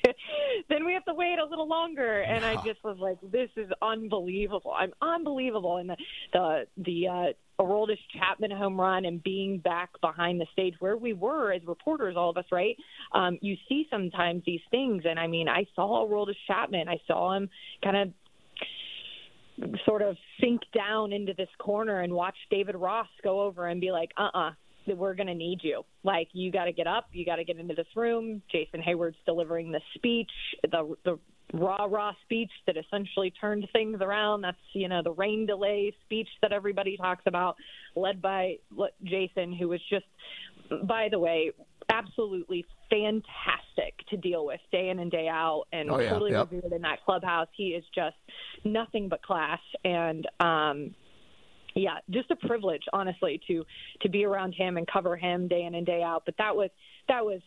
then 0.68 0.84
we 0.84 0.92
have 0.92 1.04
to 1.04 1.14
wait 1.14 1.38
a 1.38 1.44
little 1.44 1.68
longer 1.68 2.22
and 2.22 2.44
I 2.44 2.56
just 2.56 2.82
was 2.84 2.98
like 2.98 3.18
this 3.30 3.50
is 3.56 3.70
unbelievable. 3.82 4.72
I'm 4.72 4.92
unbelievable 5.02 5.76
and 5.78 5.90
the 5.90 5.96
the 6.32 6.66
the 6.78 7.08
uh 7.08 7.32
Aroldis 7.62 7.98
Chapman 8.18 8.50
home 8.50 8.78
run 8.78 9.06
and 9.06 9.22
being 9.22 9.58
back 9.58 9.90
behind 10.00 10.40
the 10.40 10.46
stage 10.52 10.74
where 10.78 10.96
we 10.96 11.14
were 11.14 11.52
as 11.52 11.62
reporters, 11.66 12.14
all 12.16 12.30
of 12.30 12.36
us, 12.36 12.44
right? 12.52 12.76
Um, 13.12 13.38
you 13.40 13.56
see 13.66 13.86
sometimes 13.90 14.42
these 14.44 14.60
things, 14.70 15.04
and 15.08 15.18
I 15.18 15.26
mean, 15.26 15.48
I 15.48 15.64
saw 15.74 16.06
Aroldis 16.06 16.36
Chapman. 16.46 16.88
I 16.88 17.00
saw 17.06 17.34
him 17.34 17.48
kind 17.82 17.96
of 17.96 19.78
sort 19.86 20.02
of 20.02 20.16
sink 20.40 20.62
down 20.74 21.12
into 21.12 21.32
this 21.32 21.48
corner 21.58 22.00
and 22.00 22.12
watch 22.12 22.36
David 22.50 22.76
Ross 22.76 23.08
go 23.22 23.40
over 23.40 23.66
and 23.66 23.80
be 23.80 23.90
like, 23.90 24.10
uh 24.18 24.28
uh 24.34 24.50
we're 24.94 25.14
going 25.14 25.26
to 25.26 25.34
need 25.34 25.60
you. 25.62 25.82
Like, 26.04 26.28
you 26.32 26.50
got 26.52 26.64
to 26.66 26.72
get 26.72 26.86
up. 26.86 27.06
You 27.12 27.24
got 27.24 27.36
to 27.36 27.44
get 27.44 27.58
into 27.58 27.74
this 27.74 27.86
room. 27.94 28.42
Jason 28.50 28.82
Heyward's 28.82 29.16
delivering 29.24 29.72
the 29.72 29.80
speech, 29.94 30.30
the, 30.70 30.94
the 31.04 31.18
rah 31.54 31.86
rah 31.88 32.12
speech 32.22 32.50
that 32.66 32.76
essentially 32.76 33.32
turned 33.40 33.66
things 33.72 33.98
around. 34.00 34.42
That's, 34.42 34.56
you 34.72 34.88
know, 34.88 35.02
the 35.02 35.12
rain 35.12 35.46
delay 35.46 35.94
speech 36.04 36.28
that 36.42 36.52
everybody 36.52 36.96
talks 36.96 37.22
about, 37.26 37.56
led 37.94 38.20
by 38.20 38.56
Jason, 39.04 39.52
who 39.54 39.68
was 39.68 39.80
just, 39.88 40.06
by 40.84 41.08
the 41.10 41.18
way, 41.18 41.52
absolutely 41.88 42.64
fantastic 42.90 43.94
to 44.10 44.16
deal 44.16 44.44
with 44.46 44.60
day 44.72 44.88
in 44.90 44.98
and 44.98 45.10
day 45.10 45.28
out 45.28 45.64
and 45.72 45.90
Oh, 45.90 45.98
yeah. 46.00 46.10
totally 46.10 46.32
Yep. 46.32 46.50
revered 46.50 46.72
in 46.72 46.82
that 46.82 47.04
clubhouse. 47.04 47.48
He 47.56 47.68
is 47.68 47.84
just 47.94 48.16
nothing 48.64 49.08
but 49.08 49.22
class 49.22 49.60
and 49.84 50.26
um 50.40 50.94
yeah, 51.76 51.98
just 52.10 52.30
a 52.30 52.36
privilege 52.36 52.82
honestly 52.92 53.40
to 53.46 53.64
to 54.02 54.08
be 54.08 54.24
around 54.24 54.52
him 54.52 54.76
and 54.76 54.86
cover 54.86 55.16
him 55.16 55.46
day 55.46 55.64
in 55.64 55.74
and 55.74 55.86
day 55.86 56.02
out. 56.02 56.22
But 56.24 56.34
that 56.38 56.56
was 56.56 56.70
that 57.08 57.24
was 57.24 57.40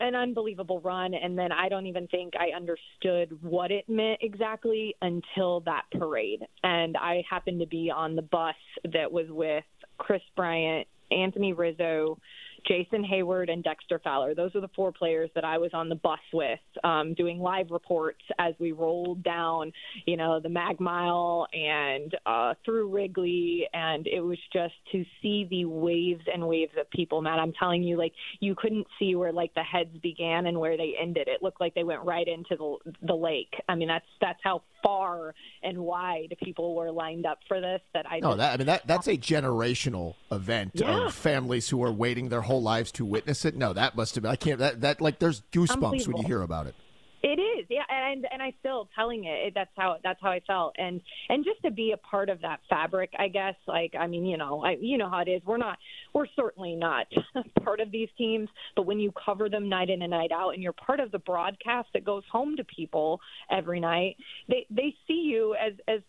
an 0.00 0.14
unbelievable 0.14 0.80
run 0.80 1.14
and 1.14 1.38
then 1.38 1.52
I 1.52 1.68
don't 1.68 1.86
even 1.86 2.08
think 2.08 2.34
I 2.36 2.56
understood 2.56 3.38
what 3.40 3.70
it 3.70 3.88
meant 3.88 4.18
exactly 4.20 4.94
until 5.00 5.60
that 5.60 5.82
parade. 5.96 6.40
And 6.64 6.96
I 6.96 7.22
happened 7.28 7.60
to 7.60 7.66
be 7.66 7.90
on 7.90 8.16
the 8.16 8.22
bus 8.22 8.56
that 8.92 9.10
was 9.10 9.26
with 9.28 9.64
Kris 9.98 10.22
Bryant, 10.34 10.88
Anthony 11.10 11.52
Rizzo, 11.52 12.18
Jason 12.66 13.04
Heyward 13.04 13.50
and 13.50 13.62
Dexter 13.62 14.00
Fowler. 14.02 14.34
Those 14.34 14.54
are 14.54 14.60
the 14.60 14.70
four 14.74 14.92
players 14.92 15.30
that 15.34 15.44
I 15.44 15.58
was 15.58 15.70
on 15.72 15.88
the 15.88 15.94
bus 15.94 16.18
with, 16.32 16.58
um, 16.84 17.14
doing 17.14 17.38
live 17.38 17.70
reports 17.70 18.22
as 18.38 18.54
we 18.58 18.72
rolled 18.72 19.22
down, 19.22 19.72
you 20.06 20.16
know, 20.16 20.40
the 20.40 20.48
Mag 20.48 20.80
Mile 20.80 21.46
and 21.52 22.14
uh, 22.26 22.54
through 22.64 22.88
Wrigley, 22.90 23.68
and 23.72 24.06
it 24.06 24.20
was 24.20 24.38
just 24.52 24.74
to 24.92 25.04
see 25.22 25.46
the 25.48 25.64
waves 25.64 26.24
and 26.32 26.46
waves 26.46 26.72
of 26.78 26.90
people. 26.90 27.22
Matt, 27.22 27.38
I'm 27.38 27.52
telling 27.52 27.82
you, 27.82 27.96
like 27.96 28.12
you 28.40 28.54
couldn't 28.56 28.86
see 28.98 29.14
where 29.14 29.32
like 29.32 29.54
the 29.54 29.62
heads 29.62 29.96
began 30.02 30.46
and 30.46 30.58
where 30.58 30.76
they 30.76 30.94
ended. 31.00 31.28
It 31.28 31.42
looked 31.42 31.60
like 31.60 31.74
they 31.74 31.84
went 31.84 32.02
right 32.04 32.26
into 32.26 32.56
the 32.56 32.92
the 33.06 33.14
lake. 33.14 33.54
I 33.68 33.74
mean, 33.74 33.88
that's 33.88 34.06
that's 34.20 34.40
how 34.42 34.62
far 34.82 35.34
and 35.62 35.78
wide 35.78 36.36
people 36.42 36.74
were 36.74 36.90
lined 36.90 37.26
up 37.26 37.38
for 37.48 37.60
this. 37.60 37.80
That 37.94 38.06
I 38.10 38.20
No, 38.20 38.36
that 38.36 38.54
I 38.54 38.56
mean 38.56 38.66
that 38.66 38.86
that's 38.86 39.06
a 39.08 39.16
generational 39.16 40.14
event 40.30 40.72
Yeah. 40.74 41.06
of 41.06 41.14
families 41.14 41.68
who 41.68 41.82
are 41.82 41.92
waiting 41.92 42.28
their 42.28 42.42
whole 42.42 42.55
lives 42.62 42.92
to 42.92 43.04
witness 43.04 43.44
it. 43.44 43.56
No, 43.56 43.72
that 43.72 43.96
must 43.96 44.14
have 44.14 44.22
been 44.22 44.32
I 44.32 44.36
can't 44.36 44.58
that 44.58 44.80
that 44.80 45.00
like 45.00 45.18
there's 45.18 45.42
goosebumps 45.52 46.06
when 46.06 46.18
you 46.18 46.24
hear 46.26 46.42
about 46.42 46.66
it. 46.66 46.74
It 47.22 47.40
is, 47.40 47.66
yeah, 47.68 47.82
and 47.88 48.24
and 48.30 48.40
I 48.40 48.52
still 48.60 48.88
telling 48.94 49.24
it. 49.24 49.52
That's 49.52 49.70
how 49.76 49.96
that's 50.04 50.20
how 50.22 50.30
I 50.30 50.40
felt, 50.46 50.76
and 50.78 51.00
and 51.28 51.44
just 51.44 51.60
to 51.64 51.72
be 51.72 51.92
a 51.92 51.96
part 51.96 52.28
of 52.28 52.40
that 52.42 52.60
fabric, 52.70 53.10
I 53.18 53.26
guess. 53.26 53.56
Like, 53.66 53.94
I 53.98 54.06
mean, 54.06 54.26
you 54.26 54.36
know, 54.36 54.62
I 54.62 54.76
you 54.80 54.96
know 54.96 55.10
how 55.10 55.20
it 55.20 55.28
is. 55.28 55.42
We're 55.44 55.56
not, 55.56 55.76
we're 56.14 56.28
certainly 56.36 56.76
not 56.76 57.06
part 57.64 57.80
of 57.80 57.90
these 57.90 58.10
teams, 58.16 58.48
but 58.76 58.86
when 58.86 59.00
you 59.00 59.12
cover 59.12 59.48
them 59.48 59.68
night 59.68 59.90
in 59.90 60.02
and 60.02 60.12
night 60.12 60.30
out, 60.30 60.50
and 60.50 60.62
you're 60.62 60.72
part 60.72 61.00
of 61.00 61.10
the 61.10 61.18
broadcast 61.18 61.88
that 61.94 62.04
goes 62.04 62.22
home 62.30 62.56
to 62.58 62.64
people 62.64 63.20
every 63.50 63.80
night, 63.80 64.16
they 64.48 64.64
they 64.70 64.94
see 65.08 65.24
you 65.24 65.56
as 65.56 65.72
as 65.88 66.02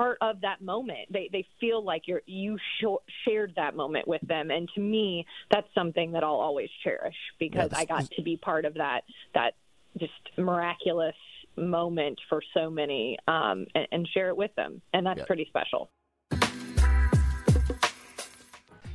part 0.00 0.16
of 0.22 0.40
that 0.40 0.62
moment. 0.62 1.12
They 1.12 1.28
they 1.30 1.46
feel 1.60 1.84
like 1.84 2.08
you're 2.08 2.22
you 2.24 2.56
sh- 2.80 3.04
shared 3.26 3.52
that 3.56 3.76
moment 3.76 4.08
with 4.08 4.22
them, 4.22 4.50
and 4.50 4.68
to 4.74 4.80
me, 4.80 5.26
that's 5.50 5.68
something 5.74 6.12
that 6.12 6.24
I'll 6.24 6.30
always 6.30 6.70
cherish 6.82 7.14
because 7.38 7.70
Yeah, 7.72 7.78
I 7.78 7.84
got 7.84 8.10
to 8.12 8.22
be 8.22 8.38
part 8.38 8.64
of 8.64 8.74
that 8.74 9.02
that 9.34 9.54
just 9.98 10.12
miraculous 10.38 11.14
moment 11.56 12.18
for 12.30 12.40
so 12.54 12.70
many 12.70 13.18
um, 13.28 13.66
and, 13.74 13.86
and 13.92 14.08
share 14.08 14.28
it 14.28 14.36
with 14.36 14.54
them, 14.54 14.80
and 14.94 15.04
that's 15.04 15.22
pretty 15.26 15.44
special. 15.50 15.90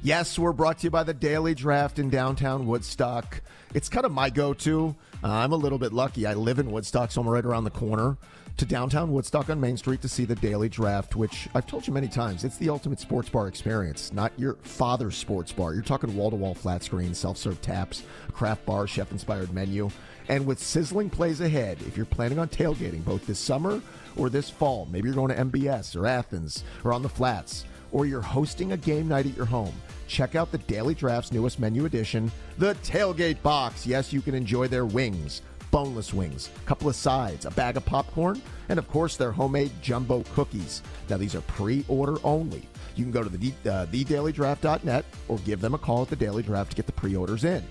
Yes, 0.06 0.38
we're 0.38 0.54
brought 0.54 0.78
to 0.78 0.84
you 0.84 0.92
by 0.92 1.02
the 1.02 1.16
Daily 1.16 1.56
Draft 1.56 1.98
in 1.98 2.12
downtown 2.12 2.68
Woodstock. 2.68 3.42
It's 3.74 3.90
kind 3.90 4.06
of 4.06 4.12
my 4.12 4.30
go 4.30 4.54
to. 4.54 4.96
Uh, 5.24 5.32
I'm 5.32 5.52
a 5.52 5.56
little 5.56 5.80
bit 5.80 5.94
lucky. 5.94 6.28
I 6.28 6.36
live 6.36 6.60
in 6.60 6.70
Woodstock, 6.70 7.10
so 7.12 7.22
I'm 7.22 7.28
right 7.28 7.44
around 7.44 7.64
the 7.64 7.72
corner 7.72 8.16
to 8.58 8.66
downtown 8.68 9.12
Woodstock 9.12 9.50
on 9.50 9.60
Main 9.60 9.78
Street 9.78 10.04
to 10.04 10.08
see 10.08 10.24
the 10.24 10.36
Daily 10.36 10.70
Draft, 10.70 11.16
which 11.16 11.50
I've 11.56 11.66
told 11.66 11.88
you 11.88 11.94
many 11.94 12.08
times, 12.08 12.44
it's 12.44 12.58
the 12.58 12.70
ultimate 12.70 13.00
sports 13.00 13.30
bar 13.30 13.48
experience, 13.48 14.14
not 14.14 14.32
your 14.38 14.54
father's 14.62 15.18
sports 15.18 15.52
bar. 15.52 15.74
You're 15.74 15.82
talking 15.82 16.16
wall 16.16 16.30
to 16.30 16.36
wall 16.36 16.54
flat 16.54 16.84
screen, 16.84 17.16
self 17.16 17.38
serve 17.38 17.60
taps, 17.64 18.04
craft 18.32 18.64
bar, 18.64 18.86
chef 18.86 19.12
inspired 19.12 19.52
menu. 19.54 19.90
And 20.30 20.46
with 20.46 20.60
sizzling 20.60 21.10
plays 21.10 21.42
ahead, 21.42 21.80
if 21.88 21.98
you're 21.98 22.06
planning 22.06 22.38
on 22.38 22.50
tailgating 22.50 23.04
both 23.04 23.26
this 23.26 23.40
summer 23.40 23.82
or 24.16 24.30
this 24.30 24.52
fall, 24.52 24.88
maybe 24.92 25.08
you're 25.08 25.16
going 25.16 25.36
to 25.36 25.44
MBS 25.44 25.96
or 25.96 26.06
Athens 26.06 26.64
or 26.84 26.94
on 26.94 27.02
the 27.02 27.10
flats, 27.10 27.66
or 27.96 28.06
you're 28.06 28.22
hosting 28.22 28.74
a 28.74 28.78
game 28.78 29.08
night 29.08 29.26
at 29.26 29.38
your 29.38 29.46
home, 29.46 29.74
check 30.06 30.36
out 30.36 30.52
the 30.52 30.58
Daily 30.58 30.94
Draft's 30.94 31.32
newest 31.32 31.62
menu 31.62 31.86
addition, 31.86 32.30
the 32.58 32.76
Tailgate 32.84 33.42
Box. 33.42 33.88
Yes, 33.88 34.12
you 34.12 34.22
can 34.22 34.36
enjoy 34.36 34.68
their 34.68 34.86
wings, 34.86 35.42
boneless 35.72 36.14
wings, 36.14 36.50
a 36.58 36.68
couple 36.68 36.90
of 36.90 36.96
sides, 36.98 37.46
a 37.46 37.52
bag 37.52 37.78
of 37.78 37.86
popcorn, 37.86 38.42
and 38.68 38.78
of 38.78 38.90
course 38.90 39.16
their 39.16 39.32
homemade 39.32 39.72
jumbo 39.82 40.24
cookies. 40.34 40.84
Now, 41.10 41.16
these 41.16 41.36
are 41.36 41.42
pre 41.42 41.86
order 41.88 42.18
only. 42.26 42.68
You 42.98 43.06
can 43.06 43.14
go 43.14 43.24
to 43.24 43.30
the, 43.30 43.54
uh, 43.64 43.86
thedailydraft.net 43.86 45.06
or 45.30 45.38
give 45.40 45.62
them 45.62 45.74
a 45.74 45.78
call 45.78 46.02
at 46.02 46.10
the 46.10 46.18
Daily 46.18 46.44
Draft 46.44 46.72
to 46.72 46.76
get 46.76 46.88
the 46.88 46.92
pre 46.92 47.16
orders 47.16 47.46
in. 47.46 47.64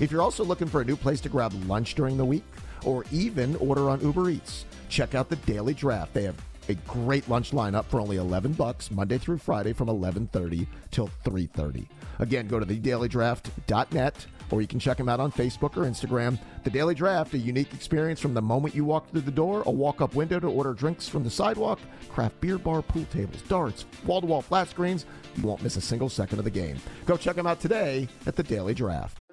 If 0.00 0.10
you're 0.10 0.22
also 0.22 0.44
looking 0.44 0.68
for 0.68 0.80
a 0.80 0.84
new 0.84 0.96
place 0.96 1.20
to 1.20 1.28
grab 1.28 1.52
lunch 1.66 1.94
during 1.94 2.16
the 2.16 2.24
week 2.24 2.44
or 2.86 3.04
even 3.12 3.54
order 3.56 3.90
on 3.90 4.00
Uber 4.00 4.30
Eats, 4.30 4.64
check 4.88 5.14
out 5.14 5.28
the 5.28 5.36
Daily 5.36 5.74
Draft. 5.74 6.14
They 6.14 6.22
have 6.22 6.36
a 6.68 6.74
great 6.74 7.28
lunch 7.28 7.52
lineup 7.52 7.84
for 7.86 8.00
only 8.00 8.16
11 8.16 8.52
bucks 8.52 8.90
Monday 8.90 9.18
through 9.18 9.38
Friday 9.38 9.72
from 9.72 9.88
11:30 9.88 10.66
till 10.90 11.10
3:30. 11.24 11.88
Again, 12.18 12.48
go 12.48 12.58
to 12.58 12.66
thedailydraft.net 12.66 14.26
or 14.50 14.60
you 14.60 14.66
can 14.66 14.78
check 14.78 14.96
them 14.96 15.08
out 15.08 15.20
on 15.20 15.30
Facebook 15.30 15.76
or 15.76 15.82
Instagram. 15.82 16.38
The 16.64 16.70
Daily 16.70 16.94
Draft, 16.94 17.34
a 17.34 17.38
unique 17.38 17.72
experience 17.74 18.20
from 18.20 18.34
the 18.34 18.42
moment 18.42 18.74
you 18.74 18.84
walk 18.84 19.10
through 19.10 19.22
the 19.22 19.30
door, 19.30 19.62
a 19.66 19.70
walk-up 19.70 20.14
window 20.14 20.40
to 20.40 20.46
order 20.46 20.72
drinks 20.72 21.08
from 21.08 21.22
the 21.22 21.30
sidewalk, 21.30 21.78
craft 22.08 22.40
beer 22.40 22.58
bar, 22.58 22.82
pool 22.82 23.04
tables, 23.12 23.42
darts, 23.42 23.84
wall-to-wall 24.06 24.42
flat 24.42 24.68
screens. 24.68 25.06
You 25.36 25.42
won't 25.44 25.62
miss 25.62 25.76
a 25.76 25.80
single 25.80 26.08
second 26.08 26.38
of 26.38 26.44
the 26.44 26.50
game. 26.50 26.76
Go 27.06 27.16
check 27.16 27.36
them 27.36 27.46
out 27.46 27.60
today 27.60 28.08
at 28.26 28.36
the 28.36 28.42
Daily 28.42 28.74
Draft. 28.74 29.18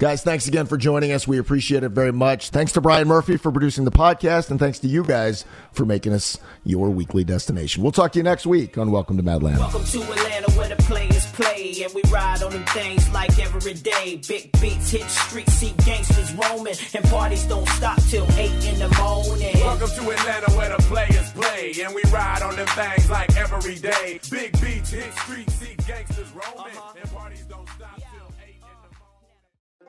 Guys, 0.00 0.22
thanks 0.22 0.48
again 0.48 0.64
for 0.64 0.78
joining 0.78 1.12
us. 1.12 1.28
We 1.28 1.36
appreciate 1.36 1.84
it 1.84 1.90
very 1.90 2.10
much. 2.10 2.48
Thanks 2.48 2.72
to 2.72 2.80
Brian 2.80 3.06
Murphy 3.06 3.36
for 3.36 3.52
producing 3.52 3.84
the 3.84 3.90
podcast, 3.90 4.50
and 4.50 4.58
thanks 4.58 4.78
to 4.78 4.88
you 4.88 5.04
guys 5.04 5.44
for 5.72 5.84
making 5.84 6.14
us 6.14 6.38
your 6.64 6.88
weekly 6.88 7.22
destination. 7.22 7.82
We'll 7.82 7.92
talk 7.92 8.12
to 8.12 8.18
you 8.18 8.22
next 8.22 8.46
week 8.46 8.78
on 8.78 8.92
Welcome 8.92 9.18
to 9.18 9.22
Madland. 9.22 9.58
Welcome 9.58 9.84
to 9.84 10.00
Atlanta 10.00 10.50
where 10.52 10.70
the 10.70 10.82
players 10.84 11.26
play 11.32 11.82
and 11.84 11.92
we 11.92 12.00
ride 12.10 12.42
on 12.42 12.50
them 12.50 12.64
things 12.68 13.10
like 13.10 13.38
every 13.40 13.74
day. 13.74 14.22
Big 14.26 14.50
beats 14.58 14.90
hit 14.90 15.02
streets, 15.02 15.52
see 15.52 15.74
gangsters 15.84 16.32
roaming 16.32 16.76
and 16.94 17.04
parties 17.10 17.44
don't 17.44 17.68
stop 17.68 18.00
till 18.04 18.26
8 18.38 18.50
in 18.72 18.78
the 18.78 18.88
morning. 18.98 19.52
Welcome 19.56 19.90
to 19.90 20.10
Atlanta 20.12 20.50
where 20.52 20.74
the 20.74 20.82
players 20.84 21.30
play 21.32 21.74
and 21.84 21.94
we 21.94 22.02
ride 22.10 22.40
on 22.40 22.56
them 22.56 22.66
things 22.68 23.10
like 23.10 23.36
every 23.36 23.76
day. 23.76 24.18
Big 24.30 24.58
beats 24.62 24.92
hit 24.92 25.12
streets, 25.12 25.54
see 25.56 25.76
gangsters 25.86 26.32
roaming 26.32 26.72
uh-huh. 26.72 26.94
and 27.02 27.10
parties 27.12 27.39